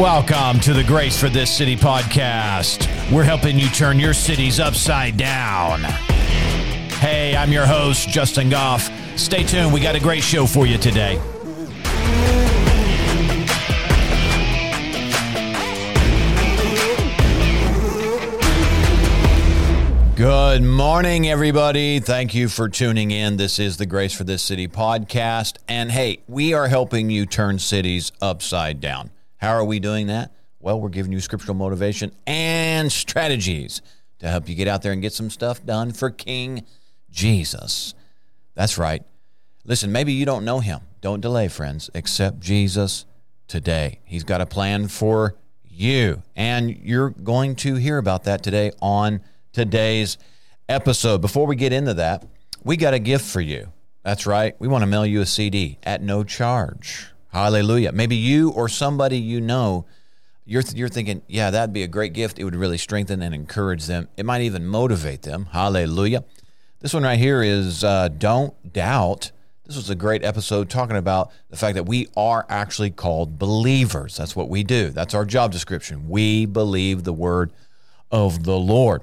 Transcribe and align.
welcome 0.00 0.58
to 0.58 0.72
the 0.72 0.82
Grace 0.82 1.20
for 1.20 1.28
This 1.28 1.54
City 1.54 1.76
podcast. 1.76 2.88
We're 3.12 3.22
helping 3.22 3.58
you 3.58 3.68
turn 3.68 3.98
your 3.98 4.14
cities 4.14 4.58
upside 4.58 5.18
down. 5.18 5.82
Hey, 7.02 7.36
I'm 7.36 7.52
your 7.52 7.66
host, 7.66 8.08
Justin 8.08 8.48
Goff. 8.48 8.90
Stay 9.18 9.44
tuned, 9.44 9.74
we 9.74 9.78
got 9.78 9.96
a 9.96 10.00
great 10.00 10.22
show 10.22 10.46
for 10.46 10.66
you 10.66 10.78
today. 10.78 11.20
Good 20.16 20.62
morning, 20.62 21.28
everybody. 21.28 22.00
Thank 22.00 22.34
you 22.34 22.48
for 22.48 22.70
tuning 22.70 23.10
in. 23.10 23.36
This 23.36 23.58
is 23.58 23.76
the 23.76 23.84
Grace 23.84 24.14
for 24.14 24.24
This 24.24 24.42
City 24.42 24.66
podcast. 24.66 25.58
And 25.68 25.92
hey, 25.92 26.20
we 26.26 26.54
are 26.54 26.68
helping 26.68 27.10
you 27.10 27.26
turn 27.26 27.58
cities 27.58 28.12
upside 28.22 28.80
down. 28.80 29.10
How 29.40 29.54
are 29.54 29.64
we 29.64 29.80
doing 29.80 30.08
that? 30.08 30.32
Well, 30.60 30.78
we're 30.78 30.90
giving 30.90 31.12
you 31.12 31.20
scriptural 31.20 31.54
motivation 31.54 32.12
and 32.26 32.92
strategies 32.92 33.80
to 34.18 34.28
help 34.28 34.50
you 34.50 34.54
get 34.54 34.68
out 34.68 34.82
there 34.82 34.92
and 34.92 35.00
get 35.00 35.14
some 35.14 35.30
stuff 35.30 35.64
done 35.64 35.92
for 35.92 36.10
King 36.10 36.66
Jesus. 37.10 37.94
That's 38.54 38.76
right. 38.76 39.02
Listen, 39.64 39.92
maybe 39.92 40.12
you 40.12 40.26
don't 40.26 40.44
know 40.44 40.60
him. 40.60 40.80
Don't 41.00 41.22
delay, 41.22 41.48
friends. 41.48 41.88
Accept 41.94 42.40
Jesus 42.40 43.06
today. 43.48 44.00
He's 44.04 44.24
got 44.24 44.42
a 44.42 44.46
plan 44.46 44.88
for 44.88 45.36
you. 45.64 46.22
And 46.36 46.76
you're 46.76 47.08
going 47.08 47.56
to 47.56 47.76
hear 47.76 47.96
about 47.96 48.24
that 48.24 48.42
today 48.42 48.72
on 48.82 49.22
today's 49.54 50.18
episode. 50.68 51.22
Before 51.22 51.46
we 51.46 51.56
get 51.56 51.72
into 51.72 51.94
that, 51.94 52.26
we 52.62 52.76
got 52.76 52.92
a 52.92 52.98
gift 52.98 53.24
for 53.24 53.40
you. 53.40 53.72
That's 54.02 54.26
right. 54.26 54.54
We 54.58 54.68
want 54.68 54.82
to 54.82 54.86
mail 54.86 55.06
you 55.06 55.22
a 55.22 55.26
CD 55.26 55.78
at 55.82 56.02
no 56.02 56.24
charge. 56.24 57.06
Hallelujah. 57.32 57.92
Maybe 57.92 58.16
you 58.16 58.50
or 58.50 58.68
somebody 58.68 59.18
you 59.18 59.40
know, 59.40 59.86
you're, 60.44 60.62
you're 60.74 60.88
thinking, 60.88 61.22
yeah, 61.28 61.50
that'd 61.50 61.72
be 61.72 61.82
a 61.82 61.88
great 61.88 62.12
gift. 62.12 62.38
It 62.38 62.44
would 62.44 62.56
really 62.56 62.78
strengthen 62.78 63.22
and 63.22 63.34
encourage 63.34 63.86
them. 63.86 64.08
It 64.16 64.26
might 64.26 64.42
even 64.42 64.66
motivate 64.66 65.22
them. 65.22 65.46
Hallelujah. 65.52 66.24
This 66.80 66.94
one 66.94 67.02
right 67.02 67.18
here 67.18 67.42
is 67.42 67.84
uh, 67.84 68.08
Don't 68.08 68.72
Doubt. 68.72 69.32
This 69.66 69.76
was 69.76 69.90
a 69.90 69.94
great 69.94 70.24
episode 70.24 70.68
talking 70.68 70.96
about 70.96 71.30
the 71.50 71.56
fact 71.56 71.76
that 71.76 71.84
we 71.84 72.08
are 72.16 72.44
actually 72.48 72.90
called 72.90 73.38
believers. 73.38 74.16
That's 74.16 74.34
what 74.34 74.48
we 74.48 74.64
do, 74.64 74.90
that's 74.90 75.14
our 75.14 75.24
job 75.24 75.52
description. 75.52 76.08
We 76.08 76.46
believe 76.46 77.04
the 77.04 77.12
word 77.12 77.52
of 78.10 78.42
the 78.42 78.58
Lord. 78.58 79.02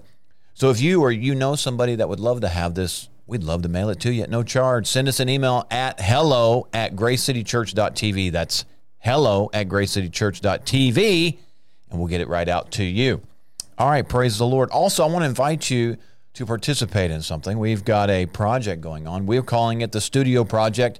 So 0.53 0.69
if 0.71 0.81
you 0.81 1.01
or 1.01 1.11
you 1.11 1.35
know 1.35 1.55
somebody 1.55 1.95
that 1.95 2.09
would 2.09 2.19
love 2.19 2.41
to 2.41 2.49
have 2.49 2.73
this, 2.73 3.07
we'd 3.27 3.43
love 3.43 3.61
to 3.61 3.69
mail 3.69 3.89
it 3.89 3.99
to 3.99 4.11
you 4.11 4.23
at 4.23 4.29
no 4.29 4.41
charge. 4.41 4.87
Send 4.87 5.07
us 5.07 5.19
an 5.19 5.29
email 5.29 5.67
at 5.69 5.99
hello 5.99 6.67
at 6.73 6.95
gracecitychurch.tv. 6.95 8.31
That's 8.31 8.65
hello 8.99 9.49
at 9.53 9.67
gracecitychurch.tv, 9.67 11.37
and 11.91 11.99
we'll 11.99 12.07
get 12.07 12.21
it 12.21 12.27
right 12.27 12.49
out 12.49 12.71
to 12.71 12.83
you. 12.83 13.21
All 13.77 13.89
right, 13.89 14.07
praise 14.07 14.37
the 14.37 14.45
Lord. 14.45 14.71
Also, 14.71 15.03
I 15.03 15.07
want 15.07 15.21
to 15.21 15.27
invite 15.27 15.69
you 15.69 15.97
to 16.33 16.45
participate 16.45 17.11
in 17.11 17.21
something. 17.21 17.59
We've 17.59 17.83
got 17.83 18.09
a 18.09 18.25
project 18.27 18.81
going 18.81 19.07
on. 19.07 19.25
We're 19.25 19.43
calling 19.43 19.81
it 19.81 19.91
the 19.91 20.01
Studio 20.01 20.43
Project. 20.43 20.99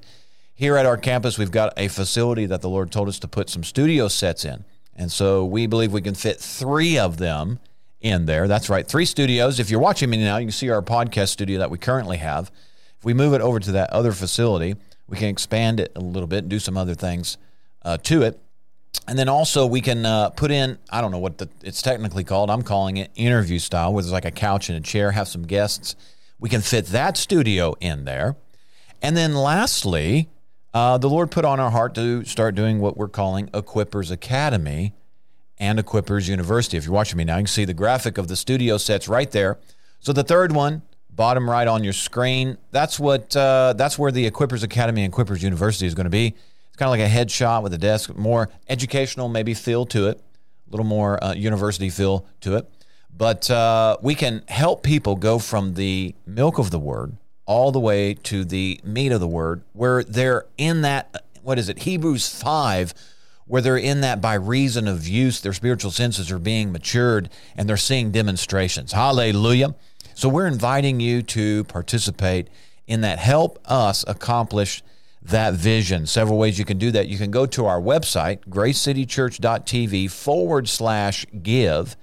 Here 0.53 0.75
at 0.77 0.85
our 0.85 0.97
campus, 0.97 1.37
we've 1.37 1.51
got 1.51 1.73
a 1.77 1.87
facility 1.87 2.45
that 2.47 2.61
the 2.61 2.69
Lord 2.69 2.91
told 2.91 3.07
us 3.07 3.19
to 3.19 3.27
put 3.27 3.49
some 3.49 3.63
studio 3.63 4.07
sets 4.07 4.43
in. 4.43 4.65
And 4.95 5.11
so 5.11 5.45
we 5.45 5.67
believe 5.67 5.93
we 5.93 6.01
can 6.01 6.15
fit 6.15 6.39
three 6.39 6.97
of 6.97 7.17
them 7.17 7.59
in 8.07 8.25
there. 8.25 8.47
That's 8.47 8.69
right, 8.69 8.87
three 8.87 9.05
studios. 9.05 9.59
If 9.59 9.69
you're 9.69 9.79
watching 9.79 10.09
me 10.09 10.17
now, 10.17 10.37
you 10.37 10.45
can 10.45 10.51
see 10.51 10.69
our 10.69 10.81
podcast 10.81 11.29
studio 11.29 11.59
that 11.59 11.69
we 11.69 11.77
currently 11.77 12.17
have. 12.17 12.51
If 12.97 13.05
we 13.05 13.13
move 13.13 13.33
it 13.33 13.41
over 13.41 13.59
to 13.59 13.71
that 13.73 13.91
other 13.91 14.11
facility, 14.11 14.75
we 15.07 15.17
can 15.17 15.27
expand 15.27 15.79
it 15.79 15.91
a 15.95 15.99
little 15.99 16.27
bit, 16.27 16.39
and 16.39 16.49
do 16.49 16.59
some 16.59 16.77
other 16.77 16.95
things 16.95 17.37
uh, 17.83 17.97
to 18.03 18.23
it. 18.23 18.39
And 19.07 19.17
then 19.17 19.29
also 19.29 19.65
we 19.65 19.81
can 19.81 20.05
uh, 20.05 20.31
put 20.31 20.51
in, 20.51 20.77
I 20.89 21.01
don't 21.01 21.11
know 21.11 21.19
what 21.19 21.37
the, 21.37 21.49
it's 21.63 21.81
technically 21.81 22.23
called. 22.23 22.49
I'm 22.49 22.63
calling 22.63 22.97
it 22.97 23.11
interview 23.15 23.59
style, 23.59 23.93
where 23.93 24.01
there's 24.01 24.11
like 24.11 24.25
a 24.25 24.31
couch 24.31 24.69
and 24.69 24.77
a 24.77 24.81
chair, 24.81 25.11
have 25.11 25.27
some 25.27 25.43
guests. 25.43 25.95
We 26.39 26.49
can 26.49 26.61
fit 26.61 26.87
that 26.87 27.17
studio 27.17 27.75
in 27.79 28.05
there. 28.05 28.35
And 29.01 29.15
then 29.15 29.35
lastly, 29.35 30.29
uh, 30.73 30.97
the 30.97 31.09
Lord 31.09 31.31
put 31.31 31.45
on 31.45 31.59
our 31.59 31.71
heart 31.71 31.95
to 31.95 32.25
start 32.25 32.55
doing 32.55 32.79
what 32.79 32.97
we're 32.97 33.07
calling 33.07 33.47
Equippers 33.47 34.11
Academy 34.11 34.93
and 35.59 35.79
Equippers 35.79 36.27
University. 36.29 36.77
If 36.77 36.85
you're 36.85 36.93
watching 36.93 37.17
me 37.17 37.23
now, 37.23 37.37
you 37.37 37.43
can 37.43 37.47
see 37.47 37.65
the 37.65 37.73
graphic 37.73 38.17
of 38.17 38.27
the 38.27 38.35
studio 38.35 38.77
sets 38.77 39.07
right 39.07 39.29
there. 39.31 39.57
So 39.99 40.13
the 40.13 40.23
third 40.23 40.51
one, 40.51 40.83
bottom 41.09 41.49
right 41.49 41.67
on 41.67 41.83
your 41.83 41.93
screen, 41.93 42.57
that's 42.71 42.99
what 42.99 43.35
uh, 43.35 43.73
that's 43.75 43.97
where 43.97 44.11
the 44.11 44.29
Equippers 44.29 44.63
Academy 44.63 45.03
and 45.03 45.13
Equippers 45.13 45.41
University 45.41 45.87
is 45.87 45.95
going 45.95 46.05
to 46.05 46.11
be. 46.11 46.27
It's 46.27 46.77
kind 46.77 46.87
of 46.87 46.91
like 46.91 47.01
a 47.01 47.11
headshot 47.11 47.63
with 47.63 47.73
a 47.73 47.77
desk, 47.77 48.15
more 48.15 48.49
educational 48.69 49.27
maybe 49.29 49.53
feel 49.53 49.85
to 49.87 50.07
it, 50.07 50.17
a 50.17 50.71
little 50.71 50.85
more 50.85 51.23
uh, 51.23 51.33
university 51.33 51.89
feel 51.89 52.25
to 52.41 52.55
it. 52.57 52.69
But 53.15 53.49
uh, 53.49 53.97
we 54.01 54.13
can 54.13 54.43
help 54.47 54.83
people 54.83 55.15
go 55.15 55.39
from 55.39 55.73
the 55.73 56.13
milk 56.27 56.59
of 56.59 56.69
the 56.69 56.79
word 56.79 57.17
all 57.47 57.71
the 57.71 57.79
way 57.79 58.13
to 58.13 58.45
the 58.45 58.79
meat 58.83 59.11
of 59.11 59.19
the 59.19 59.27
word, 59.27 59.63
where 59.73 60.03
they're 60.03 60.45
in 60.57 60.81
that. 60.81 61.23
What 61.41 61.57
is 61.57 61.69
it? 61.69 61.79
Hebrews 61.79 62.27
five 62.27 62.93
where 63.47 63.61
they're 63.61 63.77
in 63.77 64.01
that 64.01 64.21
by 64.21 64.33
reason 64.35 64.87
of 64.87 65.07
use, 65.07 65.39
their 65.39 65.53
spiritual 65.53 65.91
senses 65.91 66.31
are 66.31 66.39
being 66.39 66.71
matured 66.71 67.29
and 67.55 67.67
they're 67.67 67.77
seeing 67.77 68.11
demonstrations. 68.11 68.91
Hallelujah. 68.91 69.75
So 70.13 70.29
we're 70.29 70.47
inviting 70.47 70.99
you 70.99 71.21
to 71.23 71.63
participate 71.65 72.49
in 72.87 73.01
that. 73.01 73.19
Help 73.19 73.59
us 73.65 74.03
accomplish 74.07 74.83
that 75.21 75.53
vision. 75.53 76.05
Several 76.05 76.37
ways 76.37 76.57
you 76.57 76.65
can 76.65 76.77
do 76.77 76.91
that. 76.91 77.07
You 77.07 77.17
can 77.17 77.31
go 77.31 77.45
to 77.45 77.65
our 77.65 77.79
website, 77.79 78.39
gracecitychurch.tv 78.49 80.09
forward 80.11 80.67
slash 80.69 81.25
give. 81.41 81.95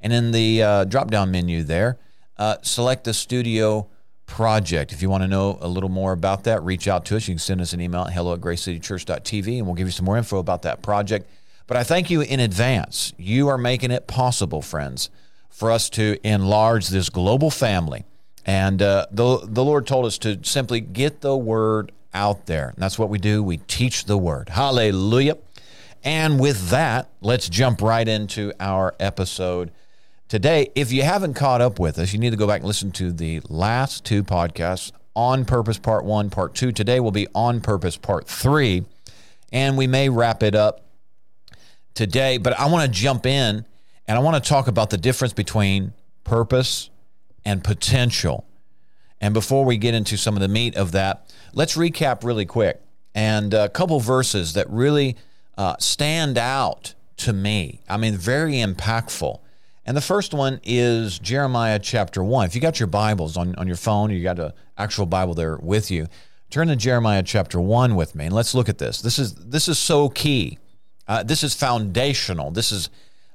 And 0.00 0.12
in 0.12 0.32
the 0.32 0.62
uh, 0.62 0.84
drop 0.84 1.10
down 1.10 1.30
menu 1.30 1.62
there, 1.62 1.98
uh, 2.38 2.56
select 2.62 3.04
the 3.04 3.12
studio 3.12 3.88
project. 4.30 4.92
If 4.92 5.02
you 5.02 5.10
want 5.10 5.24
to 5.24 5.28
know 5.28 5.58
a 5.60 5.68
little 5.68 5.88
more 5.88 6.12
about 6.12 6.44
that, 6.44 6.62
reach 6.62 6.86
out 6.88 7.04
to 7.06 7.16
us. 7.16 7.26
You 7.28 7.34
can 7.34 7.40
send 7.40 7.60
us 7.60 7.72
an 7.72 7.80
email 7.80 8.02
at 8.02 8.12
hello 8.12 8.32
at 8.32 8.40
gracecitychurch.tv 8.40 9.58
and 9.58 9.66
we'll 9.66 9.74
give 9.74 9.88
you 9.88 9.92
some 9.92 10.06
more 10.06 10.16
info 10.16 10.38
about 10.38 10.62
that 10.62 10.82
project. 10.82 11.28
But 11.66 11.76
I 11.76 11.82
thank 11.82 12.10
you 12.10 12.20
in 12.20 12.40
advance. 12.40 13.12
You 13.18 13.48
are 13.48 13.58
making 13.58 13.90
it 13.90 14.06
possible, 14.06 14.62
friends, 14.62 15.10
for 15.50 15.70
us 15.70 15.90
to 15.90 16.16
enlarge 16.24 16.88
this 16.88 17.10
global 17.10 17.50
family. 17.50 18.04
And 18.46 18.80
uh, 18.80 19.06
the, 19.10 19.40
the 19.42 19.64
Lord 19.64 19.86
told 19.86 20.06
us 20.06 20.16
to 20.18 20.38
simply 20.42 20.80
get 20.80 21.20
the 21.20 21.36
word 21.36 21.92
out 22.14 22.46
there. 22.46 22.68
And 22.70 22.78
that's 22.78 22.98
what 22.98 23.08
we 23.08 23.18
do. 23.18 23.42
We 23.42 23.58
teach 23.58 24.04
the 24.04 24.16
word. 24.16 24.48
Hallelujah. 24.48 25.38
And 26.02 26.40
with 26.40 26.70
that, 26.70 27.10
let's 27.20 27.48
jump 27.48 27.82
right 27.82 28.06
into 28.06 28.52
our 28.58 28.94
episode 28.98 29.70
Today, 30.30 30.70
if 30.76 30.92
you 30.92 31.02
haven't 31.02 31.34
caught 31.34 31.60
up 31.60 31.80
with 31.80 31.98
us, 31.98 32.12
you 32.12 32.20
need 32.20 32.30
to 32.30 32.36
go 32.36 32.46
back 32.46 32.60
and 32.60 32.68
listen 32.68 32.92
to 32.92 33.10
the 33.10 33.40
last 33.48 34.04
two 34.04 34.22
podcasts 34.22 34.92
On 35.16 35.44
Purpose 35.44 35.76
Part 35.76 36.04
1, 36.04 36.30
Part 36.30 36.54
2. 36.54 36.70
Today 36.70 37.00
will 37.00 37.10
be 37.10 37.26
On 37.34 37.60
Purpose 37.60 37.96
Part 37.96 38.28
3, 38.28 38.84
and 39.52 39.76
we 39.76 39.88
may 39.88 40.08
wrap 40.08 40.44
it 40.44 40.54
up 40.54 40.84
today, 41.94 42.38
but 42.38 42.56
I 42.60 42.66
want 42.66 42.84
to 42.84 42.88
jump 42.96 43.26
in 43.26 43.64
and 44.06 44.16
I 44.16 44.20
want 44.20 44.40
to 44.40 44.48
talk 44.48 44.68
about 44.68 44.90
the 44.90 44.98
difference 44.98 45.32
between 45.32 45.94
purpose 46.22 46.90
and 47.44 47.64
potential. 47.64 48.46
And 49.20 49.34
before 49.34 49.64
we 49.64 49.78
get 49.78 49.94
into 49.94 50.16
some 50.16 50.36
of 50.36 50.40
the 50.42 50.48
meat 50.48 50.76
of 50.76 50.92
that, 50.92 51.28
let's 51.54 51.76
recap 51.76 52.22
really 52.22 52.46
quick 52.46 52.80
and 53.16 53.52
a 53.52 53.68
couple 53.68 53.98
verses 53.98 54.52
that 54.52 54.70
really 54.70 55.16
uh, 55.58 55.74
stand 55.80 56.38
out 56.38 56.94
to 57.16 57.32
me. 57.32 57.80
I 57.88 57.96
mean, 57.96 58.14
very 58.14 58.52
impactful 58.52 59.40
and 59.90 59.96
the 59.96 60.00
first 60.00 60.32
one 60.32 60.60
is 60.62 61.18
Jeremiah 61.18 61.80
chapter 61.80 62.22
1. 62.22 62.46
If 62.46 62.54
you 62.54 62.60
got 62.60 62.78
your 62.78 62.86
Bibles 62.86 63.36
on, 63.36 63.56
on 63.56 63.66
your 63.66 63.74
phone, 63.74 64.12
you 64.12 64.22
got 64.22 64.38
an 64.38 64.52
actual 64.78 65.04
Bible 65.04 65.34
there 65.34 65.56
with 65.56 65.90
you, 65.90 66.06
turn 66.48 66.68
to 66.68 66.76
Jeremiah 66.76 67.24
chapter 67.24 67.60
1 67.60 67.96
with 67.96 68.14
me 68.14 68.26
and 68.26 68.32
let's 68.32 68.54
look 68.54 68.68
at 68.68 68.78
this. 68.78 69.02
This 69.02 69.18
is, 69.18 69.34
this 69.34 69.66
is 69.66 69.80
so 69.80 70.08
key. 70.08 70.58
Uh, 71.08 71.24
this 71.24 71.42
is 71.42 71.56
foundational. 71.56 72.52
This 72.52 72.70
is 72.70 72.88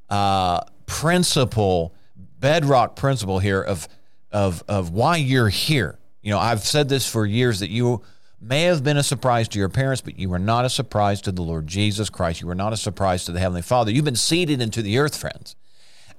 uh, 0.10 0.62
principle, 0.86 1.94
bedrock 2.40 2.96
principle 2.96 3.40
here 3.40 3.62
of, 3.62 3.90
of, 4.32 4.64
of 4.70 4.92
why 4.92 5.18
you're 5.18 5.50
here. 5.50 6.00
You 6.22 6.32
know, 6.32 6.40
I've 6.40 6.62
said 6.62 6.88
this 6.88 7.06
for 7.06 7.26
years 7.26 7.60
that 7.60 7.70
you 7.70 8.02
may 8.40 8.62
have 8.62 8.82
been 8.82 8.96
a 8.96 9.04
surprise 9.04 9.50
to 9.50 9.60
your 9.60 9.68
parents, 9.68 10.00
but 10.00 10.18
you 10.18 10.30
were 10.30 10.40
not 10.40 10.64
a 10.64 10.70
surprise 10.70 11.20
to 11.24 11.34
the 11.34 11.42
Lord 11.42 11.68
Jesus 11.68 12.10
Christ. 12.10 12.40
You 12.40 12.48
were 12.48 12.56
not 12.56 12.72
a 12.72 12.78
surprise 12.78 13.26
to 13.26 13.34
the 13.34 13.42
Heavenly 13.42 13.62
Father. 13.62 13.92
You've 13.92 14.06
been 14.06 14.16
seated 14.16 14.62
into 14.62 14.82
the 14.82 15.00
earth, 15.00 15.18
friends 15.18 15.58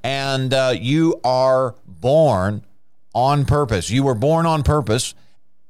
and 0.02 0.52
uh, 0.52 0.74
you 0.76 1.20
are 1.24 1.74
born 1.86 2.64
on 3.14 3.44
purpose. 3.44 3.90
You 3.90 4.02
were 4.02 4.14
born 4.14 4.46
on 4.46 4.62
purpose 4.62 5.14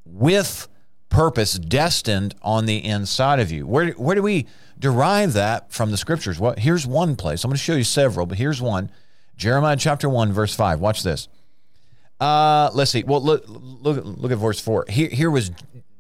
with 0.05 0.69
purpose 1.09 1.55
destined 1.55 2.35
on 2.43 2.67
the 2.67 2.85
inside 2.85 3.41
of 3.41 3.51
you. 3.51 3.67
Where, 3.67 3.93
where 3.93 4.15
do 4.15 4.23
we 4.23 4.47
derive 4.79 5.33
that 5.35 5.73
from 5.73 5.91
the 5.91 5.97
scriptures? 5.97 6.39
Well, 6.39 6.55
here's 6.59 6.87
one 6.87 7.17
place. 7.17 7.45
I'm 7.45 7.51
going 7.51 7.57
to 7.57 7.63
show 7.63 7.75
you 7.75 7.85
several, 7.85 8.27
but 8.27 8.39
here's 8.39 8.61
one 8.61 8.91
Jeremiah 9.37 9.77
chapter 9.77 10.09
1, 10.09 10.33
verse 10.33 10.55
5. 10.55 10.81
Watch 10.81 11.03
this. 11.03 11.29
Uh, 12.19 12.71
let's 12.73 12.91
see. 12.91 13.05
Well, 13.05 13.23
look, 13.23 13.45
look, 13.47 14.03
look 14.05 14.33
at 14.33 14.39
verse 14.39 14.61
4. 14.61 14.87
Here, 14.89 15.09
here 15.09 15.31
was 15.31 15.51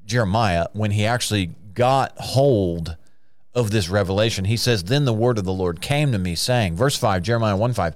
Jeremiah 0.06 0.69
when 0.73 0.90
he 0.90 1.05
actually 1.05 1.50
got 1.75 2.17
hold 2.17 2.96
of 3.55 3.70
this 3.70 3.88
revelation. 3.88 4.46
He 4.46 4.56
says, 4.56 4.84
Then 4.84 5.05
the 5.05 5.12
word 5.12 5.38
of 5.38 5.44
the 5.44 5.52
Lord 5.52 5.81
came 5.81 6.12
to 6.12 6.19
me, 6.19 6.34
saying, 6.34 6.76
verse 6.76 6.96
5, 6.96 7.23
Jeremiah 7.23 7.56
1 7.56 7.73
5, 7.75 7.94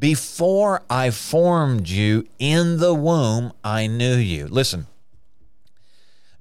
Before 0.00 0.82
I 0.88 1.10
formed 1.10 1.86
you 1.86 2.26
in 2.38 2.78
the 2.78 2.94
womb, 2.94 3.52
I 3.62 3.86
knew 3.86 4.16
you. 4.16 4.48
Listen, 4.48 4.86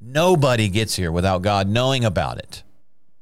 nobody 0.01 0.69
gets 0.69 0.95
here 0.95 1.11
without 1.11 1.41
God 1.41 1.67
knowing 1.67 2.05
about 2.05 2.37
it. 2.37 2.63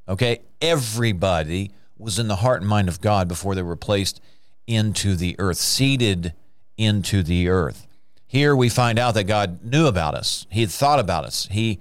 Okay? 0.08 0.42
Everybody 0.62 1.72
was 1.98 2.20
in 2.20 2.28
the 2.28 2.36
heart 2.36 2.62
and 2.62 2.70
mind 2.70 2.88
of 2.88 3.02
God 3.02 3.28
before 3.28 3.56
they 3.56 3.64
were 3.64 3.76
placed 3.76 4.22
into 4.68 5.16
the 5.16 5.36
earth, 5.40 5.58
seated 5.58 6.34
into 6.78 7.24
the 7.24 7.50
earth. 7.50 7.88
Here 8.28 8.56
we 8.56 8.70
find 8.70 9.00
out 9.00 9.16
that 9.16 9.24
God 9.24 9.64
knew 9.64 9.88
about 9.88 10.14
us. 10.14 10.46
He 10.52 10.62
had 10.62 10.70
thought 10.70 11.00
about 11.00 11.26
us. 11.26 11.48
He 11.50 11.80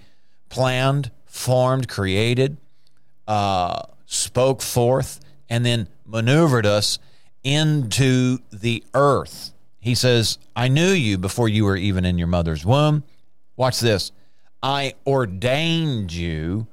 planned, 0.49 1.11
formed, 1.27 1.89
created, 1.89 2.57
uh, 3.29 3.83
spoke 4.07 4.63
forth, 4.63 5.21
and 5.51 5.67
then 5.67 5.89
maneuvered 6.07 6.65
us 6.65 6.99
into 7.47 8.41
the 8.53 8.83
earth. 8.93 9.53
He 9.79 9.95
says, 9.95 10.39
I 10.57 10.67
knew 10.67 10.91
you 10.91 11.17
before 11.17 11.49
you 11.49 11.65
were 11.65 11.77
even 11.77 12.05
in 12.05 12.19
your 12.19 12.27
mother's 12.27 12.67
womb. 12.67 13.05
Watch 13.57 13.79
this. 13.79 14.11
I 14.65 14.95
ordained 15.07 16.13
you 16.13 16.67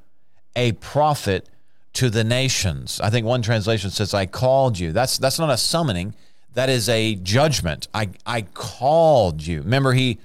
a 0.56 0.72
prophet 0.72 1.48
to 1.94 2.10
the 2.10 2.24
nations. 2.24 3.00
I 3.00 3.12
think 3.12 3.24
one 3.24 3.44
translation 3.44 3.92
says, 3.92 4.16
I 4.16 4.26
called 4.26 4.80
you. 4.80 4.92
That's, 4.92 5.20
that's 5.20 5.38
not 5.38 5.52
a 5.52 5.58
summoning, 5.58 6.16
that 6.56 6.70
is 6.70 6.90
a 6.90 7.16
judgment. 7.16 7.88
I, 7.94 8.10
I 8.26 8.42
called 8.42 9.46
you. 9.46 9.62
Remember, 9.62 9.94
he 9.94 10.18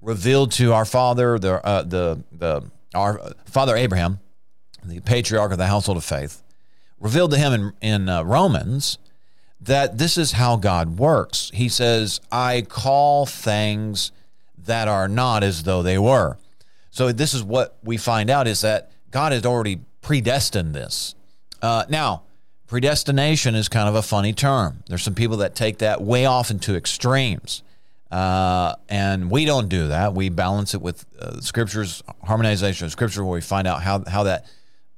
revealed 0.00 0.52
to 0.52 0.72
our 0.72 0.86
father, 0.86 1.38
the, 1.38 1.64
uh, 1.66 1.82
the, 1.82 2.24
the, 2.32 2.62
our 2.94 3.20
father 3.44 3.76
Abraham, 3.76 4.18
the 4.82 5.00
patriarch 5.00 5.52
of 5.52 5.58
the 5.58 5.66
household 5.66 5.98
of 5.98 6.04
faith, 6.04 6.42
revealed 6.98 7.32
to 7.32 7.36
him 7.36 7.52
in, 7.52 7.72
in 7.82 8.08
uh, 8.08 8.22
Romans 8.22 8.96
that 9.60 9.98
this 9.98 10.16
is 10.16 10.32
how 10.32 10.56
God 10.56 10.98
works. 10.98 11.50
He 11.54 11.68
says, 11.68 12.20
I 12.32 12.62
call 12.62 13.26
things 13.26 14.12
that 14.58 14.88
are 14.88 15.08
not 15.08 15.42
as 15.42 15.64
though 15.64 15.82
they 15.82 15.98
were. 15.98 16.38
So 16.90 17.12
this 17.12 17.34
is 17.34 17.42
what 17.42 17.76
we 17.82 17.96
find 17.96 18.30
out 18.30 18.46
is 18.46 18.62
that 18.62 18.90
God 19.10 19.32
had 19.32 19.46
already 19.46 19.80
predestined 20.02 20.74
this. 20.74 21.14
Uh, 21.62 21.84
now, 21.88 22.22
predestination 22.66 23.54
is 23.54 23.68
kind 23.68 23.88
of 23.88 23.94
a 23.94 24.02
funny 24.02 24.32
term. 24.32 24.82
There's 24.88 25.02
some 25.02 25.14
people 25.14 25.38
that 25.38 25.54
take 25.54 25.78
that 25.78 26.00
way 26.00 26.24
off 26.24 26.50
into 26.50 26.74
extremes. 26.74 27.62
Uh, 28.10 28.74
and 28.88 29.30
we 29.30 29.44
don't 29.44 29.68
do 29.68 29.88
that. 29.88 30.14
We 30.14 30.30
balance 30.30 30.74
it 30.74 30.82
with 30.82 31.04
uh, 31.20 31.40
scriptures, 31.40 32.02
harmonization 32.24 32.86
of 32.86 32.92
scripture, 32.92 33.24
where 33.24 33.34
we 33.34 33.40
find 33.40 33.68
out 33.68 33.82
how, 33.82 34.02
how 34.04 34.24
that 34.24 34.46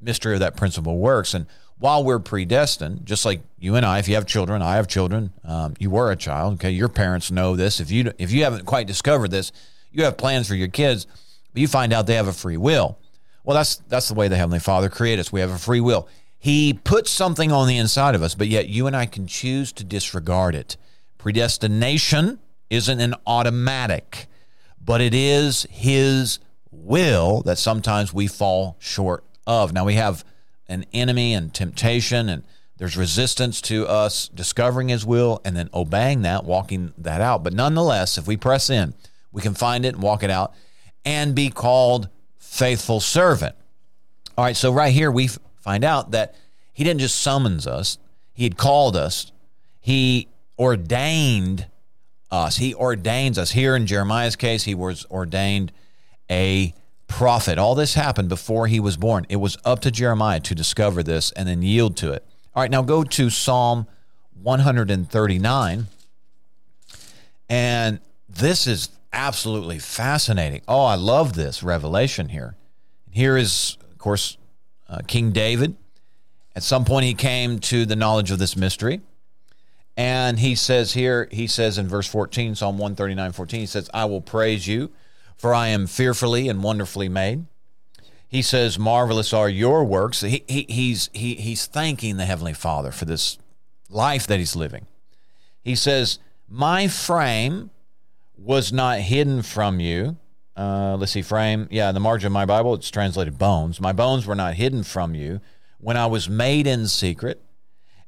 mystery 0.01 0.35
of 0.35 0.41
that 0.41 0.57
principle 0.57 0.99
works. 0.99 1.35
And 1.35 1.47
while 1.83 2.05
we're 2.05 2.21
predestined, 2.21 3.05
just 3.05 3.25
like 3.25 3.41
you 3.59 3.75
and 3.75 3.85
I, 3.85 3.99
if 3.99 4.07
you 4.07 4.15
have 4.15 4.25
children, 4.25 4.63
I 4.63 4.77
have 4.77 4.87
children, 4.87 5.33
um, 5.43 5.75
you 5.81 5.91
were 5.91 6.13
a 6.13 6.17
child, 6.17 6.55
okay, 6.55 6.71
your 6.71 6.89
parents 6.89 7.33
know 7.33 7.57
this. 7.57 7.81
If 7.81 7.91
you, 7.91 8.13
if 8.19 8.31
you 8.31 8.45
haven't 8.45 8.67
quite 8.67 8.87
discovered 8.87 9.33
this, 9.33 9.51
you 9.91 10.05
have 10.05 10.17
plans 10.17 10.47
for 10.47 10.55
your 10.55 10.69
kids, 10.69 11.09
but 11.53 11.61
you 11.61 11.67
find 11.67 11.93
out 11.93 12.07
they 12.07 12.15
have 12.15 12.29
a 12.29 12.33
free 12.33 12.57
will. 12.57 12.99
Well, 13.43 13.57
that's 13.57 13.79
that's 13.89 14.07
the 14.07 14.15
way 14.15 14.29
the 14.29 14.37
Heavenly 14.37 14.61
Father 14.61 14.89
created 14.89 15.23
us. 15.23 15.33
We 15.33 15.41
have 15.41 15.51
a 15.51 15.59
free 15.59 15.81
will. 15.81 16.07
He 16.39 16.73
puts 16.73 17.11
something 17.11 17.51
on 17.51 17.67
the 17.67 17.79
inside 17.79 18.15
of 18.15 18.23
us, 18.23 18.37
but 18.37 18.47
yet 18.47 18.69
you 18.69 18.87
and 18.87 18.95
I 18.95 19.07
can 19.07 19.27
choose 19.27 19.73
to 19.73 19.83
disregard 19.83 20.55
it. 20.55 20.77
Predestination 21.19 22.39
isn't 22.71 23.01
an 23.01 23.17
automatic, 23.27 24.29
but 24.81 25.01
it 25.01 25.15
is 25.15 25.67
His 25.69 26.39
will 26.71 27.43
that 27.43 27.59
sometimes 27.59 28.15
we 28.15 28.29
fall 28.29 28.77
short 28.79 29.25
of. 29.49 29.73
Now 29.73 29.85
we 29.85 29.95
have 29.95 30.25
an 30.73 30.87
enemy 30.93 31.35
and 31.35 31.53
temptation, 31.53 32.29
and 32.29 32.45
there's 32.77 32.97
resistance 32.97 33.61
to 33.63 33.87
us 33.87 34.29
discovering 34.29 34.89
His 34.89 35.05
will 35.05 35.41
and 35.45 35.57
then 35.57 35.69
obeying 35.73 36.23
that, 36.23 36.45
walking 36.45 36.93
that 36.99 37.21
out. 37.21 37.43
But 37.43 37.53
nonetheless, 37.53 38.19
if 38.19 38.27
we 38.27 38.37
press 38.37 38.71
in, 38.71 38.95
we 39.31 39.43
can 39.43 39.55
find 39.55 39.85
it 39.85 39.95
and 39.95 40.03
walk 40.03 40.23
it 40.23 40.31
out 40.31 40.55
and 41.05 41.35
be 41.35 41.51
called 41.51 42.09
faithful 42.39 43.01
servant. 43.01 43.55
All 44.37 44.45
right, 44.45 44.57
so 44.57 44.73
right 44.73 44.93
here 44.93 45.11
we 45.11 45.29
find 45.61 45.85
out 45.85 46.11
that 46.13 46.35
he 46.73 46.85
didn't 46.85 47.01
just 47.01 47.21
summons 47.21 47.67
us, 47.67 47.99
he 48.33 48.45
had 48.45 48.57
called 48.57 48.97
us, 48.97 49.31
he 49.81 50.29
ordained 50.59 51.67
us. 52.31 52.57
He 52.57 52.75
ordains 52.75 53.39
us. 53.39 53.51
Here 53.51 53.77
in 53.77 53.87
Jeremiah's 53.87 54.37
case, 54.37 54.65
he 54.65 54.75
was 54.75 55.07
ordained 55.11 55.71
a 56.31 56.75
prophet. 57.13 57.59
All 57.59 57.75
this 57.75 57.95
happened 57.95 58.29
before 58.29 58.67
he 58.67 58.81
was 58.81 58.97
born. 58.97 59.27
It 59.29 59.37
was 59.37 59.57
up 59.65 59.81
to 59.81 59.91
Jeremiah 59.91 60.41
to 60.41 60.55
discover 60.55 61.03
this 61.03 61.31
and 61.33 61.47
then 61.47 61.63
yield 61.63 61.97
to 61.99 62.13
it. 62.13 62.25
All 62.55 62.63
right, 62.63 62.71
now 62.71 62.83
go 62.83 63.05
to 63.05 63.31
Psalm 63.31 63.87
139. 64.43 65.87
And 67.49 68.01
this 68.29 68.67
is 68.67 68.89
absolutely 69.13 69.79
fascinating. 69.79 70.63
Oh, 70.67 70.85
I 70.85 70.95
love 70.95 71.35
this 71.35 71.63
revelation 71.63 72.29
here. 72.29 72.57
Here 73.11 73.37
is, 73.37 73.77
of 73.91 73.99
course, 73.99 74.39
uh, 74.89 75.01
King 75.07 75.33
David. 75.33 75.77
At 76.57 76.63
some 76.63 76.85
point, 76.85 77.05
he 77.05 77.15
came 77.15 77.59
to 77.61 77.85
the 77.85 77.97
knowledge 77.97 78.31
of 78.31 78.39
this 78.39 78.57
mystery. 78.57 79.01
And 79.97 80.39
he 80.39 80.55
says 80.55 80.95
here, 80.95 81.29
he 81.31 81.47
says 81.47 81.77
in 81.77 81.87
verse 81.87 82.07
14, 82.07 82.55
Psalm 82.55 82.79
139 82.79 83.33
14, 83.33 83.61
he 83.61 83.67
says, 83.67 83.91
I 83.93 84.07
will 84.07 84.23
praise 84.23 84.67
you, 84.67 84.91
for 85.37 85.55
I 85.55 85.69
am 85.69 85.87
fearfully 85.87 86.49
and 86.49 86.63
wonderfully 86.63 87.09
made. 87.09 87.47
He 88.29 88.43
says, 88.43 88.79
Marvelous 88.79 89.33
are 89.33 89.49
your 89.49 89.85
works. 89.85 90.23
He, 90.23 90.43
he, 90.49 90.67
he's, 90.69 91.11
he, 91.13 91.35
he's 91.35 91.67
thanking 91.67 92.17
the 92.17 92.25
Heavenly 92.25 92.55
Father 92.55 92.91
for 92.91 93.05
this 93.05 93.39
life 93.91 94.27
that 94.27 94.39
he's 94.39 94.57
living. 94.57 94.87
He 95.63 95.75
says, 95.75 96.19
My 96.49 96.89
frame 96.89 97.71
was 98.37 98.73
not 98.73 99.01
hidden 99.01 99.43
from 99.43 99.81
you. 99.81 100.17
Uh, 100.57 100.97
let's 100.99 101.13
see, 101.13 101.23
frame. 101.23 101.69
Yeah, 101.71 101.93
the 101.93 102.01
margin 102.01 102.29
of 102.29 102.33
my 102.33 102.47
Bible, 102.47 102.75
it's 102.75 102.91
translated 102.91 103.39
bones. 103.39 103.81
My 103.81 103.93
bones 103.93 104.27
were 104.27 104.35
not 104.35 104.55
hidden 104.55 104.83
from 104.83 105.15
you 105.15 105.41
when 105.79 105.97
I 105.97 106.07
was 106.07 106.29
made 106.29 106.67
in 106.67 106.89
secret 106.89 107.43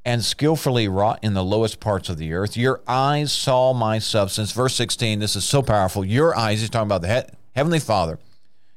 and 0.05 0.25
skillfully 0.25 0.87
wrought 0.87 1.19
in 1.23 1.35
the 1.35 1.45
lowest 1.45 1.81
parts 1.81 2.09
of 2.09 2.19
the 2.19 2.33
earth. 2.35 2.57
Your 2.57 2.83
eyes 2.87 3.33
saw 3.33 3.73
my 3.73 3.99
substance. 3.99 4.53
Verse 4.53 4.75
16, 4.75 5.19
this 5.19 5.35
is 5.35 5.45
so 5.45 5.63
powerful. 5.63 6.05
Your 6.05 6.37
eyes, 6.37 6.61
he's 6.61 6.71
talking 6.71 6.89
about 6.89 7.03
the 7.03 7.15
he- 7.15 7.37
Heavenly 7.55 7.81
Father. 7.81 8.19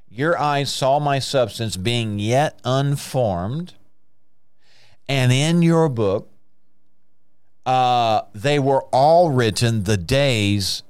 Your 0.09 0.39
eyes 0.39 0.73
saw 0.73 0.99
my 0.99 1.19
substance 1.19 1.75
being 1.75 2.17
yet 2.17 2.59
unformed, 2.63 3.73
and 5.07 5.31
in 5.31 5.61
your 5.61 5.89
book, 5.89 6.29
uh, 7.65 8.21
they 8.33 8.57
were 8.57 8.83
all 8.85 9.29
written 9.29 9.83
the 9.83 9.97
days 9.97 10.83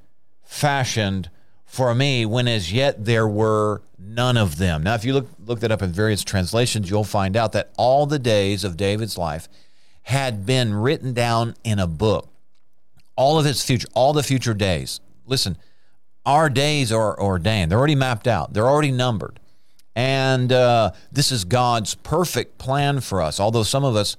fashioned 0.44 1.30
for 1.66 1.94
me 1.96 2.26
when 2.26 2.48
as 2.48 2.72
yet 2.72 3.04
there 3.04 3.28
were 3.28 3.82
none 3.98 4.38
of 4.38 4.58
them. 4.58 4.84
Now, 4.84 4.94
if 4.94 5.04
you 5.04 5.14
look, 5.14 5.28
look 5.46 5.60
that 5.62 5.72
up 5.72 5.82
in 5.82 5.92
various 5.92 6.24
translations, 6.24 6.90
you'll 6.90 7.04
find 7.04 7.36
out 7.36 7.52
that 7.54 7.72
all 7.78 8.06
the 8.06 8.20
days 8.20 8.64
of 8.64 8.78
David's 8.78 9.18
life 9.18 9.50
had 10.08 10.46
been 10.46 10.74
written 10.74 11.14
down 11.14 11.54
in 11.66 11.80
a 11.80 11.88
book. 11.88 12.30
All 13.18 13.38
of 13.38 13.44
his 13.44 13.62
future, 13.62 13.90
all 13.94 14.14
the 14.14 14.24
future 14.24 14.54
days. 14.54 15.02
Listen, 15.26 15.58
our 16.26 16.50
days 16.50 16.94
are 16.94 17.20
ordained. 17.20 17.70
They're 17.72 17.78
already 17.78 17.96
mapped 17.96 18.26
out. 18.26 18.54
They're 18.54 18.70
already 18.70 18.92
numbered. 18.92 19.38
And 19.98 20.54
uh, 20.54 20.92
this 21.12 21.30
is 21.30 21.44
God's 21.44 21.94
perfect 21.96 22.58
plan 22.58 23.02
for 23.02 23.22
us. 23.22 23.38
Although 23.38 23.64
some 23.64 23.84
of 23.84 23.98
us, 23.98 24.16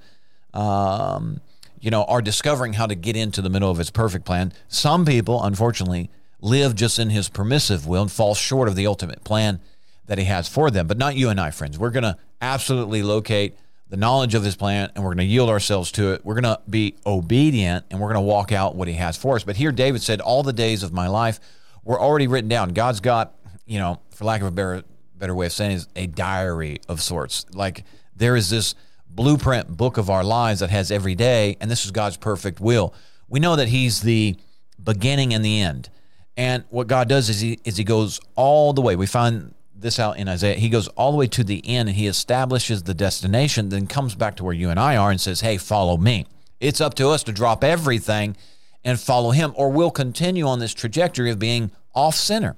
um, 0.53 1.41
you 1.81 1.91
know, 1.91 2.05
are 2.05 2.21
discovering 2.21 2.75
how 2.75 2.85
to 2.85 2.95
get 2.95 3.17
into 3.17 3.41
the 3.41 3.49
middle 3.49 3.71
of 3.71 3.79
His 3.79 3.91
perfect 3.91 4.27
plan. 4.27 4.53
Some 4.69 5.07
people, 5.07 5.43
unfortunately, 5.43 6.11
live 6.43 6.75
just 6.75 6.99
in 6.99 7.09
his 7.09 7.31
permissive 7.31 7.87
will 7.87 8.03
and 8.03 8.13
fall 8.13 8.35
short 8.35 8.69
of 8.69 8.77
the 8.77 8.87
ultimate 8.87 9.25
plan 9.25 9.59
that 10.05 10.19
he 10.19 10.25
has 10.25 10.49
for 10.49 10.71
them. 10.71 10.87
But 10.87 10.99
not 10.99 11.17
you 11.17 11.31
and 11.31 11.41
I, 11.41 11.51
friends. 11.51 11.79
We're 11.79 11.91
going 11.91 12.03
to 12.03 12.19
absolutely 12.43 13.03
locate 13.03 13.57
the 13.89 13.97
knowledge 13.97 14.35
of 14.35 14.43
his 14.43 14.57
plan 14.57 14.91
and 14.95 15.03
we're 15.03 15.15
going 15.15 15.27
to 15.27 15.33
yield 15.33 15.49
ourselves 15.49 15.91
to 15.93 16.13
it. 16.13 16.25
We're 16.25 16.41
going 16.41 16.45
to 16.45 16.61
be 16.69 16.95
obedient 17.07 17.87
and 17.91 18.01
we're 18.01 18.13
going 18.13 18.23
to 18.23 18.29
walk 18.29 18.53
out 18.53 18.75
what 18.75 18.89
he 18.89 18.95
has 18.95 19.17
for 19.17 19.37
us. 19.37 19.45
But 19.45 19.57
here, 19.57 19.73
David 19.73 20.03
said, 20.03 20.21
All 20.21 20.43
the 20.43 20.53
days 20.53 20.83
of 20.83 20.93
my 20.93 21.09
life 21.09 21.41
were 21.85 22.01
already 22.01 22.27
written 22.27 22.49
down. 22.49 22.71
God's 22.71 23.01
got, 23.01 23.35
you 23.67 23.79
know, 23.79 24.01
for 24.11 24.25
lack 24.25 24.41
of 24.41 24.47
a 24.47 24.51
better, 24.51 24.83
better 25.17 25.35
way 25.35 25.47
of 25.47 25.53
saying 25.53 25.73
it, 25.73 25.75
is 25.75 25.89
a 25.97 26.07
diary 26.07 26.81
of 26.89 27.01
sorts. 27.01 27.47
Like 27.55 27.85
there 28.15 28.37
is 28.37 28.51
this 28.51 28.75
blueprint 29.09 29.77
book 29.77 29.97
of 29.97 30.11
our 30.11 30.23
lives 30.23 30.61
that 30.61 30.71
has 30.71 30.91
every 30.91 31.15
day, 31.15 31.57
and 31.61 31.71
this 31.71 31.85
is 31.85 31.91
God's 31.91 32.17
perfect 32.17 32.61
will. 32.61 32.95
We 33.29 33.41
know 33.41 33.57
that 33.57 33.69
he's 33.69 34.03
the 34.03 34.37
beginning 34.83 35.35
and 35.35 35.45
the 35.45 35.61
end. 35.61 35.91
And 36.37 36.65
what 36.69 36.87
God 36.87 37.09
does 37.09 37.29
is 37.29 37.41
he 37.41 37.59
is 37.65 37.77
he 37.77 37.85
goes 37.85 38.21
all 38.37 38.73
the 38.73 38.81
way. 38.81 38.95
We 38.95 39.07
find 39.07 39.55
this 39.81 39.99
out 39.99 40.19
in 40.19 40.29
Isaiah. 40.29 40.57
He 40.57 40.69
goes 40.69 40.89
all 40.89 41.13
the 41.13 41.19
way 41.19 41.27
to 41.29 41.45
the 41.45 41.63
end 41.67 41.89
and 41.89 41.97
he 41.97 42.07
establishes 42.07 42.83
the 42.83 42.95
destination, 42.95 43.69
then 43.69 43.87
comes 43.87 44.15
back 44.15 44.37
to 44.37 44.45
where 44.45 44.55
you 44.55 44.71
and 44.71 44.79
I 44.79 44.97
are 44.97 45.11
and 45.11 45.21
says, 45.21 45.41
Hey, 45.41 45.57
follow 45.57 45.97
me. 45.97 46.27
It's 46.61 46.81
up 46.81 46.95
to 46.95 47.09
us 47.09 47.23
to 47.25 47.33
drop 47.33 47.63
everything 47.63 48.37
and 48.85 48.99
follow 48.99 49.31
him, 49.31 49.53
or 49.57 49.71
we'll 49.71 49.91
continue 49.91 50.47
on 50.47 50.59
this 50.59 50.75
trajectory 50.75 51.31
of 51.31 51.39
being 51.39 51.71
off 51.95 52.15
center. 52.15 52.57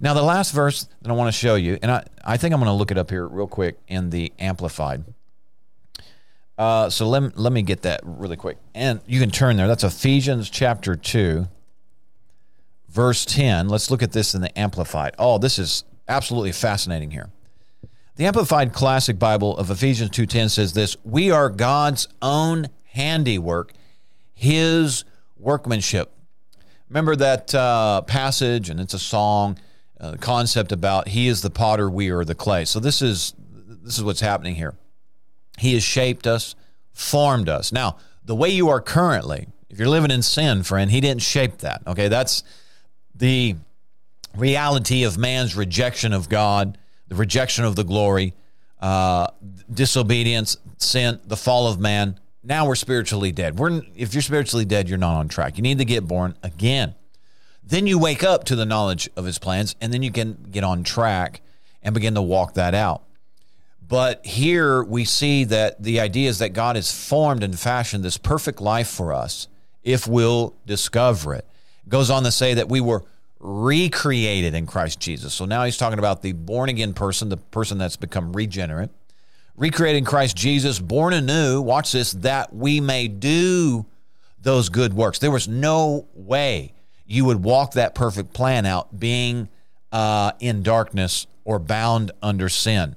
Now, 0.00 0.14
the 0.14 0.22
last 0.22 0.52
verse 0.52 0.86
that 1.02 1.10
I 1.10 1.14
want 1.14 1.28
to 1.28 1.38
show 1.38 1.54
you, 1.54 1.78
and 1.82 1.90
I, 1.90 2.04
I 2.24 2.36
think 2.36 2.54
I'm 2.54 2.60
going 2.60 2.68
to 2.68 2.74
look 2.74 2.90
it 2.90 2.98
up 2.98 3.10
here 3.10 3.26
real 3.26 3.46
quick 3.46 3.78
in 3.88 4.10
the 4.10 4.32
Amplified. 4.38 5.04
Uh, 6.56 6.90
so 6.90 7.08
let, 7.08 7.38
let 7.38 7.52
me 7.52 7.62
get 7.62 7.82
that 7.82 8.00
really 8.04 8.36
quick. 8.36 8.58
And 8.74 9.00
you 9.06 9.18
can 9.20 9.30
turn 9.30 9.56
there. 9.56 9.66
That's 9.66 9.84
Ephesians 9.84 10.50
chapter 10.50 10.94
2, 10.94 11.48
verse 12.88 13.24
10. 13.24 13.68
Let's 13.68 13.90
look 13.90 14.02
at 14.02 14.12
this 14.12 14.34
in 14.34 14.42
the 14.42 14.58
Amplified. 14.58 15.14
Oh, 15.18 15.38
this 15.38 15.58
is 15.58 15.84
absolutely 16.10 16.52
fascinating 16.52 17.10
here. 17.10 17.30
The 18.16 18.26
Amplified 18.26 18.72
Classic 18.72 19.18
Bible 19.18 19.56
of 19.56 19.70
Ephesians 19.70 20.10
2:10 20.10 20.50
says 20.50 20.74
this, 20.74 20.96
"We 21.04 21.30
are 21.30 21.48
God's 21.48 22.08
own 22.20 22.68
handiwork, 22.92 23.72
his 24.34 25.04
workmanship." 25.38 26.12
Remember 26.88 27.16
that 27.16 27.54
uh, 27.54 28.02
passage 28.02 28.68
and 28.68 28.80
it's 28.80 28.92
a 28.92 28.98
song, 28.98 29.58
uh, 30.00 30.16
concept 30.20 30.72
about 30.72 31.08
he 31.08 31.28
is 31.28 31.40
the 31.40 31.50
potter, 31.50 31.88
we 31.88 32.10
are 32.10 32.24
the 32.24 32.34
clay. 32.34 32.64
So 32.64 32.80
this 32.80 33.00
is 33.00 33.32
this 33.82 33.96
is 33.96 34.04
what's 34.04 34.20
happening 34.20 34.56
here. 34.56 34.74
He 35.58 35.74
has 35.74 35.82
shaped 35.82 36.26
us, 36.26 36.54
formed 36.92 37.48
us. 37.48 37.72
Now, 37.72 37.96
the 38.24 38.34
way 38.34 38.50
you 38.50 38.68
are 38.68 38.80
currently, 38.80 39.48
if 39.68 39.78
you're 39.78 39.88
living 39.88 40.10
in 40.10 40.22
sin, 40.22 40.62
friend, 40.62 40.90
he 40.90 41.00
didn't 41.00 41.22
shape 41.22 41.58
that. 41.58 41.82
Okay, 41.86 42.08
that's 42.08 42.42
the 43.14 43.56
reality 44.36 45.04
of 45.04 45.18
man's 45.18 45.56
rejection 45.56 46.12
of 46.12 46.28
God 46.28 46.78
the 47.10 47.16
rejection 47.16 47.64
of 47.64 47.76
the 47.76 47.84
glory, 47.84 48.32
uh, 48.80 49.26
disobedience, 49.72 50.56
sin, 50.78 51.20
the 51.26 51.36
fall 51.36 51.66
of 51.66 51.78
man. 51.78 52.18
Now 52.42 52.66
we're 52.66 52.76
spiritually 52.76 53.32
dead. 53.32 53.58
We're 53.58 53.82
if 53.94 54.14
you're 54.14 54.22
spiritually 54.22 54.64
dead, 54.64 54.88
you're 54.88 54.96
not 54.96 55.16
on 55.16 55.28
track. 55.28 55.58
You 55.58 55.62
need 55.62 55.78
to 55.78 55.84
get 55.84 56.06
born 56.06 56.36
again. 56.42 56.94
Then 57.62 57.86
you 57.86 57.98
wake 57.98 58.24
up 58.24 58.44
to 58.44 58.56
the 58.56 58.64
knowledge 58.64 59.10
of 59.16 59.26
his 59.26 59.38
plans, 59.38 59.76
and 59.80 59.92
then 59.92 60.02
you 60.02 60.10
can 60.10 60.46
get 60.50 60.64
on 60.64 60.82
track 60.82 61.42
and 61.82 61.92
begin 61.94 62.14
to 62.14 62.22
walk 62.22 62.54
that 62.54 62.74
out. 62.74 63.02
But 63.86 64.24
here 64.24 64.82
we 64.82 65.04
see 65.04 65.44
that 65.44 65.82
the 65.82 66.00
idea 66.00 66.30
is 66.30 66.38
that 66.38 66.50
God 66.50 66.76
has 66.76 66.92
formed 66.92 67.42
and 67.42 67.58
fashioned 67.58 68.04
this 68.04 68.16
perfect 68.16 68.60
life 68.60 68.88
for 68.88 69.12
us 69.12 69.48
if 69.82 70.06
we'll 70.06 70.54
discover 70.64 71.34
it. 71.34 71.44
it 71.84 71.88
goes 71.88 72.08
on 72.08 72.22
to 72.22 72.30
say 72.30 72.54
that 72.54 72.68
we 72.68 72.80
were 72.80 73.04
recreated 73.40 74.54
in 74.54 74.66
Christ 74.66 75.00
Jesus. 75.00 75.32
So 75.34 75.46
now 75.46 75.64
he's 75.64 75.78
talking 75.78 75.98
about 75.98 76.22
the 76.22 76.32
born 76.32 76.68
again 76.68 76.92
person, 76.92 77.30
the 77.30 77.38
person 77.38 77.78
that's 77.78 77.96
become 77.96 78.32
regenerate, 78.32 78.90
recreated 79.56 79.98
in 79.98 80.04
Christ 80.04 80.36
Jesus, 80.36 80.78
born 80.78 81.14
anew. 81.14 81.60
Watch 81.60 81.92
this, 81.92 82.12
that 82.12 82.54
we 82.54 82.80
may 82.80 83.08
do 83.08 83.86
those 84.40 84.68
good 84.68 84.94
works. 84.94 85.18
There 85.18 85.30
was 85.30 85.48
no 85.48 86.06
way 86.14 86.74
you 87.06 87.24
would 87.24 87.42
walk 87.42 87.72
that 87.72 87.94
perfect 87.94 88.32
plan 88.32 88.66
out 88.66 88.98
being 88.98 89.48
uh, 89.90 90.32
in 90.38 90.62
darkness 90.62 91.26
or 91.44 91.58
bound 91.58 92.12
under 92.22 92.48
sin. 92.48 92.94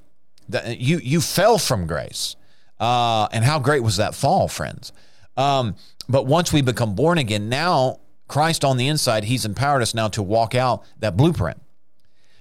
That 0.50 0.80
you 0.80 1.00
you 1.00 1.22
fell 1.22 1.58
from 1.58 1.88
grace, 1.88 2.36
uh, 2.80 3.28
and 3.32 3.46
how 3.46 3.60
great 3.60 3.82
was 3.82 3.98
that 3.98 4.14
fall, 4.14 4.48
friends? 4.48 4.92
Um, 5.38 5.76
but 6.08 6.26
once 6.26 6.52
we 6.52 6.62
become 6.62 6.96
born 6.96 7.18
again, 7.18 7.50
now 7.50 8.02
Christ 8.34 8.66
on 8.66 8.78
the 8.78 8.88
inside, 8.88 9.26
he's 9.26 9.46
empowered 9.46 9.84
us 9.84 9.94
now 9.94 10.08
to 10.08 10.24
walk 10.24 10.56
out 10.56 10.84
that 10.98 11.16
blueprint. 11.16 11.62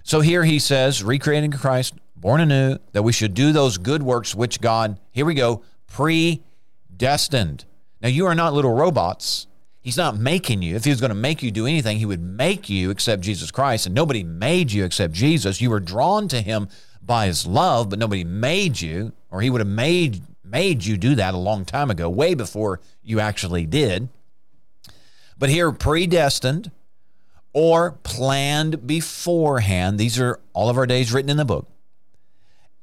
So 0.02 0.20
here 0.20 0.42
he 0.42 0.58
says, 0.58 1.04
recreating 1.04 1.50
Christ, 1.50 1.92
born 2.16 2.40
anew, 2.40 2.78
that 2.92 3.02
we 3.02 3.12
should 3.12 3.34
do 3.34 3.52
those 3.52 3.76
good 3.76 4.02
works 4.02 4.34
which 4.34 4.62
God, 4.62 4.98
here 5.10 5.26
we 5.26 5.34
go, 5.34 5.62
predestined. 5.86 7.66
Now 8.00 8.08
you 8.08 8.24
are 8.24 8.34
not 8.34 8.54
little 8.54 8.72
robots. 8.72 9.46
He's 9.82 9.98
not 9.98 10.16
making 10.16 10.62
you. 10.62 10.76
If 10.76 10.84
he 10.84 10.90
was 10.90 11.00
going 11.02 11.10
to 11.10 11.14
make 11.14 11.42
you 11.42 11.50
do 11.50 11.66
anything, 11.66 11.98
he 11.98 12.06
would 12.06 12.22
make 12.22 12.70
you 12.70 12.90
accept 12.90 13.20
Jesus 13.20 13.50
Christ. 13.50 13.84
And 13.84 13.94
nobody 13.94 14.24
made 14.24 14.72
you 14.72 14.86
accept 14.86 15.12
Jesus. 15.12 15.60
You 15.60 15.68
were 15.68 15.78
drawn 15.78 16.26
to 16.28 16.40
him 16.40 16.68
by 17.02 17.26
his 17.26 17.46
love, 17.46 17.90
but 17.90 17.98
nobody 17.98 18.24
made 18.24 18.80
you, 18.80 19.12
or 19.30 19.42
he 19.42 19.50
would 19.50 19.60
have 19.60 19.68
made 19.68 20.22
made 20.42 20.86
you 20.86 20.96
do 20.96 21.14
that 21.16 21.34
a 21.34 21.38
long 21.38 21.66
time 21.66 21.90
ago, 21.90 22.08
way 22.08 22.32
before 22.32 22.80
you 23.02 23.20
actually 23.20 23.66
did. 23.66 24.08
But 25.42 25.50
here, 25.50 25.72
predestined 25.72 26.70
or 27.52 27.98
planned 28.04 28.86
beforehand. 28.86 29.98
These 29.98 30.20
are 30.20 30.38
all 30.52 30.68
of 30.70 30.78
our 30.78 30.86
days 30.86 31.12
written 31.12 31.30
in 31.30 31.36
the 31.36 31.44
book. 31.44 31.66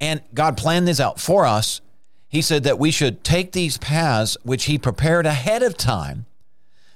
And 0.02 0.20
God 0.34 0.58
planned 0.58 0.86
this 0.86 1.00
out 1.00 1.22
for 1.22 1.46
us. 1.46 1.80
He 2.28 2.42
said 2.42 2.66
that 2.66 2.78
we 2.78 2.92
should 2.92 3.24
take 3.24 3.54
these 3.54 3.78
paths 3.78 4.36
which 4.44 4.66
He 4.66 4.78
prepared 4.78 5.26
ahead 5.26 5.64
of 5.64 5.78
time, 5.78 6.26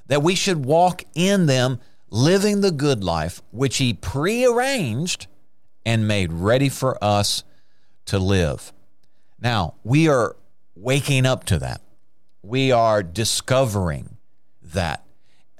that 0.07 0.21
we 0.21 0.35
should 0.35 0.65
walk 0.65 1.03
in 1.15 1.45
them, 1.45 1.79
living 2.09 2.59
the 2.59 2.69
good 2.69 3.01
life 3.01 3.41
which 3.51 3.77
He 3.77 3.93
prearranged 3.93 5.27
and 5.85 6.05
made 6.05 6.33
ready 6.33 6.67
for 6.67 7.01
us 7.01 7.45
to 8.07 8.19
live. 8.19 8.73
Now, 9.39 9.75
we 9.85 10.09
are 10.09 10.35
waking 10.75 11.25
up 11.25 11.45
to 11.45 11.59
that. 11.59 11.79
We 12.41 12.73
are 12.73 13.01
discovering 13.01 14.17
that. 14.61 15.02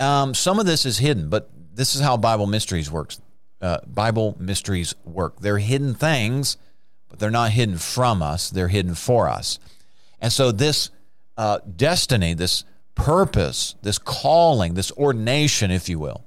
Um, 0.03 0.33
some 0.33 0.59
of 0.59 0.65
this 0.65 0.85
is 0.85 0.97
hidden, 0.97 1.29
but 1.29 1.49
this 1.73 1.95
is 1.95 2.01
how 2.01 2.17
Bible 2.17 2.45
mysteries 2.45 2.91
works. 2.91 3.21
Uh, 3.61 3.77
Bible 3.87 4.35
mysteries 4.37 4.93
work. 5.05 5.39
They're 5.39 5.59
hidden 5.59 5.93
things, 5.93 6.57
but 7.07 7.19
they're 7.19 7.31
not 7.31 7.51
hidden 7.51 7.77
from 7.77 8.21
us. 8.21 8.49
They're 8.49 8.67
hidden 8.67 8.95
for 8.95 9.29
us. 9.29 9.59
And 10.19 10.31
so 10.31 10.51
this 10.51 10.89
uh, 11.37 11.59
destiny, 11.77 12.33
this 12.33 12.65
purpose, 12.95 13.75
this 13.81 13.97
calling, 13.97 14.73
this 14.73 14.91
ordination, 14.91 15.71
if 15.71 15.87
you 15.87 15.99
will, 15.99 16.25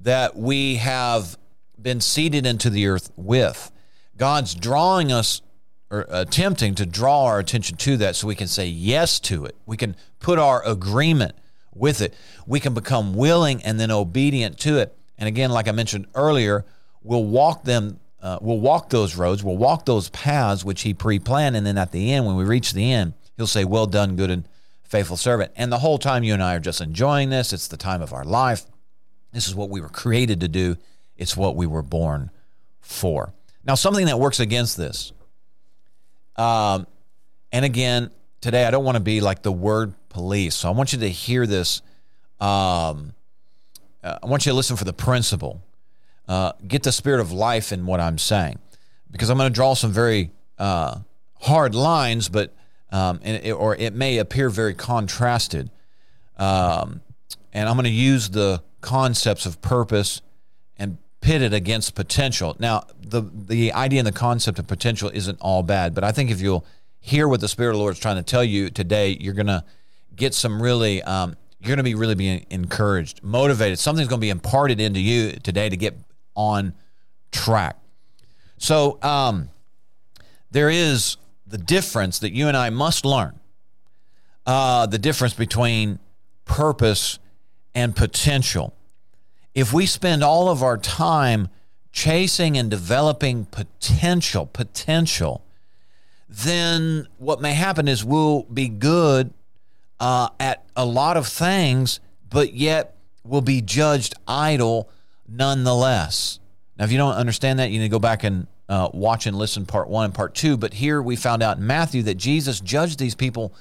that 0.00 0.36
we 0.36 0.76
have 0.76 1.36
been 1.80 2.00
seated 2.00 2.46
into 2.46 2.70
the 2.70 2.86
earth 2.86 3.10
with, 3.16 3.72
God's 4.16 4.54
drawing 4.54 5.10
us 5.10 5.42
or 5.90 6.06
attempting 6.08 6.76
to 6.76 6.86
draw 6.86 7.24
our 7.24 7.40
attention 7.40 7.76
to 7.78 7.96
that 7.96 8.14
so 8.14 8.28
we 8.28 8.36
can 8.36 8.46
say 8.46 8.66
yes 8.66 9.18
to 9.20 9.44
it. 9.44 9.56
We 9.66 9.76
can 9.76 9.96
put 10.20 10.38
our 10.38 10.64
agreement 10.64 11.34
with 11.78 12.00
it. 12.00 12.14
We 12.46 12.60
can 12.60 12.74
become 12.74 13.14
willing 13.14 13.62
and 13.64 13.78
then 13.78 13.90
obedient 13.90 14.58
to 14.60 14.78
it. 14.78 14.96
And 15.16 15.28
again, 15.28 15.50
like 15.50 15.68
I 15.68 15.72
mentioned 15.72 16.06
earlier, 16.14 16.64
we'll 17.02 17.24
walk 17.24 17.64
them, 17.64 18.00
uh, 18.22 18.38
we'll 18.40 18.60
walk 18.60 18.90
those 18.90 19.16
roads, 19.16 19.42
we'll 19.42 19.56
walk 19.56 19.84
those 19.84 20.08
paths 20.10 20.64
which 20.64 20.82
He 20.82 20.94
pre 20.94 21.18
planned. 21.18 21.56
And 21.56 21.66
then 21.66 21.78
at 21.78 21.92
the 21.92 22.12
end, 22.12 22.26
when 22.26 22.36
we 22.36 22.44
reach 22.44 22.72
the 22.72 22.92
end, 22.92 23.14
He'll 23.36 23.46
say, 23.46 23.64
Well 23.64 23.86
done, 23.86 24.16
good 24.16 24.30
and 24.30 24.48
faithful 24.82 25.16
servant. 25.16 25.52
And 25.54 25.70
the 25.70 25.78
whole 25.78 25.98
time 25.98 26.24
you 26.24 26.34
and 26.34 26.42
I 26.42 26.56
are 26.56 26.60
just 26.60 26.80
enjoying 26.80 27.30
this. 27.30 27.52
It's 27.52 27.68
the 27.68 27.76
time 27.76 28.02
of 28.02 28.12
our 28.12 28.24
life. 28.24 28.64
This 29.32 29.46
is 29.46 29.54
what 29.54 29.68
we 29.68 29.80
were 29.80 29.88
created 29.88 30.40
to 30.40 30.48
do, 30.48 30.76
it's 31.16 31.36
what 31.36 31.56
we 31.56 31.66
were 31.66 31.82
born 31.82 32.30
for. 32.80 33.34
Now, 33.64 33.74
something 33.74 34.06
that 34.06 34.18
works 34.18 34.40
against 34.40 34.76
this, 34.76 35.12
um, 36.36 36.86
and 37.52 37.64
again, 37.64 38.10
today 38.40 38.64
I 38.64 38.70
don't 38.70 38.84
want 38.84 38.96
to 38.96 39.02
be 39.02 39.20
like 39.20 39.42
the 39.42 39.52
word 39.52 39.94
police. 40.18 40.56
So 40.56 40.68
I 40.68 40.72
want 40.72 40.92
you 40.92 40.98
to 40.98 41.08
hear 41.08 41.46
this. 41.46 41.80
Um, 42.40 43.14
uh, 44.02 44.18
I 44.22 44.26
want 44.26 44.46
you 44.46 44.52
to 44.52 44.56
listen 44.56 44.76
for 44.76 44.84
the 44.84 44.92
principle. 44.92 45.62
Uh, 46.26 46.52
get 46.66 46.82
the 46.82 46.92
spirit 46.92 47.20
of 47.20 47.30
life 47.30 47.72
in 47.72 47.86
what 47.86 48.00
I'm 48.00 48.18
saying, 48.18 48.58
because 49.10 49.30
I'm 49.30 49.38
going 49.38 49.50
to 49.50 49.54
draw 49.54 49.74
some 49.74 49.92
very 49.92 50.30
uh, 50.58 50.98
hard 51.40 51.74
lines, 51.74 52.28
but 52.28 52.52
um, 52.90 53.20
it, 53.22 53.52
or 53.52 53.76
it 53.76 53.94
may 53.94 54.18
appear 54.18 54.50
very 54.50 54.74
contrasted. 54.74 55.70
Um, 56.36 57.00
and 57.52 57.68
I'm 57.68 57.76
going 57.76 57.84
to 57.84 57.90
use 57.90 58.30
the 58.30 58.62
concepts 58.80 59.46
of 59.46 59.62
purpose 59.62 60.20
and 60.76 60.98
pit 61.20 61.42
it 61.42 61.52
against 61.52 61.94
potential. 61.94 62.56
Now, 62.58 62.84
the 63.00 63.22
the 63.22 63.72
idea 63.72 64.00
and 64.00 64.06
the 64.06 64.12
concept 64.12 64.58
of 64.58 64.66
potential 64.66 65.10
isn't 65.14 65.38
all 65.40 65.62
bad, 65.62 65.94
but 65.94 66.02
I 66.02 66.12
think 66.12 66.30
if 66.30 66.40
you'll 66.40 66.66
hear 67.00 67.28
what 67.28 67.40
the 67.40 67.48
Spirit 67.48 67.70
of 67.70 67.76
the 67.76 67.82
Lord 67.82 67.94
is 67.94 68.00
trying 68.00 68.16
to 68.16 68.22
tell 68.22 68.44
you 68.44 68.70
today, 68.70 69.16
you're 69.20 69.34
going 69.34 69.46
to 69.46 69.64
get 70.18 70.34
some 70.34 70.60
really, 70.60 71.02
um, 71.02 71.36
you're 71.60 71.68
going 71.68 71.78
to 71.78 71.82
be 71.82 71.94
really 71.94 72.14
being 72.14 72.44
encouraged, 72.50 73.22
motivated. 73.22 73.78
Something's 73.78 74.08
going 74.08 74.20
to 74.20 74.24
be 74.24 74.30
imparted 74.30 74.80
into 74.80 75.00
you 75.00 75.32
today 75.32 75.68
to 75.68 75.76
get 75.76 75.96
on 76.34 76.74
track. 77.32 77.76
So 78.58 78.98
um, 79.02 79.48
there 80.50 80.68
is 80.68 81.16
the 81.46 81.58
difference 81.58 82.18
that 82.18 82.32
you 82.32 82.48
and 82.48 82.56
I 82.56 82.70
must 82.70 83.04
learn 83.04 83.38
uh, 84.46 84.86
the 84.86 84.98
difference 84.98 85.34
between 85.34 85.98
purpose 86.44 87.18
and 87.74 87.94
potential. 87.94 88.74
If 89.54 89.72
we 89.72 89.86
spend 89.86 90.22
all 90.22 90.48
of 90.48 90.62
our 90.62 90.76
time 90.76 91.48
chasing 91.92 92.56
and 92.56 92.70
developing 92.70 93.44
potential, 93.46 94.46
potential, 94.46 95.44
then 96.28 97.06
what 97.18 97.40
may 97.40 97.54
happen 97.54 97.88
is 97.88 98.04
we'll 98.04 98.42
be 98.44 98.68
good 98.68 99.32
uh, 100.00 100.28
at 100.38 100.64
a 100.76 100.84
lot 100.84 101.16
of 101.16 101.26
things, 101.26 102.00
but 102.30 102.54
yet 102.54 102.96
will 103.24 103.40
be 103.40 103.60
judged 103.60 104.14
idle 104.26 104.88
nonetheless. 105.28 106.40
Now, 106.78 106.84
if 106.84 106.92
you 106.92 106.98
don't 106.98 107.14
understand 107.14 107.58
that, 107.58 107.70
you 107.70 107.78
need 107.78 107.86
to 107.86 107.90
go 107.90 107.98
back 107.98 108.24
and 108.24 108.46
uh, 108.68 108.88
watch 108.92 109.26
and 109.26 109.36
listen 109.36 109.66
part 109.66 109.88
one 109.88 110.06
and 110.06 110.14
part 110.14 110.34
two. 110.34 110.56
But 110.56 110.74
here 110.74 111.02
we 111.02 111.16
found 111.16 111.42
out 111.42 111.58
in 111.58 111.66
Matthew 111.66 112.02
that 112.04 112.14
Jesus 112.14 112.60
judged 112.60 112.98
these 112.98 113.14
people 113.14 113.52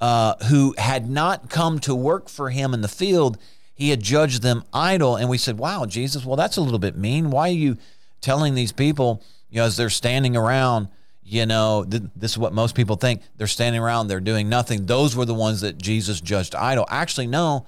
uh, 0.00 0.34
who 0.44 0.74
had 0.78 1.08
not 1.08 1.48
come 1.48 1.78
to 1.80 1.94
work 1.94 2.28
for 2.28 2.50
him 2.50 2.74
in 2.74 2.80
the 2.80 2.88
field. 2.88 3.38
He 3.74 3.90
had 3.90 4.02
judged 4.02 4.42
them 4.42 4.64
idle. 4.72 5.16
And 5.16 5.30
we 5.30 5.38
said, 5.38 5.58
wow, 5.58 5.86
Jesus, 5.86 6.24
well, 6.24 6.36
that's 6.36 6.56
a 6.56 6.60
little 6.60 6.78
bit 6.78 6.96
mean. 6.96 7.30
Why 7.30 7.48
are 7.48 7.52
you 7.52 7.78
telling 8.20 8.54
these 8.54 8.72
people, 8.72 9.22
you 9.50 9.58
know, 9.58 9.64
as 9.64 9.76
they're 9.76 9.90
standing 9.90 10.36
around, 10.36 10.88
you 11.28 11.44
know, 11.44 11.84
th- 11.88 12.04
this 12.16 12.32
is 12.32 12.38
what 12.38 12.52
most 12.52 12.74
people 12.74 12.96
think. 12.96 13.22
They're 13.36 13.46
standing 13.46 13.80
around, 13.80 14.08
they're 14.08 14.20
doing 14.20 14.48
nothing. 14.48 14.86
Those 14.86 15.14
were 15.14 15.26
the 15.26 15.34
ones 15.34 15.60
that 15.60 15.76
Jesus 15.76 16.20
judged 16.20 16.54
idle. 16.54 16.86
Actually, 16.88 17.26
no, 17.26 17.66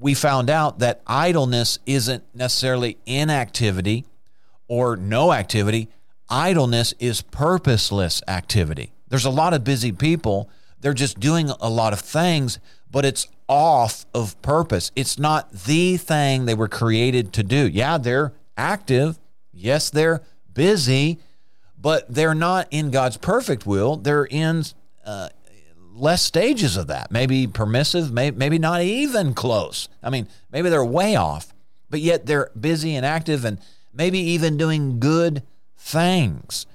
we 0.00 0.14
found 0.14 0.48
out 0.48 0.78
that 0.78 1.02
idleness 1.06 1.78
isn't 1.84 2.24
necessarily 2.34 2.96
inactivity 3.04 4.06
or 4.68 4.96
no 4.96 5.32
activity. 5.32 5.88
Idleness 6.30 6.94
is 6.98 7.20
purposeless 7.20 8.22
activity. 8.26 8.92
There's 9.08 9.24
a 9.24 9.30
lot 9.30 9.54
of 9.54 9.64
busy 9.64 9.92
people. 9.92 10.48
They're 10.80 10.94
just 10.94 11.20
doing 11.20 11.50
a 11.60 11.68
lot 11.68 11.92
of 11.92 12.00
things, 12.00 12.58
but 12.90 13.04
it's 13.04 13.26
off 13.48 14.06
of 14.14 14.40
purpose. 14.40 14.92
It's 14.94 15.18
not 15.18 15.52
the 15.52 15.96
thing 15.96 16.44
they 16.44 16.54
were 16.54 16.68
created 16.68 17.32
to 17.34 17.42
do. 17.42 17.68
Yeah, 17.68 17.98
they're 17.98 18.32
active. 18.56 19.18
Yes, 19.52 19.90
they're 19.90 20.22
busy, 20.52 21.18
but 21.80 22.12
they're 22.12 22.34
not 22.34 22.66
in 22.70 22.90
God's 22.90 23.16
perfect 23.16 23.66
will. 23.66 23.96
They're 23.96 24.24
in 24.24 24.64
uh, 25.04 25.28
less 25.94 26.22
stages 26.22 26.76
of 26.76 26.88
that. 26.88 27.10
Maybe 27.10 27.46
permissive, 27.46 28.12
maybe, 28.12 28.36
maybe 28.36 28.58
not 28.58 28.82
even 28.82 29.34
close. 29.34 29.88
I 30.02 30.10
mean, 30.10 30.28
maybe 30.50 30.70
they're 30.70 30.84
way 30.84 31.16
off, 31.16 31.54
but 31.90 32.00
yet 32.00 32.26
they're 32.26 32.50
busy 32.58 32.96
and 32.96 33.06
active 33.06 33.44
and 33.44 33.58
maybe 33.92 34.18
even 34.18 34.56
doing 34.56 35.00
good 35.00 35.42
things. 35.76 36.66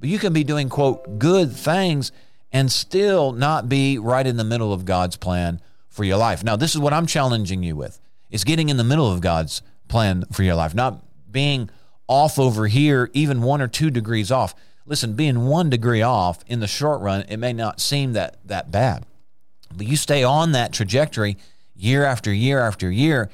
But 0.00 0.08
you 0.08 0.18
can 0.18 0.32
be 0.32 0.44
doing, 0.44 0.68
quote, 0.68 1.18
good 1.18 1.52
things 1.52 2.12
and 2.52 2.70
still 2.70 3.32
not 3.32 3.68
be 3.68 3.98
right 3.98 4.26
in 4.26 4.36
the 4.36 4.44
middle 4.44 4.72
of 4.72 4.84
God's 4.84 5.16
plan 5.16 5.60
for 5.88 6.04
your 6.04 6.16
life. 6.18 6.44
Now, 6.44 6.56
this 6.56 6.74
is 6.74 6.80
what 6.80 6.92
I'm 6.92 7.06
challenging 7.06 7.62
you 7.62 7.76
with 7.76 8.00
is 8.30 8.44
getting 8.44 8.68
in 8.68 8.78
the 8.78 8.84
middle 8.84 9.10
of 9.12 9.20
God's 9.20 9.62
plan 9.88 10.24
for 10.32 10.42
your 10.42 10.54
life, 10.54 10.74
not 10.74 11.02
being 11.30 11.68
off 12.06 12.38
over 12.38 12.66
here, 12.66 13.10
even 13.12 13.42
one 13.42 13.60
or 13.60 13.68
two 13.68 13.90
degrees 13.90 14.30
off. 14.30 14.54
Listen, 14.84 15.14
being 15.14 15.46
one 15.46 15.70
degree 15.70 16.02
off 16.02 16.44
in 16.46 16.60
the 16.60 16.66
short 16.66 17.00
run, 17.00 17.22
it 17.28 17.36
may 17.36 17.52
not 17.52 17.80
seem 17.80 18.12
that 18.14 18.36
that 18.44 18.70
bad. 18.70 19.06
But 19.74 19.86
you 19.86 19.96
stay 19.96 20.22
on 20.22 20.52
that 20.52 20.72
trajectory 20.72 21.36
year 21.74 22.04
after 22.04 22.32
year 22.32 22.60
after 22.60 22.90
year, 22.90 23.30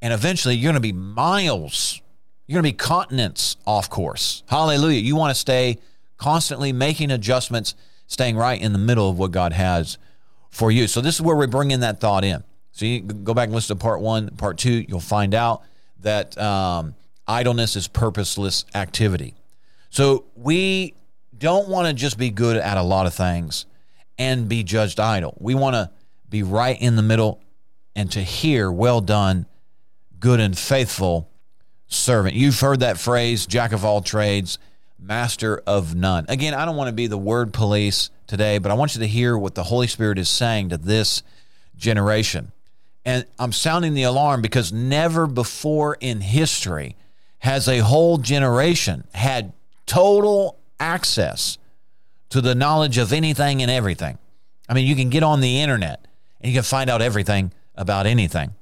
and 0.00 0.12
eventually 0.12 0.54
you're 0.54 0.72
going 0.72 0.74
to 0.74 0.80
be 0.80 0.92
miles, 0.92 2.00
you're 2.46 2.54
going 2.54 2.70
to 2.70 2.74
be 2.74 2.78
continents 2.78 3.56
off 3.66 3.90
course. 3.90 4.42
Hallelujah. 4.46 5.00
You 5.00 5.16
want 5.16 5.34
to 5.34 5.38
stay 5.38 5.78
constantly 6.16 6.72
making 6.72 7.10
adjustments, 7.10 7.74
staying 8.06 8.36
right 8.36 8.60
in 8.60 8.72
the 8.72 8.78
middle 8.78 9.10
of 9.10 9.18
what 9.18 9.32
God 9.32 9.52
has 9.52 9.98
for 10.50 10.70
you. 10.70 10.86
So 10.86 11.00
this 11.00 11.16
is 11.16 11.22
where 11.22 11.36
we're 11.36 11.46
bringing 11.46 11.80
that 11.80 12.00
thought 12.00 12.24
in. 12.24 12.44
So 12.72 12.86
you 12.86 13.00
go 13.00 13.34
back 13.34 13.46
and 13.46 13.54
listen 13.54 13.76
to 13.76 13.82
part 13.82 14.00
one, 14.00 14.30
part 14.36 14.56
two. 14.56 14.84
You'll 14.88 15.00
find 15.00 15.34
out 15.34 15.62
that 16.00 16.36
um, 16.38 16.94
idleness 17.26 17.76
is 17.76 17.88
purposeless 17.88 18.64
activity. 18.74 19.34
So 19.90 20.24
we 20.34 20.94
don't 21.36 21.68
want 21.68 21.88
to 21.88 21.94
just 21.94 22.18
be 22.18 22.30
good 22.30 22.56
at 22.56 22.76
a 22.76 22.82
lot 22.82 23.06
of 23.06 23.14
things 23.14 23.66
and 24.18 24.48
be 24.48 24.62
judged 24.62 25.00
idle. 25.00 25.36
We 25.38 25.54
want 25.54 25.74
to 25.74 25.90
be 26.28 26.42
right 26.42 26.80
in 26.80 26.96
the 26.96 27.02
middle 27.02 27.42
and 27.94 28.10
to 28.12 28.22
hear, 28.22 28.70
well 28.70 29.00
done, 29.00 29.46
good 30.18 30.40
and 30.40 30.56
faithful 30.56 31.28
servant. 31.88 32.34
You've 32.34 32.58
heard 32.58 32.80
that 32.80 32.98
phrase, 32.98 33.46
jack 33.46 33.72
of 33.72 33.84
all 33.84 34.00
trades, 34.00 34.58
master 34.98 35.62
of 35.66 35.94
none. 35.94 36.26
Again, 36.28 36.54
I 36.54 36.64
don't 36.64 36.76
want 36.76 36.88
to 36.88 36.94
be 36.94 37.06
the 37.06 37.18
word 37.18 37.52
police 37.52 38.10
today, 38.26 38.58
but 38.58 38.70
I 38.70 38.74
want 38.74 38.94
you 38.94 39.00
to 39.00 39.08
hear 39.08 39.36
what 39.36 39.54
the 39.54 39.64
Holy 39.64 39.88
Spirit 39.88 40.18
is 40.18 40.28
saying 40.28 40.70
to 40.70 40.78
this 40.78 41.22
generation. 41.76 42.52
And 43.04 43.26
I'm 43.38 43.52
sounding 43.52 43.94
the 43.94 44.04
alarm 44.04 44.42
because 44.42 44.72
never 44.72 45.26
before 45.26 45.96
in 46.00 46.20
history 46.20 46.96
has 47.42 47.68
a 47.68 47.78
whole 47.78 48.18
generation 48.18 49.02
had 49.14 49.52
total 49.84 50.56
access 50.78 51.58
to 52.28 52.40
the 52.40 52.54
knowledge 52.54 52.98
of 52.98 53.12
anything 53.12 53.60
and 53.60 53.70
everything. 53.70 54.16
I 54.68 54.74
mean, 54.74 54.86
you 54.86 54.94
can 54.94 55.10
get 55.10 55.24
on 55.24 55.40
the 55.40 55.60
internet 55.60 56.06
and 56.40 56.52
you 56.52 56.56
can 56.56 56.62
find 56.62 56.88
out 56.88 57.02
everything 57.02 57.52
about 57.74 58.06
anything. 58.06 58.54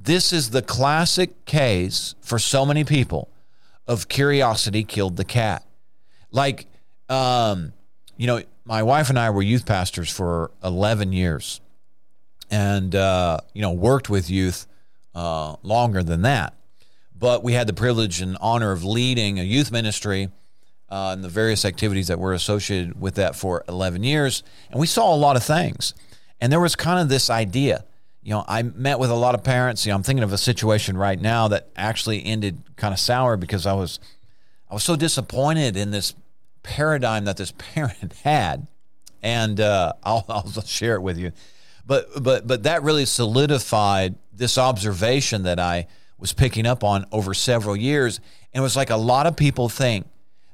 This 0.00 0.32
is 0.32 0.50
the 0.50 0.62
classic 0.62 1.44
case 1.44 2.14
for 2.22 2.38
so 2.38 2.64
many 2.64 2.82
people 2.82 3.28
of 3.86 4.08
curiosity 4.08 4.84
killed 4.84 5.16
the 5.16 5.24
cat. 5.24 5.62
Like, 6.30 6.66
um, 7.10 7.74
you 8.16 8.26
know, 8.26 8.40
my 8.64 8.82
wife 8.82 9.10
and 9.10 9.18
I 9.18 9.28
were 9.30 9.42
youth 9.42 9.66
pastors 9.66 10.10
for 10.10 10.50
11 10.64 11.12
years 11.12 11.60
and, 12.50 12.94
uh, 12.94 13.40
you 13.52 13.60
know, 13.60 13.72
worked 13.72 14.08
with 14.08 14.30
youth 14.30 14.66
uh, 15.14 15.56
longer 15.62 16.02
than 16.02 16.22
that 16.22 16.54
but 17.14 17.42
we 17.42 17.52
had 17.52 17.66
the 17.66 17.72
privilege 17.72 18.20
and 18.20 18.36
honor 18.40 18.72
of 18.72 18.84
leading 18.84 19.38
a 19.38 19.42
youth 19.42 19.70
ministry 19.70 20.28
uh, 20.88 21.10
and 21.12 21.24
the 21.24 21.28
various 21.28 21.64
activities 21.64 22.08
that 22.08 22.18
were 22.18 22.32
associated 22.32 23.00
with 23.00 23.14
that 23.14 23.36
for 23.36 23.64
11 23.68 24.02
years. 24.02 24.42
And 24.70 24.80
we 24.80 24.86
saw 24.86 25.14
a 25.14 25.16
lot 25.16 25.36
of 25.36 25.42
things. 25.42 25.94
And 26.40 26.52
there 26.52 26.60
was 26.60 26.76
kind 26.76 27.00
of 27.00 27.08
this 27.08 27.30
idea. 27.30 27.84
You 28.22 28.30
know, 28.30 28.44
I 28.46 28.62
met 28.62 28.98
with 28.98 29.10
a 29.10 29.14
lot 29.14 29.34
of 29.34 29.44
parents. 29.44 29.86
You 29.86 29.90
know, 29.90 29.96
I'm 29.96 30.02
thinking 30.02 30.24
of 30.24 30.32
a 30.32 30.38
situation 30.38 30.96
right 30.96 31.20
now 31.20 31.48
that 31.48 31.68
actually 31.76 32.24
ended 32.24 32.62
kind 32.76 32.92
of 32.92 33.00
sour 33.00 33.36
because 33.36 33.66
I 33.66 33.74
was, 33.74 34.00
I 34.70 34.74
was 34.74 34.82
so 34.82 34.96
disappointed 34.96 35.76
in 35.76 35.90
this 35.90 36.14
paradigm 36.62 37.24
that 37.26 37.36
this 37.36 37.52
parent 37.58 38.12
had, 38.24 38.66
and 39.22 39.60
uh, 39.60 39.92
I'll, 40.02 40.24
I'll 40.28 40.62
share 40.62 40.96
it 40.96 41.00
with 41.00 41.18
you. 41.18 41.32
But 41.86 42.22
but 42.22 42.46
but 42.46 42.62
that 42.62 42.82
really 42.82 43.04
solidified 43.04 44.14
this 44.32 44.56
observation 44.56 45.42
that 45.42 45.60
I 45.60 45.86
was 46.24 46.32
picking 46.32 46.64
up 46.64 46.82
on 46.82 47.04
over 47.12 47.34
several 47.34 47.76
years. 47.76 48.16
And 48.54 48.60
it 48.60 48.62
was 48.62 48.76
like 48.76 48.88
a 48.88 48.96
lot 48.96 49.26
of 49.26 49.36
people 49.36 49.68
think 49.68 50.06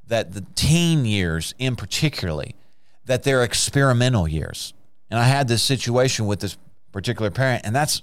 that 0.09 0.33
the 0.33 0.44
teen 0.56 1.04
years, 1.04 1.54
in 1.61 1.76
particularly, 1.76 2.56
that 3.04 3.22
they're 3.22 3.44
experimental 3.44 4.26
years. 4.26 4.74
And 5.11 5.20
I 5.20 5.22
had 5.22 5.46
this 5.46 5.62
situation 5.62 6.26
with 6.26 6.40
this 6.40 6.59
particular 6.90 7.30
parent, 7.30 7.64
and 7.64 7.72
that's 7.72 8.02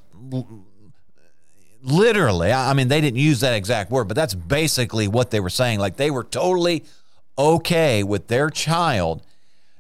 literally, 1.84 2.54
I 2.54 2.72
mean, 2.72 2.88
they 2.88 3.02
didn't 3.02 3.20
use 3.20 3.42
that 3.42 3.54
exact 3.54 3.92
word, 3.92 4.08
but 4.08 4.16
that's 4.16 4.34
basically 4.34 5.10
what 5.10 5.32
they 5.32 5.42
were 5.42 5.50
saying. 5.50 5.80
Like 5.80 5.98
they 5.98 6.10
were 6.10 6.24
totally 6.24 6.86
okay 7.38 8.02
with 8.02 8.28
their 8.28 8.50
child 8.50 9.24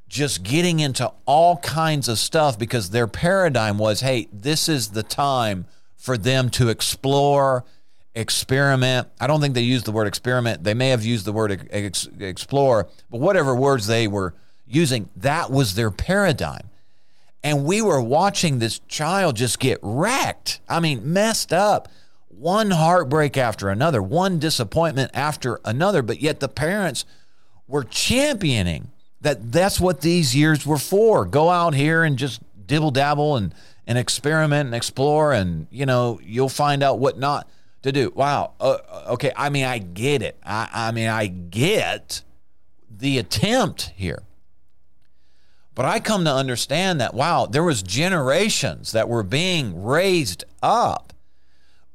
just 0.09 0.43
getting 0.43 0.81
into 0.81 1.09
all 1.25 1.55
kinds 1.59 2.09
of 2.09 2.19
stuff 2.19 2.59
because 2.59 2.89
their 2.89 3.07
paradigm 3.07 3.77
was 3.77 4.01
hey, 4.01 4.27
this 4.33 4.67
is 4.67 4.89
the 4.89 5.03
time 5.03 5.67
for 5.95 6.17
them 6.17 6.49
to 6.49 6.69
explore, 6.69 7.65
experiment. 8.17 9.07
I 9.19 9.27
don't 9.27 9.39
think 9.39 9.53
they 9.53 9.61
used 9.61 9.85
the 9.85 9.91
word 9.91 10.07
experiment. 10.07 10.63
They 10.63 10.73
may 10.73 10.89
have 10.89 11.05
used 11.05 11.25
the 11.25 11.31
word 11.31 11.67
ex- 11.69 12.09
explore, 12.19 12.87
but 13.09 13.19
whatever 13.19 13.55
words 13.55 13.87
they 13.87 14.07
were 14.07 14.33
using, 14.65 15.09
that 15.17 15.51
was 15.51 15.75
their 15.75 15.91
paradigm. 15.91 16.69
And 17.43 17.63
we 17.63 17.81
were 17.81 18.01
watching 18.01 18.59
this 18.59 18.79
child 18.87 19.35
just 19.35 19.59
get 19.59 19.79
wrecked. 19.81 20.59
I 20.67 20.79
mean, 20.79 21.13
messed 21.13 21.53
up. 21.53 21.87
One 22.27 22.71
heartbreak 22.71 23.37
after 23.37 23.69
another, 23.69 24.01
one 24.01 24.39
disappointment 24.39 25.11
after 25.13 25.59
another, 25.63 26.01
but 26.01 26.19
yet 26.19 26.39
the 26.39 26.49
parents 26.49 27.05
were 27.67 27.83
championing 27.83 28.91
that 29.21 29.51
that's 29.51 29.79
what 29.79 30.01
these 30.01 30.35
years 30.35 30.65
were 30.65 30.77
for. 30.77 31.25
Go 31.25 31.49
out 31.49 31.73
here 31.73 32.03
and 32.03 32.17
just 32.17 32.41
dibble 32.65 32.91
dabble 32.91 33.37
and 33.37 33.53
and 33.87 33.97
experiment 33.97 34.67
and 34.67 34.75
explore, 34.75 35.31
and 35.31 35.65
you 35.71 35.85
know 35.85 36.19
you'll 36.21 36.49
find 36.49 36.83
out 36.83 36.99
what 36.99 37.17
not 37.17 37.49
to 37.87 37.91
do. 37.91 38.11
Wow. 38.15 38.53
Uh, 38.59 38.77
okay. 39.09 39.31
I 39.35 39.49
mean, 39.49 39.65
I 39.65 39.79
get 39.79 40.21
it. 40.21 40.37
I, 40.43 40.69
I 40.73 40.91
mean, 40.91 41.07
I 41.09 41.27
get 41.27 42.21
the 42.89 43.17
attempt 43.17 43.91
here. 43.95 44.23
But 45.75 45.85
I 45.85 45.99
come 45.99 46.25
to 46.25 46.33
understand 46.33 46.99
that 47.01 47.13
wow, 47.13 47.45
there 47.45 47.63
was 47.63 47.83
generations 47.83 48.93
that 48.93 49.07
were 49.07 49.21
being 49.21 49.83
raised 49.83 50.43
up 50.63 51.13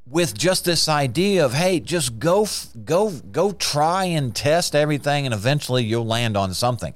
with 0.07 0.39
just 0.39 0.65
this 0.65 0.89
idea 0.89 1.45
of 1.45 1.55
hey, 1.55 1.81
just 1.81 2.21
go 2.21 2.47
go 2.85 3.11
go 3.11 3.51
try 3.53 4.05
and 4.05 4.37
test 4.37 4.77
everything, 4.77 5.27
and 5.27 5.35
eventually 5.35 5.83
you'll 5.83 6.07
land 6.07 6.37
on 6.37 6.55
something. 6.55 6.95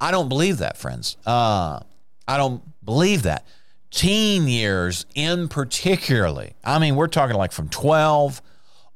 I 0.00 0.10
don't 0.10 0.28
believe 0.28 0.58
that, 0.58 0.76
friends. 0.76 1.16
Uh, 1.24 1.80
I 2.26 2.36
don't 2.36 2.62
believe 2.84 3.22
that 3.22 3.46
teen 3.90 4.48
years 4.48 5.06
in 5.14 5.48
particularly, 5.48 6.54
I 6.64 6.78
mean, 6.78 6.96
we're 6.96 7.08
talking 7.08 7.36
like 7.36 7.52
from 7.52 7.68
12 7.68 8.42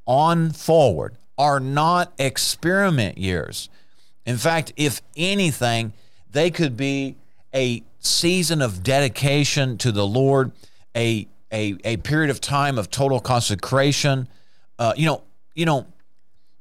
on 0.06 0.50
forward, 0.50 1.16
are 1.38 1.60
not 1.60 2.12
experiment 2.18 3.18
years. 3.18 3.68
In 4.26 4.36
fact, 4.36 4.72
if 4.76 5.00
anything, 5.16 5.92
they 6.30 6.50
could 6.50 6.76
be 6.76 7.16
a 7.54 7.82
season 7.98 8.62
of 8.62 8.82
dedication 8.82 9.78
to 9.78 9.92
the 9.92 10.06
Lord, 10.06 10.52
a 10.96 11.28
a, 11.52 11.76
a 11.84 11.98
period 11.98 12.30
of 12.30 12.40
time 12.40 12.78
of 12.78 12.90
total 12.90 13.20
consecration. 13.20 14.26
Uh, 14.78 14.94
you 14.96 15.04
know, 15.04 15.22
you 15.54 15.66
know, 15.66 15.86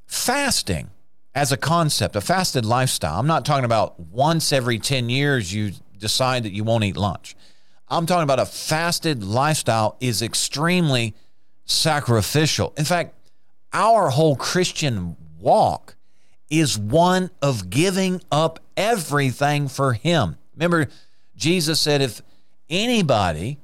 fasting 0.06 0.90
as 1.34 1.52
a 1.52 1.58
concept, 1.58 2.16
a 2.16 2.22
fasted 2.22 2.66
lifestyle. 2.66 3.18
I'm 3.20 3.28
not 3.28 3.46
talking 3.46 3.64
about 3.64 4.00
once 4.00 4.52
every 4.52 4.80
10 4.80 5.10
years 5.10 5.54
you 5.54 5.72
decide 5.98 6.44
that 6.44 6.52
you 6.52 6.66
won't 6.66 6.84
eat 6.84 6.98
lunch. 6.98 7.36
I'm 7.92 8.06
talking 8.06 8.24
about 8.24 8.40
a 8.40 8.46
fasted 8.46 9.22
lifestyle 9.22 9.98
is 10.00 10.22
extremely 10.22 11.14
sacrificial. 11.66 12.74
In 12.78 12.86
fact, 12.86 13.14
our 13.74 14.10
whole 14.10 14.38
Christian 14.38 15.18
walk 15.42 15.96
is 16.50 16.78
one 16.78 17.32
of 17.42 17.70
giving 17.70 18.22
up 18.32 18.62
everything 18.78 19.68
for 19.68 19.92
Him. 19.92 20.38
Remember, 20.56 20.88
Jesus 21.36 21.82
said, 21.82 22.02
if 22.02 22.22
anybody 22.70 23.60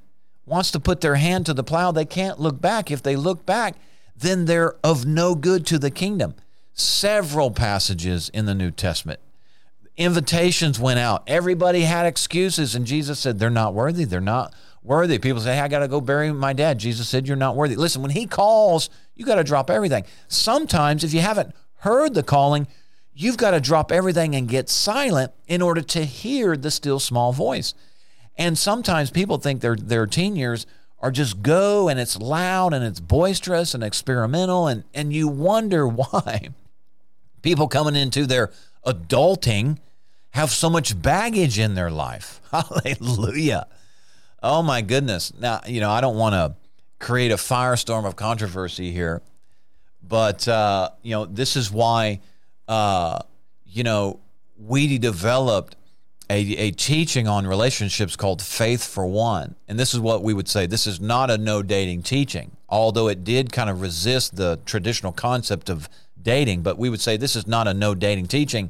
wants 0.46 0.72
to 0.72 0.80
put 0.82 1.00
their 1.00 1.16
hand 1.16 1.46
to 1.46 1.54
the 1.54 1.63
plow, 1.63 1.94
they 1.94 2.06
can't 2.06 2.38
look 2.38 2.60
back. 2.60 2.92
If 2.92 3.02
they 3.02 3.16
look 3.16 3.46
back, 3.46 3.76
then 4.13 4.44
they're 4.44 4.76
of 4.84 5.06
no 5.06 5.36
good 5.36 5.66
to 5.68 5.80
the 5.80 5.92
kingdom. 5.92 6.36
Several 6.74 7.50
passages 7.50 8.30
in 8.34 8.46
the 8.46 8.54
New 8.54 8.72
Testament. 8.72 9.22
Invitations 9.98 10.80
went 10.80 11.00
out. 11.00 11.24
Everybody 11.26 11.82
had 11.82 12.06
excuses, 12.06 12.76
and 12.76 12.86
Jesus 12.86 13.20
said, 13.20 13.40
They're 13.40 13.50
not 13.50 13.74
worthy. 13.74 14.06
They're 14.06 14.22
not 14.22 14.54
worthy. 14.84 15.20
People 15.20 15.42
say, 15.42 15.56
hey, 15.56 15.62
I 15.62 15.68
got 15.68 15.80
to 15.80 15.88
go 15.88 16.00
bury 16.00 16.32
my 16.32 16.54
dad. 16.54 16.78
Jesus 16.78 17.10
said, 17.10 17.28
You're 17.28 17.36
not 17.36 17.56
worthy. 17.56 17.76
Listen, 17.76 18.02
when 18.02 18.12
he 18.12 18.26
calls, 18.26 18.90
you 19.16 19.26
got 19.26 19.36
to 19.36 19.44
drop 19.44 19.70
everything. 19.70 20.06
Sometimes, 20.28 21.04
if 21.04 21.14
you 21.14 21.22
haven't 21.22 21.54
heard 21.80 22.14
the 22.14 22.24
calling, 22.24 22.68
you've 23.14 23.38
got 23.38 23.52
to 23.52 23.60
drop 23.60 23.92
everything 23.92 24.36
and 24.36 24.48
get 24.48 24.70
silent 24.70 25.32
in 25.48 25.62
order 25.62 25.82
to 25.82 26.06
hear 26.06 26.56
the 26.56 26.72
still 26.72 27.00
small 27.00 27.34
voice. 27.34 27.74
And 28.38 28.58
sometimes 28.58 29.10
people 29.10 29.38
think 29.38 29.62
their 29.62 29.76
their 29.76 30.06
teen 30.06 30.36
years 30.36 30.68
are 31.00 31.12
just 31.12 31.42
go 31.42 31.90
and 31.90 32.00
it's 32.00 32.18
loud 32.18 32.74
and 32.74 32.84
it's 32.84 33.00
boisterous 33.00 33.74
and 33.74 33.84
experimental 33.84 34.68
and 34.68 34.84
and 34.94 35.12
you 35.12 35.28
wonder 35.28 35.88
why 35.88 36.50
people 37.42 37.68
coming 37.68 37.96
into 37.96 38.26
their 38.26 38.52
adulting 38.86 39.80
have 40.38 40.52
so 40.52 40.69
much 40.69 41.00
baggage 41.02 41.58
in 41.58 41.73
their 41.73 41.89
life. 41.89 42.41
Hallelujah. 42.52 43.67
Oh 44.41 44.62
my 44.62 44.82
goodness. 44.82 45.34
Now, 45.38 45.62
you 45.65 45.82
know, 45.82 45.89
I 45.89 46.00
don't 46.00 46.15
want 46.15 46.34
to 46.34 46.56
create 47.04 47.32
a 47.32 47.38
firestorm 47.38 48.06
of 48.06 48.15
controversy 48.15 48.91
here, 48.91 49.21
but 50.02 50.47
uh, 50.47 50.91
you 51.02 51.12
know, 51.12 51.26
this 51.26 51.56
is 51.56 51.71
why 51.71 52.19
uh, 52.67 53.19
you 53.65 53.84
know, 53.84 54.19
we 54.58 54.97
developed 54.97 55.76
a, 56.30 56.39
a 56.58 56.71
teaching 56.71 57.28
on 57.28 57.47
relationships 57.47 58.15
called 58.15 58.41
Faith 58.41 58.84
for 58.84 59.08
One. 59.08 59.56
And 59.67 59.80
this 59.80 59.93
is 59.93 60.00
what 60.00 60.23
we 60.23 60.34
would 60.34 60.47
say 60.47 60.65
this 60.65 60.86
is 60.86 61.00
not 61.00 61.32
a 61.32 61.38
no 61.38 61.63
dating 61.63 62.04
teaching, 62.04 62.58
although 62.69 63.08
it 63.08 63.23
did 63.23 63.52
kind 63.52 63.69
of 63.69 63.82
resist 63.82 64.36
the 64.36 64.60
traditional 64.65 65.12
concept 65.12 65.69
of 65.69 65.89
dating. 66.21 66.62
But 66.62 66.78
we 66.78 66.89
would 66.89 67.02
say 67.02 67.17
this 67.17 67.36
is 67.36 67.47
not 67.47 67.67
a 67.67 67.73
no 67.73 67.95
dating 67.95 68.28
teaching. 68.28 68.69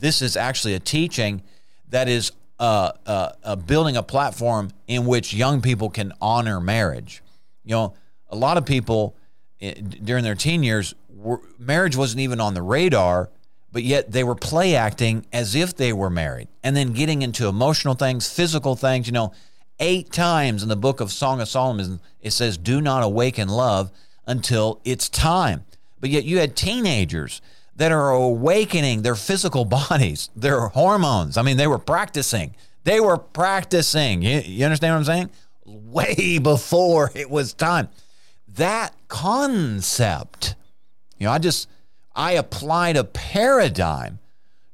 This 0.00 0.22
is 0.22 0.36
actually 0.36 0.74
a 0.74 0.80
teaching 0.80 1.42
that 1.90 2.08
is 2.08 2.32
uh, 2.58 2.92
uh, 3.06 3.32
uh, 3.44 3.56
building 3.56 3.96
a 3.96 4.02
platform 4.02 4.70
in 4.86 5.06
which 5.06 5.32
young 5.32 5.62
people 5.62 5.88
can 5.88 6.12
honor 6.20 6.60
marriage. 6.60 7.22
You 7.64 7.72
know, 7.72 7.94
a 8.28 8.36
lot 8.36 8.58
of 8.58 8.66
people 8.66 9.16
eh, 9.60 9.74
during 9.74 10.24
their 10.24 10.34
teen 10.34 10.62
years, 10.62 10.94
were, 11.08 11.40
marriage 11.58 11.96
wasn't 11.96 12.20
even 12.20 12.40
on 12.40 12.54
the 12.54 12.62
radar 12.62 13.30
but 13.72 13.82
yet 13.82 14.10
they 14.10 14.24
were 14.24 14.34
play 14.34 14.74
acting 14.74 15.26
as 15.32 15.54
if 15.54 15.76
they 15.76 15.92
were 15.92 16.10
married 16.10 16.48
and 16.62 16.76
then 16.76 16.92
getting 16.92 17.22
into 17.22 17.46
emotional 17.46 17.94
things, 17.94 18.30
physical 18.30 18.74
things. 18.74 19.06
You 19.06 19.12
know, 19.12 19.32
eight 19.78 20.12
times 20.12 20.62
in 20.62 20.68
the 20.68 20.76
book 20.76 21.00
of 21.00 21.12
Song 21.12 21.40
of 21.40 21.48
Solomon, 21.48 22.00
it 22.20 22.32
says, 22.32 22.58
Do 22.58 22.80
not 22.80 23.02
awaken 23.02 23.48
love 23.48 23.90
until 24.26 24.80
it's 24.84 25.08
time. 25.08 25.64
But 26.00 26.10
yet 26.10 26.24
you 26.24 26.38
had 26.38 26.56
teenagers 26.56 27.40
that 27.80 27.92
are 27.92 28.10
awakening 28.10 29.00
their 29.00 29.14
physical 29.14 29.64
bodies, 29.88 30.28
their 30.36 30.68
hormones. 30.68 31.38
I 31.38 31.42
mean, 31.42 31.56
they 31.56 31.66
were 31.66 31.78
practicing. 31.78 32.54
They 32.84 33.00
were 33.00 33.16
practicing. 33.16 34.20
You, 34.20 34.40
you 34.40 34.66
understand 34.66 34.92
what 34.92 34.98
I'm 34.98 35.04
saying? 35.04 35.30
Way 35.64 36.38
before 36.42 37.10
it 37.14 37.30
was 37.30 37.54
time. 37.54 37.88
That 38.48 38.94
concept, 39.08 40.56
you 41.16 41.24
know, 41.24 41.32
I 41.32 41.38
just 41.38 41.70
I 42.14 42.32
applied 42.32 42.98
a 42.98 43.04
paradigm 43.04 44.18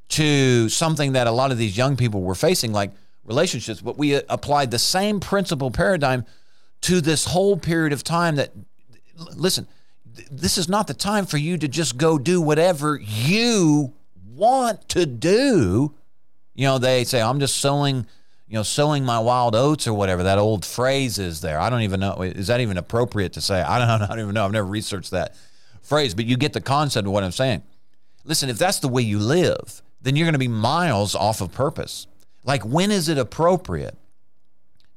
to 0.09 0.69
something 0.69 1.12
that 1.12 1.29
a 1.29 1.31
lot 1.31 1.53
of 1.53 1.59
these 1.59 1.77
young 1.77 1.97
people 1.97 2.23
were 2.23 2.35
facing, 2.35 2.73
like 2.73 2.90
relationships, 3.25 3.81
but 3.81 3.97
we 3.97 4.16
uh, 4.16 4.23
applied 4.29 4.73
the 4.73 4.81
same 4.81 5.21
principle 5.21 5.71
paradigm 5.71 6.25
to 6.81 7.01
this 7.01 7.25
whole 7.25 7.57
period 7.57 7.92
of 7.92 8.03
time 8.03 8.35
that, 8.35 8.51
listen, 9.37 9.69
this 10.31 10.59
is 10.59 10.69
not 10.69 10.87
the 10.87 10.95
time 10.95 11.27
for 11.27 11.37
you 11.37 11.59
to 11.59 11.69
just 11.69 11.97
go 11.97 12.19
do 12.19 12.41
whatever 12.41 12.99
you 13.03 13.93
want 14.35 14.89
to 14.91 15.07
do. 15.07 15.95
You 16.55 16.67
know, 16.67 16.79
they 16.79 17.05
say, 17.05 17.21
I'm 17.21 17.41
just 17.41 17.57
sowing, 17.57 18.07
you 18.49 18.55
know, 18.55 18.63
sowing 18.63 19.05
my 19.05 19.19
wild 19.19 19.55
oats 19.55 19.87
or 19.87 19.95
whatever 19.95 20.23
that 20.25 20.39
old 20.39 20.65
phrase 20.65 21.19
is 21.19 21.41
there. 21.41 21.59
I 21.59 21.71
don't 21.71 21.83
even 21.83 22.01
know. 22.01 22.23
Is 22.23 22.47
that 22.47 22.61
even 22.61 22.79
appropriate 22.79 23.35
to 23.35 23.41
say? 23.41 23.61
I 23.67 23.79
don't 23.79 24.01
know. 24.01 24.07
I 24.07 24.09
don't 24.09 24.21
even 24.21 24.35
know. 24.35 24.45
I've 24.45 24.53
never 24.53 24.69
researched 24.69 25.11
that 25.11 25.37
phrase, 25.83 26.15
but 26.15 26.25
you 26.27 26.37
get 26.37 26.53
the 26.53 26.61
concept 26.61 27.07
of 27.07 27.13
what 27.13 27.25
I'm 27.25 27.33
saying. 27.33 27.63
Listen, 28.25 28.49
if 28.49 28.59
that's 28.59 28.81
the 28.81 28.89
way 28.89 29.03
you 29.03 29.19
live, 29.19 29.83
then 30.03 30.17
you're 30.17 30.27
going 30.27 30.35
to 30.35 30.39
be 30.39 30.49
miles 30.49 31.15
off 31.15 31.41
of 31.41 31.53
purpose. 31.53 32.07
Like, 32.45 32.65
when 32.65 32.91
is 32.91 33.09
it 33.09 33.19
appropriate 33.19 33.97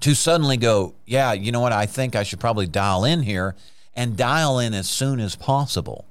to 0.01 0.15
suddenly 0.15 0.57
go, 0.57 0.95
yeah, 1.05 1.33
you 1.33 1.51
know 1.51 1.59
what? 1.59 1.73
I 1.73 1.85
think 1.85 2.15
I 2.15 2.23
should 2.23 2.39
probably 2.39 2.67
dial 2.67 3.05
in 3.05 3.21
here 3.21 3.55
and 3.93 4.17
dial 4.17 4.59
in 4.59 4.73
as 4.73 4.89
soon 4.89 5.19
as 5.19 5.35
possible 5.35 6.05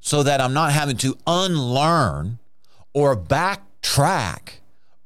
so 0.00 0.22
that 0.22 0.40
I'm 0.40 0.52
not 0.52 0.72
having 0.72 0.96
to 0.98 1.16
unlearn 1.26 2.38
or 2.92 3.16
backtrack 3.16 4.54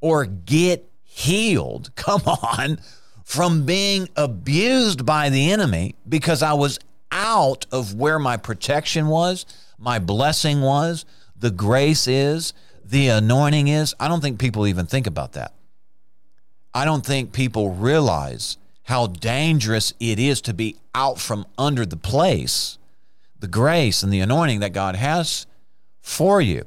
or 0.01 0.25
get 0.25 0.89
healed. 1.03 1.91
Come 1.97 2.23
on. 2.23 2.79
From 3.25 3.65
being 3.65 4.09
abused 4.17 5.05
by 5.07 5.31
the 5.31 5.51
enemy 5.51 5.95
because 6.09 6.43
I 6.43 6.53
was 6.53 6.79
out 7.11 7.67
of 7.73 7.95
where 7.95 8.19
my 8.19 8.37
protection 8.37 9.09
was, 9.09 9.47
my 9.79 9.99
blessing 9.99 10.61
was, 10.61 11.05
the 11.37 11.51
grace 11.51 12.07
is, 12.07 12.53
the 12.85 13.09
anointing 13.09 13.69
is. 13.69 13.95
I 13.99 14.09
don't 14.09 14.21
think 14.21 14.39
people 14.39 14.67
even 14.67 14.87
think 14.87 15.07
about 15.07 15.33
that. 15.33 15.53
I 16.75 16.85
don't 16.85 17.05
think 17.05 17.33
people 17.33 17.71
realize 17.71 18.59
how 18.85 19.07
dangerous 19.07 19.93
it 19.99 20.19
is 20.19 20.41
to 20.43 20.55
be 20.55 20.77
out 20.95 21.19
from 21.19 21.47
under 21.59 21.85
the 21.85 21.97
place, 21.97 22.79
the 23.39 23.49
grace 23.49 24.03
and 24.03 24.13
the 24.13 24.21
anointing 24.21 24.61
that 24.61 24.73
God 24.73 24.95
has 24.95 25.47
for 26.01 26.41
you. 26.41 26.65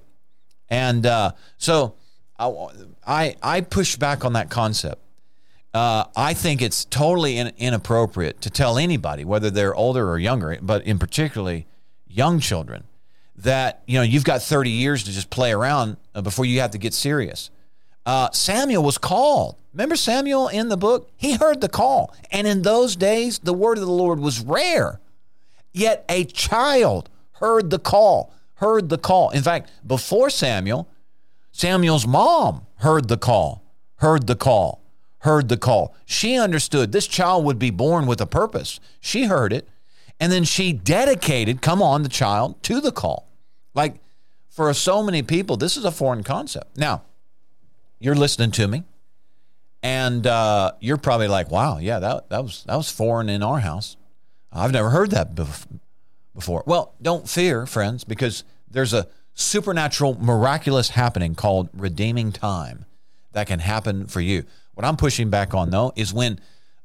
And 0.70 1.06
uh, 1.06 1.32
so 1.58 1.96
I, 2.40 3.36
I, 3.42 3.62
push 3.62 3.96
back 3.96 4.26
on 4.26 4.34
that 4.34 4.50
concept. 4.50 5.02
Uh, 5.74 6.06
I 6.16 6.34
think 6.34 6.62
it's 6.62 6.86
totally 6.86 7.38
in, 7.38 7.52
inappropriate 7.58 8.42
to 8.42 8.50
tell 8.50 8.78
anybody, 8.78 9.24
whether 9.24 9.50
they're 9.50 9.76
older 9.76 10.10
or 10.10 10.18
younger, 10.18 10.58
but 10.62 10.84
in 10.84 11.00
particularly 11.00 11.68
young 12.08 12.40
children, 12.40 12.84
that 13.36 13.84
you 13.86 13.96
know 13.96 14.02
you've 14.02 14.24
got 14.24 14.42
30 14.42 14.72
years 14.72 15.04
to 15.04 15.12
just 15.12 15.30
play 15.30 15.52
around 15.52 15.98
before 16.24 16.46
you 16.46 16.60
have 16.62 16.72
to 16.72 16.78
get 16.80 16.94
serious. 16.94 17.52
Uh, 18.08 18.32
Samuel 18.32 18.82
was 18.84 18.98
called. 18.98 19.58
Remember 19.74 19.96
Samuel 19.96 20.48
in 20.48 20.70
the 20.70 20.78
book? 20.78 21.12
He 21.16 21.36
heard 21.36 21.62
the 21.62 21.70
call, 21.70 22.16
and 22.32 22.48
in 22.48 22.64
those 22.64 22.96
days, 22.96 23.38
the 23.38 23.54
word 23.54 23.78
of 23.78 23.86
the 23.86 23.92
Lord 23.92 24.20
was 24.20 24.40
rare. 24.40 25.00
Yet 25.74 26.04
a 26.10 26.24
child 26.24 27.10
heard 27.34 27.70
the 27.70 27.78
call. 27.78 28.34
Heard 28.56 28.90
the 28.90 28.98
call. 28.98 29.30
In 29.30 29.44
fact, 29.44 29.70
before 29.86 30.32
Samuel, 30.32 30.88
Samuel's 31.52 32.08
mom 32.08 32.66
heard 32.78 33.08
the 33.08 33.18
call. 33.18 33.62
Heard 33.98 34.26
the 34.26 34.36
call 34.36 34.82
heard 35.28 35.50
the 35.50 35.58
call. 35.58 35.96
She 36.06 36.38
understood 36.38 36.92
this 36.92 37.08
child 37.08 37.44
would 37.46 37.60
be 37.60 37.70
born 37.70 38.06
with 38.06 38.22
a 38.22 38.26
purpose. 38.26 38.80
She 39.00 39.26
heard 39.26 39.52
it. 39.52 39.68
And 40.20 40.32
then 40.32 40.46
she 40.46 40.74
dedicated, 40.74 41.62
come 41.62 41.82
on, 41.82 42.02
the 42.02 42.10
child 42.10 42.64
to 42.64 42.82
the 42.82 42.92
call. 42.92 43.28
Like 43.76 43.96
for 44.50 44.74
so 44.74 45.04
many 45.04 45.22
people, 45.22 45.58
this 45.58 45.78
is 45.78 45.86
a 45.86 45.92
foreign 45.92 46.24
concept. 46.24 46.78
Now, 46.78 47.04
you're 48.00 48.16
listening 48.16 48.52
to 48.52 48.68
me, 48.68 48.84
and 49.84 50.26
uh, 50.26 50.74
you're 50.80 50.98
probably 50.98 51.28
like, 51.28 51.52
wow, 51.52 51.78
yeah, 51.78 52.00
that, 52.00 52.30
that, 52.30 52.44
was, 52.44 52.64
that 52.66 52.76
was 52.76 52.92
foreign 52.92 53.30
in 53.30 53.44
our 53.44 53.60
house. 53.60 53.98
I've 54.52 54.72
never 54.72 54.90
heard 54.90 55.12
that 55.12 55.36
before. 56.34 56.64
Well, 56.66 56.94
don't 57.02 57.30
fear, 57.30 57.66
friends, 57.66 58.04
because 58.04 58.44
there's 58.70 58.94
a 58.94 59.08
supernatural, 59.34 60.18
miraculous 60.20 60.90
happening 60.90 61.36
called 61.36 61.70
redeeming 61.74 62.32
time 62.32 62.86
that 63.34 63.48
can 63.48 63.60
happen 63.60 64.08
for 64.08 64.22
you. 64.22 64.44
What 64.74 64.86
I'm 64.86 64.98
pushing 64.98 65.30
back 65.30 65.54
on, 65.54 65.70
though, 65.70 65.94
is 65.96 66.14
when 66.14 66.40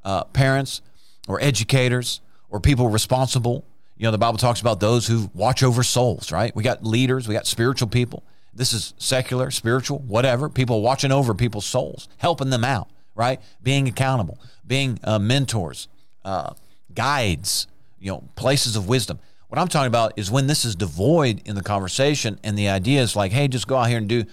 uh, 0.05 0.25
parents 0.25 0.83
or 1.29 1.41
educators 1.41 2.21
or 2.51 2.61
people 2.61 2.89
responsible, 2.89 3.65
you 3.97 4.05
know, 4.05 4.11
the 4.11 4.19
Bible 4.19 4.39
talks 4.39 4.61
about 4.61 4.81
those 4.81 5.07
who 5.07 5.31
watch 5.35 5.63
over 5.63 5.83
souls, 5.83 6.33
right? 6.33 6.55
We 6.55 6.63
got 6.63 6.85
leaders, 6.85 7.29
we 7.29 7.35
got 7.35 7.47
spiritual 7.47 7.89
people. 7.89 8.23
This 8.55 8.73
is 8.73 8.95
secular, 8.99 9.51
spiritual, 9.51 9.99
whatever. 10.01 10.49
People 10.49 10.83
watching 10.83 11.13
over 11.13 11.35
people's 11.35 11.67
souls, 11.67 12.09
helping 12.19 12.51
them 12.51 12.65
out, 12.65 12.89
right? 13.15 13.41
Being 13.63 13.89
accountable, 13.89 14.39
being 14.67 14.99
uh, 15.05 15.19
mentors, 15.19 15.89
uh, 16.25 16.55
guides, 16.95 17.67
you 17.99 18.13
know, 18.13 18.25
places 18.37 18.77
of 18.77 18.89
wisdom. 18.89 19.19
What 19.49 19.59
I'm 19.59 19.69
talking 19.69 19.87
about 19.87 20.15
is 20.17 20.31
when 20.31 20.47
this 20.47 20.65
is 20.65 20.75
devoid 20.75 21.43
in 21.47 21.55
the 21.55 21.63
conversation 21.63 22.39
and 22.43 22.57
the 22.59 22.69
idea 22.69 23.03
is 23.03 23.17
like, 23.17 23.33
hey, 23.33 23.49
just 23.49 23.67
go 23.67 23.77
out 23.77 23.89
here 23.89 23.99
and 23.99 24.09
do 24.09 24.25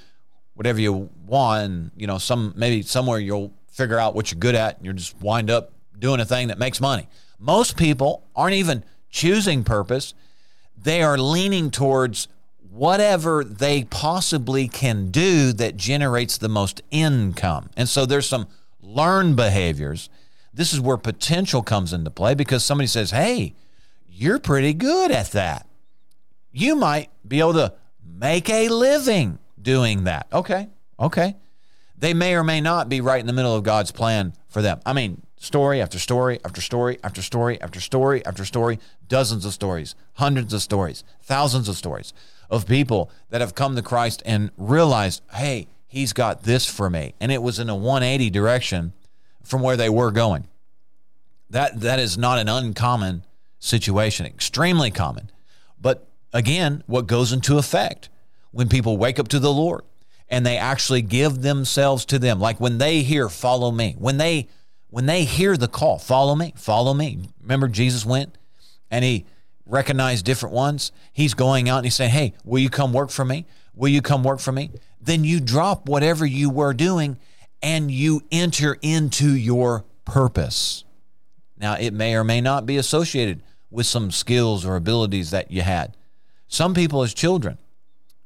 whatever 0.60 0.82
you 0.82 1.10
want 1.26 1.64
and 1.64 1.92
you 1.96 2.06
know 2.06 2.18
some 2.18 2.54
maybe 2.54 2.82
somewhere 2.82 3.18
you'll 3.18 3.54
figure 3.72 3.98
out 3.98 4.14
what 4.14 4.30
you're 4.30 4.40
good 4.40 4.56
at 4.56 4.76
and 4.76 4.86
you'll 4.86 4.94
just 4.94 5.18
wind 5.22 5.50
up 5.50 5.72
doing 5.98 6.20
a 6.20 6.26
thing 6.26 6.50
that 6.50 6.60
makes 6.60 6.82
money 6.82 7.08
most 7.40 7.78
people 7.78 8.28
aren't 8.36 8.56
even 8.56 8.84
choosing 9.10 9.64
purpose 9.64 10.14
they 10.78 11.02
are 11.02 11.18
leaning 11.18 11.72
towards 11.72 12.28
whatever 12.70 13.44
they 13.44 13.84
possibly 13.84 14.68
can 14.68 15.10
do 15.12 15.52
that 15.54 15.76
generates 15.76 16.38
the 16.38 16.50
most 16.50 16.82
income. 16.92 17.70
And 17.76 17.90
so 17.90 18.06
there's 18.06 18.28
some 18.28 18.48
learned 18.82 19.36
behaviors. 19.36 20.10
This 20.54 20.74
is 20.74 20.80
where 20.80 20.98
potential 20.98 21.62
comes 21.62 21.94
into 21.94 22.12
play 22.12 22.36
because 22.36 22.64
somebody 22.64 22.88
says, 22.88 23.12
Hey, 23.12 23.54
you're 24.08 24.40
pretty 24.40 24.74
good 24.74 25.12
at 25.12 25.32
that. 25.32 25.68
You 26.52 26.76
might 26.76 27.10
be 27.28 27.40
able 27.40 27.54
to 27.54 27.74
make 28.04 28.50
a 28.50 28.70
living 28.70 29.40
doing 29.62 30.04
that. 30.06 30.28
Okay. 30.32 30.70
Okay. 31.00 31.36
They 31.98 32.14
may 32.14 32.36
or 32.36 32.44
may 32.44 32.62
not 32.62 32.88
be 32.88 33.02
right 33.02 33.20
in 33.20 33.28
the 33.28 33.34
middle 33.34 33.56
of 33.56 33.64
God's 33.64 33.92
plan 33.92 34.34
for 34.48 34.62
them. 34.62 34.80
I 34.86 34.94
mean, 34.94 35.22
story 35.38 35.82
after 35.82 36.00
story 36.00 36.40
after 36.46 36.62
story 36.62 36.98
after 37.04 37.22
story 37.22 37.62
after 37.62 37.80
story 37.80 38.26
after 38.26 38.46
story, 38.46 38.80
dozens 39.08 39.46
of 39.46 39.54
stories, 39.54 39.96
hundreds 40.14 40.54
of 40.54 40.62
stories, 40.62 41.04
thousands 41.22 41.68
of 41.68 41.76
stories 41.76 42.14
of 42.50 42.68
people 42.68 43.12
that 43.30 43.42
have 43.42 43.56
come 43.56 43.76
to 43.76 43.82
Christ 43.82 44.24
and 44.26 44.52
realized, 44.58 45.22
hey, 45.34 45.68
he's 45.88 46.14
got 46.14 46.44
this 46.44 46.66
for 46.66 46.90
me. 46.90 47.14
And 47.20 47.32
it 47.32 47.42
was 47.42 47.60
in 47.60 47.70
a 47.70 47.76
180 47.76 48.30
direction 48.30 48.94
from 49.44 49.62
where 49.62 49.78
they 49.78 49.90
were 49.90 50.12
going. 50.12 50.48
That 51.50 51.82
that 51.82 52.00
is 52.00 52.18
not 52.18 52.40
an 52.40 52.48
uncommon 52.48 53.26
situation, 53.60 54.26
extremely 54.26 54.92
common. 54.92 55.32
But 55.82 56.08
again, 56.32 56.84
what 56.86 57.08
goes 57.08 57.34
into 57.34 57.58
effect 57.58 58.10
when 58.52 58.70
people 58.70 58.98
wake 58.98 59.20
up 59.20 59.28
to 59.30 59.40
the 59.40 59.52
Lord 59.52 59.82
and 60.30 60.46
they 60.46 60.58
actually 60.58 61.02
give 61.02 61.42
themselves 61.42 62.06
to 62.06 62.20
them, 62.20 62.40
like 62.40 62.60
when 62.60 62.78
they 62.78 63.02
hear 63.02 63.30
follow 63.30 63.72
me, 63.72 63.96
when 63.98 64.18
they 64.18 64.48
when 64.92 65.06
they 65.06 65.24
hear 65.24 65.56
the 65.56 65.68
call, 65.68 66.00
follow 66.00 66.36
me, 66.36 66.54
follow 66.56 66.94
me. 66.94 67.20
Remember 67.42 67.68
Jesus 67.68 68.06
went 68.06 68.38
and 68.90 69.06
he 69.06 69.26
recognized 69.70 70.26
different 70.26 70.56
ones. 70.56 70.92
He's 71.14 71.34
going 71.34 71.70
out 71.70 71.78
and 71.78 71.86
he's 71.86 71.96
saying, 71.96 72.12
"Hey, 72.12 72.34
will 72.44 72.60
you 72.60 72.70
come 72.70 72.94
work 72.94 73.10
for 73.10 73.24
me? 73.24 73.46
Will 73.74 73.90
you 73.90 74.02
come 74.02 74.24
work 74.24 74.40
for 74.40 74.52
me?" 74.52 74.72
Then 75.02 75.24
you 75.24 75.40
drop 75.40 75.88
whatever 75.88 76.26
you 76.26 76.50
were 76.50 76.74
doing 76.74 77.18
and 77.62 77.90
you 77.92 78.22
enter 78.32 78.78
into 78.82 79.30
your 79.36 79.86
purpose. 80.06 80.84
Now, 81.58 81.74
it 81.74 81.94
may 81.94 82.16
or 82.16 82.24
may 82.24 82.42
not 82.42 82.66
be 82.66 82.78
associated 82.78 83.44
with 83.70 83.86
some 83.86 84.12
skills 84.12 84.66
or 84.66 84.76
abilities 84.76 85.32
that 85.32 85.52
you 85.52 85.62
had. 85.62 85.96
Some 86.48 86.74
people, 86.74 87.04
as 87.04 87.14
children, 87.14 87.58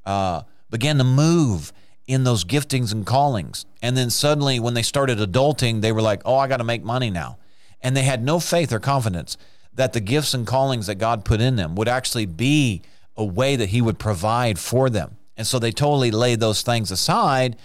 uh, 0.06 0.44
began 0.70 0.98
to 1.00 1.04
move 1.04 1.74
in 2.08 2.24
those 2.24 2.44
giftings 2.46 2.92
and 2.92 3.06
callings. 3.06 3.66
And 3.82 3.98
then 3.98 4.10
suddenly, 4.10 4.60
when 4.60 4.74
they 4.74 4.82
started 4.82 5.18
adulting, 5.18 5.82
they 5.82 5.92
were 5.92 6.02
like, 6.02 6.22
oh, 6.26 6.38
I 6.38 6.48
got 6.48 6.58
to 6.58 6.64
make 6.64 6.84
money 6.84 7.10
now. 7.10 7.38
And 7.82 7.98
they 7.98 8.04
had 8.04 8.24
no 8.24 8.40
faith 8.40 8.72
or 8.72 8.80
confidence 8.80 9.38
that 9.76 9.94
the 9.94 10.00
gifts 10.00 10.34
and 10.34 10.46
callings 10.46 10.88
that 10.88 10.96
God 10.96 11.26
put 11.26 11.42
in 11.42 11.56
them 11.56 11.76
would 11.76 11.88
actually 11.88 12.26
be 12.26 12.82
a 13.16 13.24
way 13.24 13.56
that 13.56 13.70
He 13.70 13.82
would 13.82 14.00
provide 14.00 14.60
for 14.60 14.90
them. 14.90 15.18
And 15.36 15.48
so 15.48 15.58
they 15.58 15.72
totally 15.72 16.12
laid 16.12 16.40
those 16.40 16.62
things 16.62 16.92
aside 16.92 17.56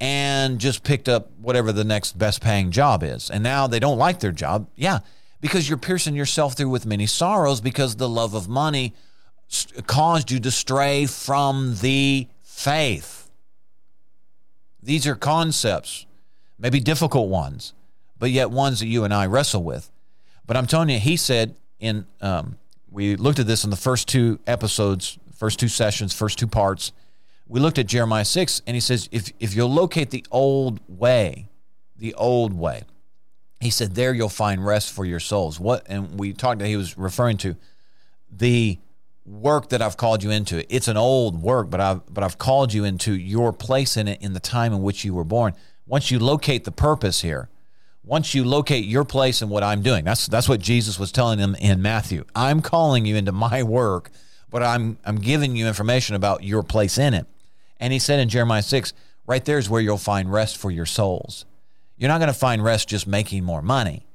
and 0.00 0.58
just 0.60 0.84
picked 0.84 1.08
up 1.08 1.30
whatever 1.40 1.72
the 1.72 1.84
next 1.84 2.16
best 2.16 2.40
paying 2.40 2.70
job 2.70 3.02
is. 3.02 3.30
And 3.30 3.42
now 3.42 3.66
they 3.66 3.80
don't 3.80 3.98
like 3.98 4.20
their 4.20 4.32
job. 4.32 4.68
Yeah, 4.76 5.00
because 5.40 5.68
you're 5.68 5.78
piercing 5.78 6.14
yourself 6.14 6.54
through 6.54 6.68
with 6.68 6.86
many 6.86 7.06
sorrows 7.06 7.60
because 7.60 7.96
the 7.96 8.08
love 8.08 8.34
of 8.34 8.48
money 8.48 8.94
caused 9.86 10.30
you 10.30 10.40
to 10.40 10.50
stray 10.50 11.06
from 11.06 11.76
the 11.80 12.28
faith. 12.42 13.30
These 14.82 15.06
are 15.06 15.16
concepts, 15.16 16.06
maybe 16.58 16.78
difficult 16.78 17.28
ones, 17.28 17.74
but 18.18 18.30
yet 18.30 18.50
ones 18.50 18.80
that 18.80 18.86
you 18.86 19.04
and 19.04 19.12
I 19.12 19.26
wrestle 19.26 19.62
with. 19.62 19.90
But 20.46 20.56
I'm 20.56 20.66
telling 20.66 20.88
you, 20.88 20.98
he 20.98 21.16
said 21.16 21.56
in, 21.80 22.06
um, 22.20 22.56
we 22.90 23.16
looked 23.16 23.38
at 23.38 23.46
this 23.46 23.64
in 23.64 23.70
the 23.70 23.76
first 23.76 24.08
two 24.08 24.38
episodes, 24.46 25.18
first 25.34 25.58
two 25.58 25.68
sessions, 25.68 26.14
first 26.14 26.38
two 26.38 26.46
parts 26.46 26.92
we 27.48 27.60
looked 27.60 27.78
at 27.78 27.86
Jeremiah 27.86 28.24
6, 28.24 28.62
and 28.66 28.74
he 28.74 28.80
says, 28.80 29.08
if, 29.12 29.32
if 29.38 29.54
you'll 29.54 29.70
locate 29.70 30.10
the 30.10 30.24
old 30.30 30.80
way, 30.88 31.48
the 31.96 32.12
old 32.14 32.52
way, 32.52 32.82
he 33.60 33.70
said, 33.70 33.94
there 33.94 34.12
you'll 34.12 34.28
find 34.28 34.64
rest 34.64 34.92
for 34.92 35.04
your 35.04 35.20
souls. 35.20 35.60
What, 35.60 35.86
and 35.86 36.18
we 36.18 36.32
talked, 36.32 36.58
that 36.58 36.66
he 36.66 36.76
was 36.76 36.98
referring 36.98 37.36
to 37.38 37.56
the 38.30 38.78
work 39.24 39.70
that 39.70 39.80
I've 39.80 39.96
called 39.96 40.22
you 40.22 40.30
into. 40.30 40.74
It's 40.74 40.88
an 40.88 40.96
old 40.96 41.40
work, 41.40 41.70
but 41.70 41.80
I've, 41.80 42.12
but 42.12 42.22
I've 42.22 42.38
called 42.38 42.72
you 42.72 42.84
into 42.84 43.14
your 43.14 43.52
place 43.52 43.96
in 43.96 44.08
it 44.08 44.20
in 44.20 44.32
the 44.32 44.40
time 44.40 44.72
in 44.72 44.82
which 44.82 45.04
you 45.04 45.14
were 45.14 45.24
born. 45.24 45.54
Once 45.86 46.10
you 46.10 46.18
locate 46.18 46.64
the 46.64 46.72
purpose 46.72 47.22
here, 47.22 47.48
once 48.06 48.34
you 48.34 48.44
locate 48.44 48.84
your 48.84 49.04
place 49.04 49.42
in 49.42 49.48
what 49.48 49.64
I'm 49.64 49.82
doing, 49.82 50.04
that's, 50.04 50.28
that's 50.28 50.48
what 50.48 50.60
Jesus 50.60 50.98
was 50.98 51.10
telling 51.10 51.38
them 51.38 51.56
in 51.56 51.82
Matthew. 51.82 52.24
I'm 52.36 52.62
calling 52.62 53.04
you 53.04 53.16
into 53.16 53.32
my 53.32 53.64
work, 53.64 54.10
but 54.48 54.62
I'm, 54.62 54.96
I'm 55.04 55.16
giving 55.16 55.56
you 55.56 55.66
information 55.66 56.14
about 56.14 56.44
your 56.44 56.62
place 56.62 56.98
in 56.98 57.14
it. 57.14 57.26
And 57.80 57.92
he 57.92 57.98
said 57.98 58.20
in 58.20 58.28
Jeremiah 58.28 58.62
6, 58.62 58.92
right 59.26 59.44
there 59.44 59.58
is 59.58 59.68
where 59.68 59.80
you'll 59.80 59.98
find 59.98 60.32
rest 60.32 60.56
for 60.56 60.70
your 60.70 60.86
souls. 60.86 61.46
You're 61.96 62.08
not 62.08 62.20
going 62.20 62.32
to 62.32 62.38
find 62.38 62.62
rest 62.62 62.88
just 62.88 63.08
making 63.08 63.42
more 63.42 63.60
money. 63.60 64.06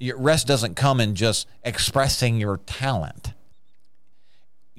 Your 0.00 0.18
rest 0.18 0.48
doesn't 0.48 0.74
come 0.74 1.00
in 1.00 1.14
just 1.14 1.46
expressing 1.62 2.38
your 2.38 2.56
talent. 2.58 3.34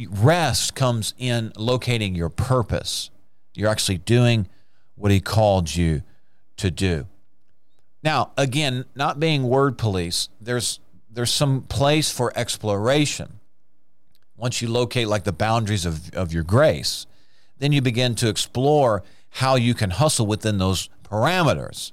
Rest 0.10 0.76
comes 0.76 1.14
in 1.18 1.54
locating 1.56 2.14
your 2.14 2.30
purpose. 2.30 3.10
You're 3.54 3.70
actually 3.70 4.00
doing 4.00 4.50
what 4.96 5.12
he 5.12 5.22
called 5.22 5.74
you 5.74 6.04
to 6.58 6.70
do. 6.70 7.08
Now, 8.04 8.32
again, 8.38 8.86
not 8.96 9.20
being 9.20 9.44
word 9.44 9.78
police, 9.78 10.30
there's 10.40 10.80
there's 11.12 11.32
some 11.32 11.64
place 11.64 12.12
for 12.12 12.32
exploration. 12.36 13.40
Once 14.38 14.62
you 14.62 14.70
locate 14.70 15.08
like 15.08 15.24
the 15.26 15.34
boundaries 15.34 15.86
of, 15.86 16.14
of 16.14 16.32
your 16.32 16.44
grace, 16.44 17.06
then 17.58 17.72
you 17.72 17.82
begin 17.82 18.16
to 18.16 18.30
explore 18.30 19.04
how 19.32 19.56
you 19.56 19.74
can 19.74 19.90
hustle 19.90 20.26
within 20.26 20.60
those 20.60 20.90
parameters. 21.04 21.92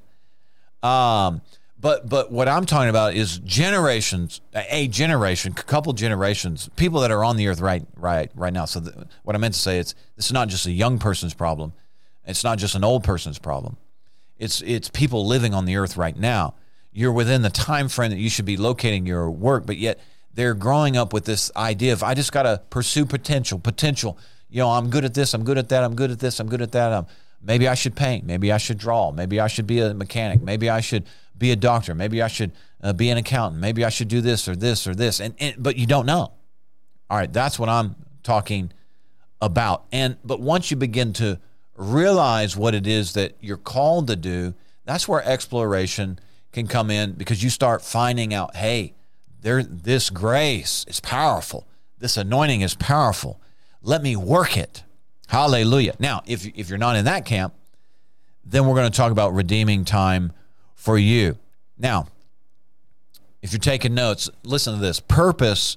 Um, 0.83 1.41
but 1.79 2.09
but 2.09 2.31
what 2.31 2.49
I'm 2.49 2.67
talking 2.67 2.89
about 2.89 3.15
is 3.15 3.39
generations, 3.39 4.41
a 4.55 4.89
generation, 4.89 5.53
a 5.53 5.63
couple 5.63 5.93
generations, 5.93 6.71
people 6.77 7.01
that 7.01 7.11
are 7.11 7.25
on 7.25 7.37
the 7.37 7.49
earth 7.49 7.61
right 7.61 7.85
right 7.97 8.31
right 8.35 8.53
now. 8.53 8.65
So 8.65 8.81
the, 8.81 9.07
what 9.25 9.35
I 9.35 9.39
meant 9.39 9.55
to 9.55 9.61
say 9.61 9.79
is 9.79 9.95
this 10.15 10.27
is 10.27 10.33
not 10.33 10.49
just 10.49 10.67
a 10.67 10.71
young 10.71 10.99
person's 10.99 11.35
problem. 11.35 11.73
It's 12.25 12.45
not 12.45 12.59
just 12.59 12.75
an 12.75 12.85
old 12.85 13.05
person's 13.05 13.39
problem. 13.39 13.77
It's 14.39 14.61
it's 14.63 14.89
people 14.91 15.27
living 15.27 15.55
on 15.55 15.65
the 15.65 15.77
earth 15.77 15.97
right 15.97 16.17
now. 16.17 16.55
You're 16.93 17.13
within 17.13 17.43
the 17.43 17.51
time 17.51 17.89
frame 17.89 18.11
that 18.11 18.19
you 18.19 18.31
should 18.31 18.45
be 18.45 18.57
locating 18.57 19.07
your 19.07 19.31
work, 19.31 19.67
but 19.67 19.77
yet 19.77 20.01
they're 20.33 20.55
growing 20.55 20.97
up 20.97 21.13
with 21.13 21.25
this 21.25 21.51
idea 21.57 21.93
of 21.93 22.03
I 22.03 22.15
just 22.15 22.33
got 22.33 22.45
to 22.45 22.63
pursue 22.71 23.07
potential, 23.07 23.59
potential 23.59 24.19
you 24.49 24.61
know, 24.61 24.71
I'm 24.71 24.91
good 24.91 25.05
at 25.05 25.15
this, 25.15 25.35
I'm 25.35 25.45
good 25.45 25.59
at 25.59 25.69
that, 25.71 25.83
I'm 25.83 25.95
good 25.95 26.11
at 26.11 26.19
this, 26.19 26.41
I'm 26.41 26.49
good 26.49 26.63
at 26.63 26.73
that. 26.73 26.93
Um, 26.93 27.07
maybe 27.43 27.69
I 27.69 27.75
should 27.75 27.97
paint, 27.97 28.25
maybe 28.25 28.53
I 28.53 28.59
should 28.59 28.79
draw, 28.79 29.11
maybe 29.11 29.41
I 29.41 29.49
should 29.49 29.67
be 29.67 29.81
a 29.81 29.93
mechanic, 29.93 30.41
maybe 30.41 30.71
I 30.71 30.81
should 30.81 31.05
be 31.37 31.51
a 31.51 31.57
doctor, 31.57 31.95
maybe 31.95 32.23
I 32.23 32.29
should 32.29 32.53
uh, 32.83 32.93
be 32.93 33.11
an 33.11 33.19
accountant, 33.19 33.61
maybe 33.61 33.85
I 33.85 33.89
should 33.89 34.09
do 34.09 34.21
this 34.21 34.49
or 34.49 34.57
this 34.57 34.87
or 34.87 34.95
this, 34.95 35.21
and, 35.21 35.35
and 35.39 35.57
but 35.59 35.77
you 35.77 35.87
don't 35.87 36.07
know. 36.07 36.33
All 37.11 37.19
right, 37.19 37.33
that's 37.33 37.59
what 37.59 37.69
I'm 37.69 37.97
talking 38.23 38.73
about. 39.41 39.85
And 39.93 40.17
but 40.25 40.41
once 40.41 40.71
you 40.71 40.77
begin 40.77 41.13
to 41.15 41.39
realize 41.77 42.57
what 42.57 42.75
it 42.75 42.87
is 42.87 43.13
that 43.13 43.37
you're 43.41 43.57
called 43.57 44.07
to 44.09 44.17
do, 44.17 44.55
that's 44.85 45.07
where 45.09 45.23
exploration 45.25 46.19
can 46.53 46.67
come 46.67 46.91
in 46.91 47.13
because 47.13 47.43
you 47.43 47.51
start 47.51 47.83
finding 47.83 48.33
out, 48.33 48.57
hey, 48.57 48.95
there 49.43 49.63
this 49.63 50.11
grace 50.11 50.85
is 50.89 51.01
powerful. 51.01 51.67
This 51.99 52.17
anointing 52.17 52.63
is 52.63 52.75
powerful. 52.75 53.41
Let 53.83 54.03
me 54.03 54.17
work 54.17 54.57
it. 54.57 54.83
Hallelujah. 55.29 55.95
Now, 55.99 56.23
if, 56.27 56.47
if 56.47 56.69
you're 56.69 56.79
not 56.79 56.97
in 56.97 57.05
that 57.05 57.25
camp, 57.25 57.55
then 58.45 58.67
we're 58.67 58.75
going 58.75 58.91
to 58.91 58.97
talk 58.97 59.13
about 59.13 59.35
redeeming 59.35 59.85
time 59.85 60.33
for 60.75 60.97
you. 60.97 61.37
Now, 61.79 62.07
if 63.43 63.53
you're 63.53 63.61
taking 63.61 63.95
notes, 63.95 64.31
listen 64.45 64.75
to 64.75 64.81
this. 64.81 65.01
Purpose 65.01 65.77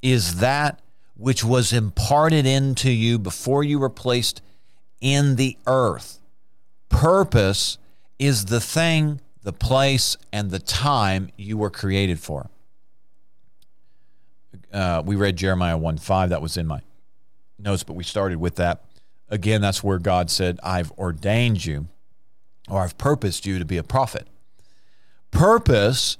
is 0.00 0.36
that 0.40 0.80
which 1.16 1.44
was 1.44 1.72
imparted 1.72 2.46
into 2.46 2.90
you 2.90 3.18
before 3.18 3.62
you 3.62 3.78
were 3.78 3.90
placed 3.90 4.42
in 5.04 5.36
the 5.36 5.56
earth. 5.66 6.18
Purpose 6.88 7.76
is 8.18 8.46
the 8.46 8.60
thing, 8.60 9.20
the 9.42 9.52
place, 9.52 10.16
and 10.32 10.50
the 10.50 10.58
time 10.58 11.28
you 11.36 11.58
were 11.58 11.68
created 11.68 12.18
for. 12.18 12.48
Uh, 14.72 15.02
we 15.04 15.14
read 15.14 15.36
Jeremiah 15.36 15.76
1 15.76 15.98
5. 15.98 16.30
That 16.30 16.40
was 16.40 16.56
in 16.56 16.66
my 16.66 16.80
notes, 17.58 17.84
but 17.84 17.92
we 17.92 18.02
started 18.02 18.38
with 18.38 18.56
that. 18.56 18.82
Again, 19.28 19.60
that's 19.60 19.84
where 19.84 19.98
God 19.98 20.30
said, 20.30 20.58
I've 20.62 20.90
ordained 20.92 21.64
you 21.64 21.88
or 22.68 22.80
I've 22.80 22.96
purposed 22.96 23.44
you 23.44 23.58
to 23.58 23.64
be 23.64 23.76
a 23.76 23.82
prophet. 23.82 24.26
Purpose 25.30 26.16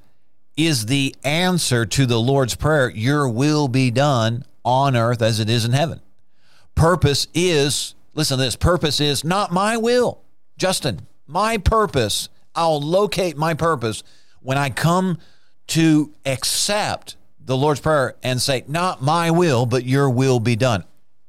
is 0.57 0.87
the 0.87 1.15
answer 1.25 1.87
to 1.87 2.05
the 2.05 2.21
Lord's 2.21 2.55
Prayer 2.55 2.91
Your 2.91 3.29
will 3.29 3.69
be 3.69 3.91
done 3.91 4.45
on 4.63 4.95
earth 4.95 5.23
as 5.23 5.41
it 5.41 5.49
is 5.49 5.65
in 5.65 5.73
heaven. 5.73 6.01
Purpose 6.75 7.29
is, 7.33 7.95
listen 8.15 8.39
to 8.39 8.45
this, 8.45 8.57
purpose 8.57 9.01
is 9.01 9.25
not 9.25 9.53
my 9.53 9.77
will. 9.77 10.23
Justin, 10.57 11.07
my 11.27 11.59
purpose, 11.59 12.29
I'll 12.55 12.81
locate 12.81 13.37
my 13.37 13.55
purpose 13.55 14.03
when 14.41 14.59
I 14.59 14.71
come 14.71 15.19
to 15.69 16.13
accept 16.25 17.17
the 17.41 17.57
Lord's 17.57 17.81
Prayer 17.81 18.15
and 18.23 18.41
say, 18.41 18.65
Not 18.69 19.03
my 19.03 19.31
will, 19.31 19.67
but 19.67 19.85
your 19.85 20.09
will 20.09 20.41
be 20.41 20.57
done 20.57 20.85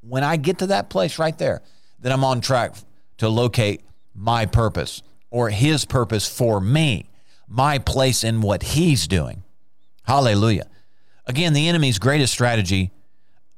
when 0.07 0.23
I 0.23 0.37
get 0.37 0.59
to 0.59 0.67
that 0.67 0.89
place 0.89 1.19
right 1.19 1.37
there, 1.37 1.61
then 1.99 2.11
I'm 2.11 2.23
on 2.23 2.41
track 2.41 2.75
to 3.17 3.29
locate 3.29 3.81
my 4.13 4.45
purpose 4.45 5.01
or 5.29 5.49
his 5.49 5.85
purpose 5.85 6.27
for 6.27 6.61
me, 6.61 7.09
my 7.47 7.79
place 7.79 8.23
in 8.23 8.41
what 8.41 8.63
he's 8.63 9.07
doing. 9.07 9.43
Hallelujah. 10.03 10.67
Again, 11.25 11.53
the 11.53 11.67
enemy's 11.67 11.97
greatest 11.97 12.31
strategy 12.33 12.91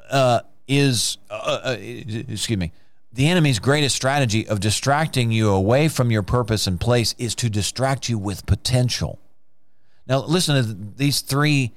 uh, 0.10 0.42
is, 0.68 1.18
uh, 1.30 1.60
uh, 1.64 1.76
excuse 1.80 2.58
me, 2.58 2.72
the 3.18 3.28
enemy's 3.30 3.58
greatest 3.58 3.96
strategy 3.96 4.48
of 4.48 4.60
distracting 4.60 5.32
you 5.32 5.50
away 5.50 5.88
from 5.88 6.12
your 6.12 6.22
purpose 6.22 6.68
and 6.68 6.80
place 6.80 7.16
is 7.18 7.34
to 7.34 7.50
distract 7.50 8.08
you 8.08 8.16
with 8.16 8.46
potential. 8.46 9.18
Now, 10.06 10.20
listen 10.20 10.64
to 10.64 10.96
these 10.96 11.22
three 11.22 11.72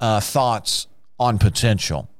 uh, 0.00 0.18
thoughts 0.18 0.88
on 1.16 1.38
potential. 1.38 2.10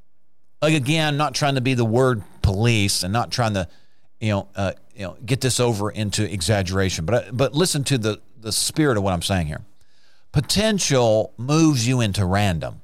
Again, 0.63 1.17
not 1.17 1.35
trying 1.35 1.57
to 1.57 1.61
be 1.61 1.75
the 1.75 1.85
word 1.85 2.23
police 2.43 3.03
and 3.03 3.13
not 3.13 3.33
trying 3.33 3.55
to, 3.55 3.67
you 4.21 4.31
know, 4.31 4.49
uh, 4.55 4.73
you 4.95 5.03
know, 5.03 5.17
get 5.27 5.41
this 5.41 5.59
over 5.59 5.91
into 5.91 6.33
exaggeration. 6.33 7.05
But 7.07 7.15
uh, 7.15 7.33
but 7.33 7.53
listen 7.53 7.83
to 7.85 7.99
the 7.99 8.21
the 8.39 8.53
spirit 8.53 8.97
of 8.97 9.03
what 9.03 9.13
I'm 9.13 9.23
saying 9.23 9.49
here. 9.49 9.63
Potential 10.31 11.35
moves 11.37 11.89
you 11.89 12.01
into 12.01 12.25
random. 12.25 12.83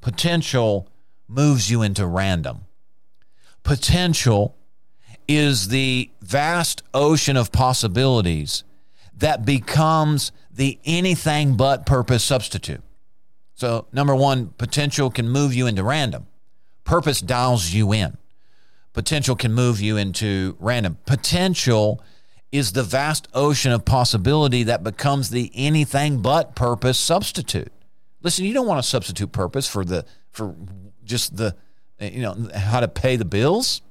Potential 0.00 0.88
moves 1.26 1.68
you 1.68 1.82
into 1.82 2.06
random. 2.06 2.60
Potential 3.64 4.54
is 5.36 5.68
the 5.68 6.10
vast 6.20 6.82
ocean 6.92 7.36
of 7.36 7.52
possibilities 7.52 8.64
that 9.16 9.44
becomes 9.44 10.32
the 10.50 10.76
anything 10.84 11.56
but 11.56 11.86
purpose 11.86 12.24
substitute. 12.24 12.82
So, 13.54 13.86
number 13.92 14.16
one, 14.16 14.48
potential 14.58 15.08
can 15.08 15.28
move 15.28 15.54
you 15.54 15.68
into 15.68 15.84
random. 15.84 16.26
Purpose 16.82 17.20
dials 17.20 17.72
you 17.72 17.92
in. 17.92 18.16
Potential 18.92 19.36
can 19.36 19.52
move 19.52 19.80
you 19.80 19.96
into 19.96 20.56
random. 20.58 20.98
Potential 21.06 22.02
is 22.50 22.72
the 22.72 22.82
vast 22.82 23.28
ocean 23.32 23.70
of 23.70 23.84
possibility 23.84 24.64
that 24.64 24.82
becomes 24.82 25.30
the 25.30 25.52
anything 25.54 26.22
but 26.22 26.56
purpose 26.56 26.98
substitute. 26.98 27.72
Listen, 28.20 28.46
you 28.46 28.52
don't 28.52 28.66
want 28.66 28.82
to 28.82 28.88
substitute 28.88 29.30
purpose 29.30 29.68
for 29.68 29.84
the 29.84 30.04
for 30.32 30.56
just 31.04 31.36
the 31.36 31.54
you 32.00 32.22
know 32.22 32.48
how 32.52 32.80
to 32.80 32.88
pay 32.88 33.14
the 33.14 33.24
bills. 33.24 33.82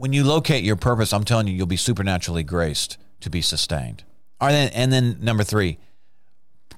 When 0.00 0.14
you 0.14 0.24
locate 0.24 0.64
your 0.64 0.76
purpose, 0.76 1.12
I'm 1.12 1.24
telling 1.24 1.46
you, 1.46 1.52
you'll 1.52 1.66
be 1.66 1.76
supernaturally 1.76 2.42
graced 2.42 2.96
to 3.20 3.28
be 3.28 3.42
sustained. 3.42 4.02
All 4.40 4.48
right, 4.48 4.70
and 4.72 4.90
then 4.90 5.18
number 5.20 5.44
three, 5.44 5.76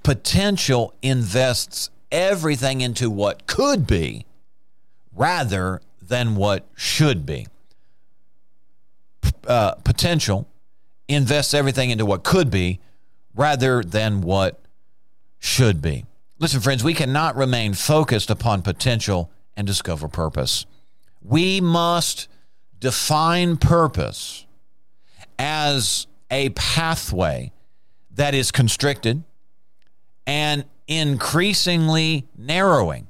potential 0.03 0.93
invests 1.03 1.89
everything 2.11 2.81
into 2.81 3.09
what 3.09 3.47
could 3.47 3.87
be 3.87 4.27
rather 5.15 5.81
than 6.05 6.35
what 6.35 6.67
should 6.75 7.25
be. 7.25 7.47
Uh, 9.47 9.75
potential 9.85 10.49
invests 11.07 11.55
everything 11.55 11.91
into 11.91 12.05
what 12.05 12.25
could 12.25 12.51
be 12.51 12.81
rather 13.37 13.85
than 13.85 14.23
what 14.23 14.61
should 15.39 15.81
be. 15.81 16.05
Listen, 16.41 16.61
friends, 16.61 16.83
we 16.83 16.93
cannot 16.93 17.37
remain 17.37 17.73
focused 17.75 18.31
upon 18.31 18.63
potential 18.63 19.31
and 19.57 19.65
discover 19.65 20.09
purpose. 20.09 20.67
We 21.23 21.61
must 21.61 22.27
define 22.83 23.57
purpose 23.57 24.45
as 25.39 26.09
a 26.33 26.49
pathway 26.51 27.53
that 28.11 28.35
is 28.35 28.51
constricted 28.51 29.23
and 30.27 30.65
increasingly 30.89 32.27
narrowing. 32.37 33.07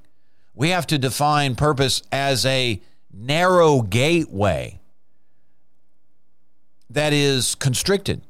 We 0.54 0.68
have 0.68 0.86
to 0.88 0.98
define 0.98 1.54
purpose 1.54 2.02
as 2.12 2.44
a 2.44 2.82
narrow 3.10 3.80
gateway 3.80 4.78
that 6.90 7.14
is 7.14 7.54
constricted. 7.54 8.20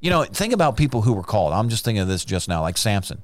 You 0.00 0.08
know, 0.08 0.24
think 0.24 0.54
about 0.54 0.78
people 0.78 1.02
who 1.02 1.12
were 1.12 1.22
called. 1.22 1.52
I'm 1.52 1.68
just 1.68 1.84
thinking 1.84 2.00
of 2.00 2.08
this 2.08 2.24
just 2.24 2.48
now, 2.48 2.62
like 2.62 2.78
Samson. 2.78 3.22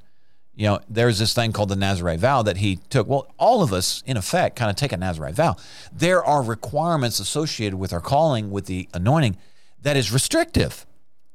You 0.54 0.66
know, 0.66 0.80
there's 0.88 1.18
this 1.18 1.32
thing 1.32 1.52
called 1.52 1.70
the 1.70 1.76
Nazarite 1.76 2.20
vow 2.20 2.42
that 2.42 2.58
he 2.58 2.76
took. 2.90 3.08
Well, 3.08 3.32
all 3.38 3.62
of 3.62 3.72
us, 3.72 4.02
in 4.06 4.16
effect, 4.16 4.56
kind 4.56 4.70
of 4.70 4.76
take 4.76 4.92
a 4.92 4.96
Nazarite 4.96 5.34
vow. 5.34 5.56
There 5.92 6.22
are 6.22 6.42
requirements 6.42 7.20
associated 7.20 7.78
with 7.78 7.92
our 7.92 8.00
calling, 8.00 8.50
with 8.50 8.66
the 8.66 8.88
anointing, 8.92 9.38
that 9.80 9.96
is 9.96 10.12
restrictive. 10.12 10.86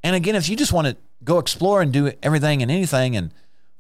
And 0.04 0.16
again, 0.16 0.36
if 0.36 0.50
you 0.50 0.56
just 0.56 0.72
want 0.72 0.88
to 0.88 0.98
go 1.24 1.40
explore 1.40 1.82
and 1.82 1.92
do 1.92 2.12
everything 2.22 2.62
and 2.62 2.72
anything 2.72 3.16
and 3.16 3.34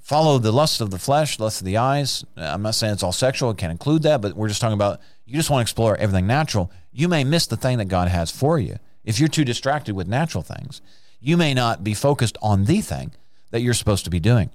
follow 0.07 0.39
the 0.39 0.53
lust 0.53 0.79
of 0.79 0.89
the 0.89 0.97
flesh, 0.97 1.37
lust 1.37 1.59
of 1.59 1.65
the 1.65 1.75
eyes. 1.75 2.23
Uh, 2.37 2.41
I'm 2.41 2.61
not 2.61 2.75
saying 2.75 2.93
it's 2.93 3.03
all 3.03 3.11
sexual, 3.11 3.51
it 3.51 3.57
can 3.57 3.71
include 3.71 4.03
that, 4.03 4.21
but 4.21 4.37
we're 4.37 4.47
just 4.47 4.61
talking 4.61 4.73
about 4.73 5.01
you 5.25 5.35
just 5.35 5.49
want 5.49 5.59
to 5.59 5.63
explore 5.63 5.97
everything 5.97 6.25
natural. 6.25 6.71
You 6.93 7.09
may 7.09 7.25
miss 7.25 7.45
the 7.45 7.57
thing 7.57 7.77
that 7.79 7.89
God 7.89 8.07
has 8.07 8.31
for 8.31 8.57
you. 8.57 8.77
If 9.03 9.19
you're 9.19 9.27
too 9.27 9.43
distracted 9.43 9.95
with 9.95 10.07
natural 10.07 10.43
things, 10.43 10.81
you 11.19 11.35
may 11.35 11.53
not 11.53 11.83
be 11.83 11.93
focused 11.93 12.37
on 12.41 12.63
the 12.63 12.79
thing 12.79 13.11
that 13.51 13.61
you're 13.61 13.73
supposed 13.73 14.05
to 14.05 14.09
be 14.09 14.21
doing. 14.21 14.49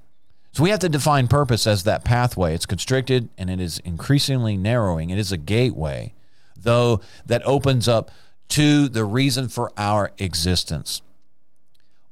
So 0.52 0.62
we 0.62 0.70
have 0.70 0.80
to 0.80 0.88
define 0.88 1.28
purpose 1.28 1.66
as 1.66 1.84
that 1.84 2.04
pathway. 2.04 2.54
It's 2.54 2.66
constricted 2.66 3.30
and 3.38 3.48
it 3.48 3.58
is 3.58 3.78
increasingly 3.80 4.56
narrowing. 4.56 5.08
It 5.08 5.18
is 5.18 5.32
a 5.32 5.38
gateway, 5.38 6.12
though, 6.56 7.00
that 7.24 7.42
opens 7.46 7.88
up 7.88 8.10
to 8.50 8.88
the 8.88 9.04
reason 9.04 9.48
for 9.48 9.72
our 9.78 10.12
existence. 10.18 11.00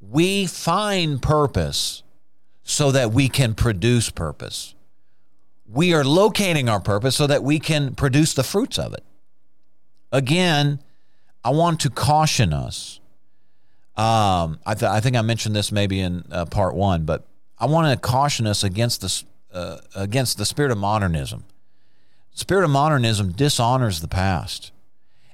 We 0.01 0.47
find 0.47 1.21
purpose 1.21 2.03
so 2.63 2.91
that 2.93 3.13
we 3.13 3.29
can 3.29 3.55
produce 3.55 4.09
purpose. 4.09 4.75
We 5.67 5.93
are 5.93 6.03
locating 6.03 6.69
our 6.69 6.81
purpose 6.81 7.17
so 7.17 7.27
that 7.27 7.43
we 7.43 7.59
can 7.59 7.95
produce 7.95 8.33
the 8.33 8.43
fruits 8.43 8.79
of 8.79 8.95
it. 8.95 9.05
Again, 10.13 10.81
I 11.45 11.51
want 11.51 11.81
to 11.81 11.91
caution 11.91 12.55
us. 12.55 13.01
Um, 13.97 14.61
I, 14.65 14.75
th- 14.75 14.91
I 14.91 15.01
think 15.01 15.17
I 15.17 15.23
mentioned 15.23 15.55
this 15.55 15.71
maybe 15.71 16.01
in 16.01 16.25
uh, 16.31 16.47
part 16.47 16.75
one, 16.75 17.05
but 17.05 17.27
I 17.61 17.67
want 17.67 17.93
to 17.93 18.01
caution 18.01 18.47
us 18.47 18.65
against 18.65 19.03
the 19.03 19.23
uh, 19.53 19.79
against 19.95 20.39
the 20.39 20.45
spirit 20.45 20.71
of 20.71 20.79
modernism. 20.79 21.45
Spirit 22.33 22.65
of 22.65 22.71
modernism 22.71 23.33
dishonors 23.33 24.01
the 24.01 24.09
past. 24.09 24.73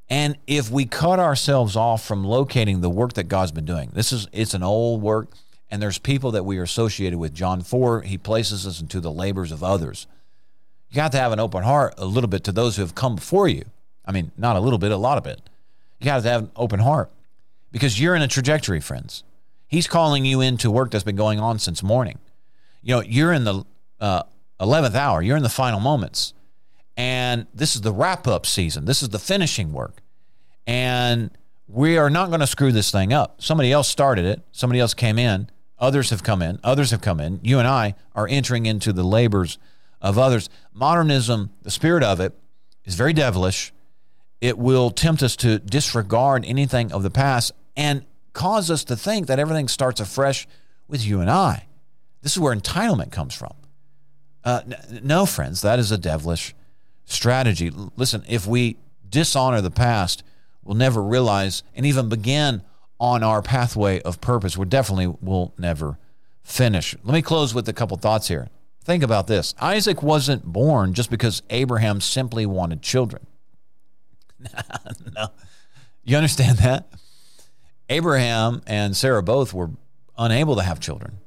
And 0.08 0.36
if 0.46 0.70
we 0.70 0.86
cut 0.86 1.18
ourselves 1.18 1.76
off 1.76 2.04
from 2.04 2.24
locating 2.24 2.80
the 2.80 2.90
work 2.90 3.14
that 3.14 3.24
God's 3.24 3.52
been 3.52 3.64
doing, 3.64 3.90
this 3.92 4.12
is 4.12 4.28
it's 4.32 4.54
an 4.54 4.62
old 4.62 5.02
work 5.02 5.28
and 5.70 5.82
there's 5.82 5.98
people 5.98 6.30
that 6.32 6.44
we 6.44 6.58
are 6.58 6.62
associated 6.62 7.18
with. 7.18 7.34
John 7.34 7.60
4, 7.60 8.02
he 8.02 8.18
places 8.18 8.66
us 8.66 8.80
into 8.80 9.00
the 9.00 9.10
labors 9.10 9.50
of 9.50 9.64
others. 9.64 10.06
You 10.90 10.96
got 10.96 11.12
to 11.12 11.18
have 11.18 11.32
an 11.32 11.40
open 11.40 11.64
heart 11.64 11.94
a 11.98 12.04
little 12.04 12.28
bit 12.28 12.44
to 12.44 12.52
those 12.52 12.76
who 12.76 12.82
have 12.82 12.94
come 12.94 13.16
before 13.16 13.48
you. 13.48 13.64
I 14.04 14.12
mean, 14.12 14.30
not 14.36 14.56
a 14.56 14.60
little 14.60 14.78
bit, 14.78 14.92
a 14.92 14.96
lot 14.96 15.18
of 15.18 15.26
it. 15.26 15.40
You 15.98 16.04
got 16.04 16.22
to 16.22 16.28
have 16.28 16.42
an 16.44 16.50
open 16.54 16.80
heart 16.80 17.10
because 17.72 18.00
you're 18.00 18.14
in 18.14 18.22
a 18.22 18.28
trajectory, 18.28 18.80
friends. 18.80 19.24
He's 19.68 19.87
calling 19.87 20.24
you 20.24 20.40
into 20.40 20.70
work 20.70 20.90
that's 20.90 21.05
been 21.05 21.16
going 21.16 21.40
on 21.40 21.59
since 21.59 21.83
morning. 21.83 22.18
You 22.83 22.96
know, 22.96 23.02
you're 23.02 23.33
in 23.33 23.44
the 23.44 23.64
uh, 24.00 24.22
11th 24.61 24.94
hour, 24.94 25.22
you're 25.22 25.37
in 25.37 25.42
the 25.42 25.48
final 25.48 25.81
moments. 25.81 26.33
And 26.96 27.46
this 27.52 27.74
is 27.74 27.83
the 27.83 27.92
wrap 27.92 28.26
up 28.26 28.46
season, 28.46 28.85
this 28.85 29.02
is 29.02 29.11
the 29.11 29.18
finishing 29.18 29.72
work. 29.72 30.02
And 30.66 31.31
we 31.68 31.98
are 31.98 32.11
not 32.11 32.29
going 32.29 32.40
to 32.40 32.46
screw 32.46 32.72
this 32.72 32.90
thing 32.90 33.12
up. 33.12 33.42
Somebody 33.42 33.72
else 33.72 33.88
started 33.88 34.24
it, 34.24 34.42
somebody 34.52 34.81
else 34.81 34.94
came 34.94 35.18
in, 35.18 35.50
Others 35.79 36.11
have 36.11 36.22
come 36.22 36.42
in. 36.42 36.59
Others 36.64 36.90
have 36.90 37.00
come 37.00 37.20
in. 37.20 37.40
You 37.42 37.59
and 37.59 37.68
I 37.68 37.94
are 38.14 38.26
entering 38.29 38.66
into 38.66 38.92
the 38.92 39.05
labors 39.05 39.59
of 40.00 40.18
others. 40.18 40.48
Modernism, 40.72 41.50
the 41.62 41.70
spirit 41.70 42.02
of 42.02 42.20
it, 42.20 42.33
is 42.85 42.94
very 42.94 43.12
devilish. 43.12 43.72
It 44.40 44.57
will 44.59 44.90
tempt 44.90 45.22
us 45.22 45.37
to 45.37 45.59
disregard 45.59 46.44
anything 46.46 46.92
of 46.92 47.02
the 47.02 47.11
past 47.11 47.52
and 47.76 48.05
cause 48.37 48.70
us 48.70 48.85
to 48.85 48.96
think 48.96 49.27
that 49.27 49.38
everything 49.38 49.66
starts 49.66 49.99
afresh 49.99 50.46
with 50.87 51.05
you 51.05 51.20
and 51.20 51.31
I. 51.31 51.66
This 52.22 52.33
is 52.33 52.38
where 52.38 52.55
entitlement 52.55 53.11
comes 53.11 53.35
from. 53.35 53.55
Uh, 54.44 54.61
no, 55.03 55.27
friends, 55.27 55.62
that 55.62 55.78
is 55.78 55.91
a 55.91 55.99
devilish 55.99 56.55
strategy. 57.07 57.70
Listen, 57.97 58.22
if 58.28 58.47
we 58.47 58.76
dishonor 59.09 59.61
the 59.61 59.70
past, 59.70 60.22
we'll 60.62 60.76
never 60.76 61.03
realize 61.03 61.62
and 61.74 61.87
even 61.87 62.09
begin 62.09 62.62
on 63.01 63.22
our 63.22 63.43
pathway 63.43 64.01
of 64.03 64.20
purpose. 64.20 64.57
We 64.57 64.66
definitely 64.66 65.14
will 65.20 65.55
never 65.59 65.99
finish. 66.43 66.95
Let 67.03 67.14
me 67.14 67.22
close 67.22 67.55
with 67.55 67.68
a 67.68 67.72
couple 67.72 67.97
thoughts 67.97 68.28
here. 68.28 68.49
Think 68.84 69.03
about 69.03 69.26
this 69.26 69.55
Isaac 69.61 70.03
wasn't 70.03 70.45
born 70.45 70.93
just 70.93 71.11
because 71.11 71.43
Abraham 71.51 72.01
simply 72.01 72.45
wanted 72.45 72.82
children. 72.82 73.26
no. 75.16 75.28
You 76.05 76.16
understand 76.16 76.59
that? 76.59 76.87
Abraham 77.89 78.62
and 78.66 78.97
Sarah 78.97 79.22
both 79.22 79.53
were 79.53 79.70
unable 80.18 80.57
to 80.57 80.62
have 80.62 80.80
children. 80.80 81.18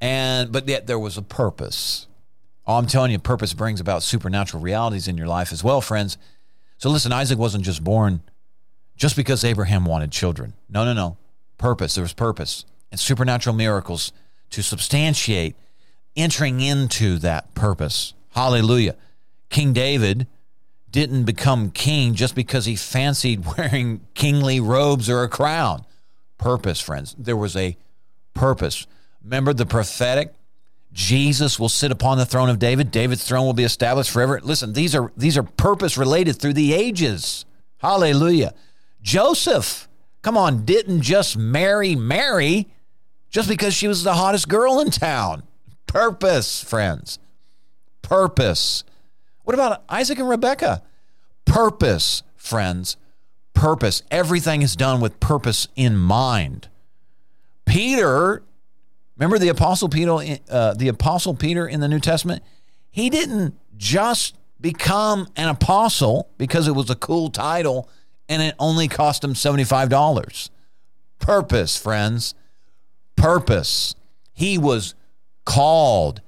And 0.00 0.52
but 0.52 0.68
yet 0.68 0.86
there 0.86 0.98
was 0.98 1.16
a 1.16 1.22
purpose. 1.22 2.06
Oh, 2.66 2.76
I'm 2.76 2.86
telling 2.86 3.10
you, 3.10 3.18
purpose 3.18 3.54
brings 3.54 3.80
about 3.80 4.02
supernatural 4.02 4.62
realities 4.62 5.08
in 5.08 5.16
your 5.16 5.26
life 5.26 5.52
as 5.52 5.64
well, 5.64 5.80
friends. 5.80 6.18
So 6.76 6.90
listen, 6.90 7.12
Isaac 7.12 7.38
wasn't 7.38 7.64
just 7.64 7.82
born 7.82 8.20
just 8.96 9.16
because 9.16 9.44
Abraham 9.44 9.84
wanted 9.84 10.12
children. 10.12 10.52
No, 10.68 10.84
no, 10.84 10.92
no. 10.92 11.16
Purpose. 11.56 11.94
There 11.94 12.02
was 12.02 12.12
purpose 12.12 12.64
and 12.90 13.00
supernatural 13.00 13.56
miracles 13.56 14.12
to 14.50 14.62
substantiate 14.62 15.56
entering 16.16 16.60
into 16.60 17.18
that 17.18 17.54
purpose. 17.54 18.14
Hallelujah. 18.30 18.96
King 19.50 19.72
David 19.72 20.26
didn't 20.90 21.24
become 21.24 21.70
king 21.70 22.14
just 22.14 22.34
because 22.34 22.64
he 22.66 22.76
fancied 22.76 23.44
wearing 23.56 24.00
kingly 24.14 24.60
robes 24.60 25.08
or 25.08 25.22
a 25.22 25.28
crown. 25.28 25.84
Purpose, 26.38 26.80
friends. 26.80 27.14
There 27.18 27.36
was 27.36 27.56
a 27.56 27.76
purpose. 28.34 28.86
Remember 29.22 29.52
the 29.52 29.66
prophetic? 29.66 30.32
Jesus 30.92 31.58
will 31.58 31.68
sit 31.68 31.92
upon 31.92 32.18
the 32.18 32.26
throne 32.26 32.48
of 32.48 32.58
David. 32.58 32.90
David's 32.90 33.24
throne 33.24 33.44
will 33.44 33.52
be 33.52 33.64
established 33.64 34.10
forever. 34.10 34.40
Listen, 34.42 34.72
these 34.72 34.94
are 34.94 35.12
these 35.16 35.36
are 35.36 35.42
purpose 35.42 35.98
related 35.98 36.34
through 36.34 36.54
the 36.54 36.72
ages. 36.72 37.44
Hallelujah. 37.78 38.54
Joseph, 39.02 39.88
come 40.22 40.36
on, 40.36 40.64
didn't 40.64 41.02
just 41.02 41.36
marry 41.36 41.94
Mary 41.94 42.68
just 43.30 43.48
because 43.48 43.74
she 43.74 43.86
was 43.86 44.02
the 44.02 44.14
hottest 44.14 44.48
girl 44.48 44.80
in 44.80 44.90
town. 44.90 45.42
Purpose, 45.86 46.62
friends. 46.62 47.18
Purpose. 48.02 48.84
What 49.44 49.54
about 49.54 49.82
Isaac 49.88 50.18
and 50.18 50.28
Rebecca? 50.28 50.82
Purpose, 51.44 52.22
friends. 52.36 52.96
Purpose. 53.58 54.02
Everything 54.10 54.62
is 54.62 54.76
done 54.76 55.00
with 55.00 55.18
purpose 55.18 55.66
in 55.74 55.96
mind. 55.96 56.68
Peter, 57.66 58.44
remember 59.16 59.36
the 59.36 59.48
apostle 59.48 59.88
Peter, 59.88 60.38
uh, 60.48 60.74
the 60.74 60.86
apostle 60.86 61.34
Peter 61.34 61.66
in 61.66 61.80
the 61.80 61.88
New 61.88 61.98
Testament? 61.98 62.44
He 62.88 63.10
didn't 63.10 63.58
just 63.76 64.36
become 64.60 65.26
an 65.34 65.48
apostle 65.48 66.30
because 66.38 66.68
it 66.68 66.72
was 66.72 66.88
a 66.88 66.94
cool 66.94 67.30
title 67.30 67.88
and 68.28 68.42
it 68.42 68.54
only 68.60 68.86
cost 68.86 69.24
him 69.24 69.34
$75. 69.34 70.50
Purpose, 71.18 71.76
friends. 71.76 72.36
Purpose. 73.16 73.96
He 74.32 74.56
was 74.56 74.94
called, 75.44 76.20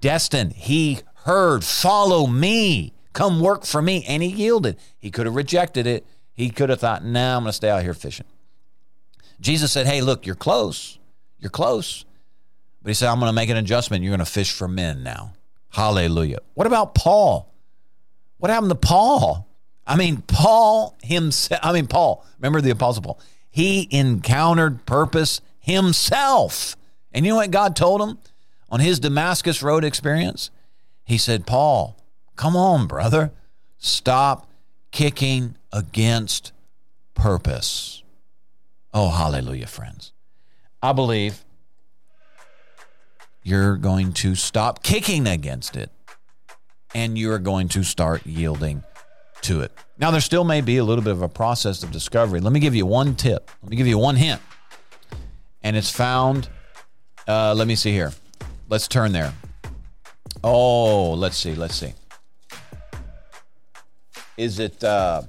destined. 0.00 0.54
He 0.54 0.98
heard, 1.26 1.62
follow 1.62 2.26
me, 2.26 2.92
come 3.12 3.38
work 3.38 3.64
for 3.64 3.80
me. 3.80 4.04
And 4.08 4.20
he 4.20 4.30
yielded. 4.30 4.76
He 4.98 5.12
could 5.12 5.26
have 5.26 5.36
rejected 5.36 5.86
it. 5.86 6.04
He 6.34 6.50
could 6.50 6.70
have 6.70 6.80
thought, 6.80 7.04
nah, 7.04 7.36
I'm 7.36 7.42
going 7.42 7.50
to 7.50 7.52
stay 7.52 7.70
out 7.70 7.82
here 7.82 7.94
fishing. 7.94 8.26
Jesus 9.40 9.72
said, 9.72 9.86
hey, 9.86 10.00
look, 10.00 10.26
you're 10.26 10.34
close. 10.34 10.98
You're 11.38 11.50
close. 11.50 12.04
But 12.82 12.90
he 12.90 12.94
said, 12.94 13.08
I'm 13.08 13.18
going 13.18 13.28
to 13.28 13.34
make 13.34 13.50
an 13.50 13.56
adjustment. 13.56 14.02
You're 14.02 14.16
going 14.16 14.24
to 14.24 14.30
fish 14.30 14.52
for 14.52 14.68
men 14.68 15.02
now. 15.02 15.34
Hallelujah. 15.70 16.38
What 16.54 16.66
about 16.66 16.94
Paul? 16.94 17.52
What 18.38 18.50
happened 18.50 18.70
to 18.70 18.76
Paul? 18.76 19.48
I 19.86 19.96
mean, 19.96 20.22
Paul 20.22 20.96
himself, 21.02 21.60
I 21.62 21.72
mean, 21.72 21.86
Paul, 21.86 22.24
remember 22.38 22.60
the 22.60 22.70
Apostle 22.70 23.02
Paul? 23.02 23.20
He 23.50 23.88
encountered 23.90 24.86
purpose 24.86 25.40
himself. 25.58 26.76
And 27.12 27.26
you 27.26 27.32
know 27.32 27.36
what 27.36 27.50
God 27.50 27.76
told 27.76 28.00
him 28.00 28.18
on 28.70 28.80
his 28.80 29.00
Damascus 29.00 29.62
Road 29.62 29.84
experience? 29.84 30.50
He 31.04 31.18
said, 31.18 31.46
Paul, 31.46 31.96
come 32.36 32.56
on, 32.56 32.86
brother. 32.86 33.32
Stop 33.78 34.48
kicking 34.92 35.56
against 35.72 36.52
purpose. 37.14 38.02
Oh, 38.94 39.08
hallelujah, 39.08 39.66
friends. 39.66 40.12
I 40.82 40.92
believe 40.92 41.44
you're 43.42 43.76
going 43.76 44.12
to 44.12 44.34
stop 44.34 44.82
kicking 44.82 45.26
against 45.26 45.76
it 45.76 45.90
and 46.94 47.18
you're 47.18 47.38
going 47.38 47.68
to 47.68 47.82
start 47.82 48.26
yielding 48.26 48.84
to 49.42 49.62
it. 49.62 49.72
Now, 49.98 50.10
there 50.10 50.20
still 50.20 50.44
may 50.44 50.60
be 50.60 50.76
a 50.76 50.84
little 50.84 51.02
bit 51.02 51.12
of 51.12 51.22
a 51.22 51.28
process 51.28 51.82
of 51.82 51.90
discovery. 51.90 52.40
Let 52.40 52.52
me 52.52 52.60
give 52.60 52.74
you 52.74 52.86
one 52.86 53.14
tip. 53.16 53.50
Let 53.62 53.70
me 53.70 53.76
give 53.76 53.86
you 53.86 53.98
one 53.98 54.16
hint. 54.16 54.40
And 55.62 55.76
it's 55.76 55.90
found, 55.90 56.48
uh, 57.26 57.54
let 57.54 57.66
me 57.66 57.74
see 57.74 57.92
here. 57.92 58.12
Let's 58.68 58.88
turn 58.88 59.12
there. 59.12 59.32
Oh, 60.44 61.12
let's 61.12 61.36
see. 61.36 61.54
Let's 61.54 61.74
see. 61.74 61.94
Is 64.42 64.58
it, 64.58 64.82
uh, 64.82 65.22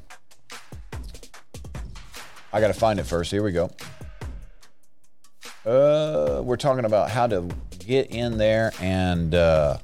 I 2.52 2.60
got 2.60 2.70
to 2.70 2.74
find 2.74 3.00
it 3.00 3.04
first. 3.04 3.30
Here 3.30 3.44
we 3.44 3.52
go. 3.52 3.70
Uh, 5.64 6.42
we're 6.44 6.58
talking 6.58 6.84
about 6.84 7.12
how 7.12 7.28
to 7.28 7.48
get 7.78 8.10
in 8.10 8.40
there 8.40 8.72
and 8.82 9.36
uh, 9.36 9.78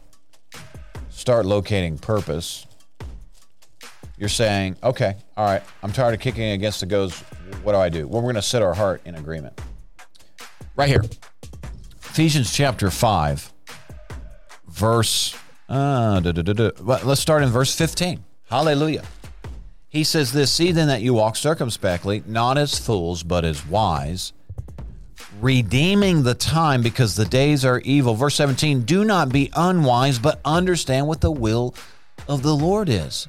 start 1.11 1.45
locating 1.45 1.99
purpose. 1.99 2.65
You're 4.17 4.29
saying, 4.29 4.77
okay, 4.81 5.15
all 5.37 5.45
right, 5.45 5.61
I'm 5.83 5.91
tired 5.91 6.15
of 6.15 6.19
kicking 6.21 6.49
against 6.53 6.79
the 6.79 6.87
goads. 6.87 7.19
What 7.61 7.73
do 7.73 7.77
I 7.77 7.89
do? 7.89 8.07
Well, 8.07 8.23
we're 8.23 8.31
going 8.31 8.35
to 8.35 8.41
set 8.41 8.63
our 8.63 8.73
heart 8.73 9.03
in 9.05 9.13
agreement. 9.13 9.61
Right 10.75 10.89
here, 10.89 11.03
Ephesians 12.01 12.51
chapter 12.51 12.89
5, 12.89 13.53
verse, 14.69 15.37
uh, 15.69 16.19
let's 16.81 17.21
start 17.21 17.43
in 17.43 17.49
verse 17.49 17.75
15. 17.75 18.23
Hallelujah. 18.49 19.03
He 19.89 20.03
says 20.03 20.31
this 20.31 20.51
See 20.51 20.71
then 20.71 20.87
that 20.87 21.01
you 21.01 21.15
walk 21.15 21.35
circumspectly, 21.35 22.23
not 22.27 22.57
as 22.57 22.77
fools, 22.77 23.23
but 23.23 23.43
as 23.43 23.65
wise, 23.65 24.33
redeeming 25.41 26.23
the 26.23 26.35
time 26.35 26.83
because 26.83 27.15
the 27.15 27.25
days 27.25 27.65
are 27.65 27.79
evil. 27.79 28.13
Verse 28.13 28.35
17 28.35 28.83
Do 28.83 29.03
not 29.03 29.29
be 29.29 29.51
unwise, 29.55 30.19
but 30.19 30.39
understand 30.45 31.07
what 31.07 31.21
the 31.21 31.31
will 31.31 31.73
of 32.27 32.43
the 32.43 32.55
Lord 32.55 32.87
is, 32.87 33.27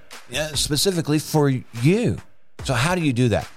specifically 0.55 1.19
for 1.19 1.49
you. 1.49 2.19
So, 2.65 2.75
how 2.75 2.95
do 2.95 3.01
you 3.01 3.15
do 3.15 3.31
that? 3.31 3.49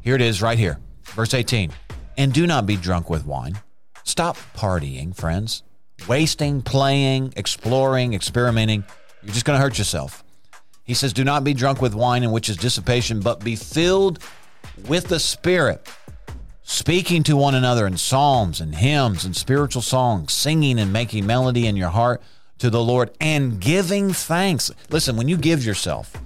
Here 0.00 0.14
it 0.14 0.20
is 0.20 0.40
right 0.40 0.58
here. 0.58 0.78
Verse 1.04 1.34
18 1.34 1.72
And 2.16 2.32
do 2.32 2.46
not 2.46 2.64
be 2.64 2.76
drunk 2.76 3.10
with 3.10 3.26
wine. 3.26 3.58
Stop 4.04 4.36
partying, 4.54 5.16
friends, 5.16 5.64
wasting, 6.08 6.62
playing, 6.62 7.34
exploring, 7.36 8.14
experimenting. 8.14 8.84
You're 9.22 9.32
just 9.32 9.44
going 9.44 9.56
to 9.58 9.62
hurt 9.62 9.78
yourself. 9.78 10.22
He 10.84 10.94
says, 10.94 11.12
Do 11.12 11.24
not 11.24 11.44
be 11.44 11.54
drunk 11.54 11.80
with 11.80 11.94
wine, 11.94 12.22
in 12.22 12.32
which 12.32 12.48
is 12.48 12.56
dissipation, 12.56 13.20
but 13.20 13.44
be 13.44 13.56
filled 13.56 14.18
with 14.88 15.08
the 15.08 15.20
Spirit, 15.20 15.88
speaking 16.62 17.22
to 17.24 17.36
one 17.36 17.54
another 17.54 17.86
in 17.86 17.96
psalms 17.96 18.60
and 18.60 18.74
hymns 18.74 19.24
and 19.24 19.36
spiritual 19.36 19.82
songs, 19.82 20.32
singing 20.32 20.78
and 20.78 20.92
making 20.92 21.26
melody 21.26 21.66
in 21.66 21.76
your 21.76 21.90
heart 21.90 22.22
to 22.58 22.70
the 22.70 22.82
Lord, 22.82 23.10
and 23.20 23.60
giving 23.60 24.12
thanks. 24.12 24.70
Listen, 24.90 25.16
when 25.16 25.28
you 25.28 25.36
give 25.36 25.64
yourself 25.64 26.16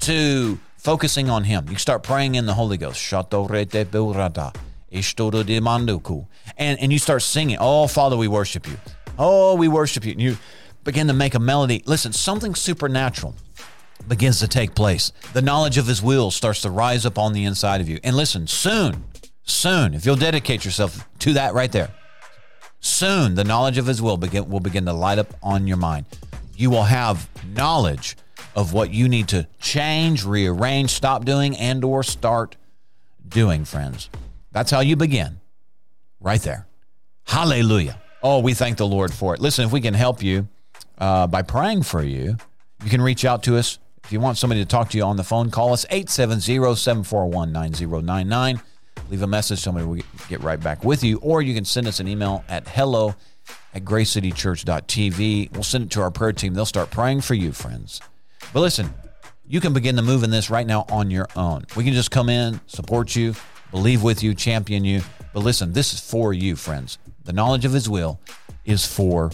to 0.00 0.58
focusing 0.76 1.28
on 1.28 1.44
Him, 1.44 1.68
you 1.68 1.76
start 1.76 2.02
praying 2.02 2.34
in 2.34 2.46
the 2.46 2.54
Holy 2.54 2.76
Ghost. 2.76 3.12
And, 6.56 6.80
and 6.80 6.92
you 6.92 6.98
start 6.98 7.22
singing, 7.22 7.56
Oh, 7.60 7.86
Father, 7.86 8.16
we 8.16 8.28
worship 8.28 8.66
you. 8.66 8.76
Oh, 9.18 9.54
we 9.56 9.68
worship 9.68 10.04
you. 10.04 10.12
And 10.12 10.20
you 10.20 10.38
begin 10.84 11.08
to 11.08 11.12
make 11.12 11.34
a 11.34 11.38
melody. 11.38 11.82
Listen, 11.84 12.12
something 12.12 12.54
supernatural 12.54 13.34
begins 14.08 14.40
to 14.40 14.48
take 14.48 14.74
place. 14.74 15.12
The 15.32 15.42
knowledge 15.42 15.78
of 15.78 15.86
his 15.86 16.02
will 16.02 16.30
starts 16.30 16.62
to 16.62 16.70
rise 16.70 17.06
up 17.06 17.18
on 17.18 17.32
the 17.32 17.44
inside 17.44 17.80
of 17.80 17.88
you. 17.88 17.98
And 18.02 18.16
listen, 18.16 18.46
soon, 18.46 19.04
soon, 19.42 19.94
if 19.94 20.06
you'll 20.06 20.16
dedicate 20.16 20.64
yourself 20.64 21.06
to 21.20 21.34
that 21.34 21.54
right 21.54 21.70
there, 21.70 21.90
soon 22.80 23.34
the 23.34 23.44
knowledge 23.44 23.78
of 23.78 23.86
his 23.86 24.00
will 24.00 24.16
begin, 24.16 24.48
will 24.48 24.60
begin 24.60 24.84
to 24.86 24.92
light 24.92 25.18
up 25.18 25.34
on 25.42 25.66
your 25.66 25.76
mind. 25.76 26.06
You 26.56 26.70
will 26.70 26.84
have 26.84 27.28
knowledge 27.54 28.16
of 28.56 28.72
what 28.72 28.90
you 28.92 29.08
need 29.08 29.28
to 29.28 29.46
change, 29.60 30.24
rearrange, 30.24 30.90
stop 30.90 31.24
doing, 31.24 31.56
and 31.56 31.84
or 31.84 32.02
start 32.02 32.56
doing, 33.28 33.64
friends. 33.64 34.10
That's 34.52 34.70
how 34.70 34.80
you 34.80 34.96
begin. 34.96 35.40
Right 36.20 36.40
there. 36.42 36.66
Hallelujah. 37.24 38.00
Oh, 38.22 38.40
we 38.40 38.54
thank 38.54 38.78
the 38.78 38.86
Lord 38.86 39.12
for 39.12 39.34
it. 39.34 39.40
Listen, 39.40 39.66
if 39.66 39.72
we 39.72 39.80
can 39.80 39.94
help 39.94 40.22
you 40.22 40.48
uh, 40.98 41.26
by 41.26 41.42
praying 41.42 41.84
for 41.84 42.02
you, 42.02 42.36
you 42.82 42.90
can 42.90 43.00
reach 43.00 43.24
out 43.24 43.44
to 43.44 43.56
us 43.56 43.78
if 44.08 44.12
you 44.12 44.20
want 44.20 44.38
somebody 44.38 44.62
to 44.62 44.66
talk 44.66 44.88
to 44.88 44.96
you 44.96 45.04
on 45.04 45.18
the 45.18 45.22
phone, 45.22 45.50
call 45.50 45.74
us 45.74 45.84
870 45.90 46.76
741 46.76 47.52
9099. 47.52 48.62
Leave 49.10 49.20
a 49.20 49.26
message, 49.26 49.58
somebody 49.58 49.84
will 49.84 50.00
get 50.30 50.40
right 50.40 50.58
back 50.58 50.82
with 50.82 51.04
you. 51.04 51.18
Or 51.18 51.42
you 51.42 51.54
can 51.54 51.66
send 51.66 51.86
us 51.86 52.00
an 52.00 52.08
email 52.08 52.42
at 52.48 52.66
hello 52.66 53.14
at 53.74 53.84
gracecitychurch.tv. 53.84 55.52
We'll 55.52 55.62
send 55.62 55.84
it 55.84 55.90
to 55.90 56.00
our 56.00 56.10
prayer 56.10 56.32
team. 56.32 56.54
They'll 56.54 56.64
start 56.64 56.90
praying 56.90 57.20
for 57.20 57.34
you, 57.34 57.52
friends. 57.52 58.00
But 58.54 58.60
listen, 58.60 58.94
you 59.46 59.60
can 59.60 59.74
begin 59.74 59.96
to 59.96 60.02
move 60.02 60.22
in 60.22 60.30
this 60.30 60.48
right 60.48 60.66
now 60.66 60.86
on 60.88 61.10
your 61.10 61.28
own. 61.36 61.66
We 61.76 61.84
can 61.84 61.92
just 61.92 62.10
come 62.10 62.30
in, 62.30 62.62
support 62.66 63.14
you, 63.14 63.34
believe 63.70 64.02
with 64.02 64.22
you, 64.22 64.34
champion 64.34 64.86
you. 64.86 65.02
But 65.34 65.40
listen, 65.40 65.74
this 65.74 65.92
is 65.92 66.00
for 66.00 66.32
you, 66.32 66.56
friends. 66.56 66.96
The 67.24 67.34
knowledge 67.34 67.66
of 67.66 67.74
His 67.74 67.90
will 67.90 68.20
is 68.64 68.86
for 68.86 69.32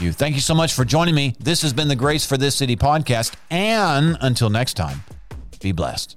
you. 0.00 0.12
Thank 0.12 0.34
you 0.34 0.40
so 0.40 0.54
much 0.54 0.72
for 0.72 0.84
joining 0.84 1.14
me. 1.14 1.34
This 1.40 1.62
has 1.62 1.72
been 1.72 1.88
the 1.88 1.96
Grace 1.96 2.24
for 2.24 2.36
This 2.36 2.54
City 2.54 2.76
podcast. 2.76 3.34
And 3.50 4.16
until 4.20 4.50
next 4.50 4.74
time, 4.74 5.02
be 5.60 5.72
blessed. 5.72 6.16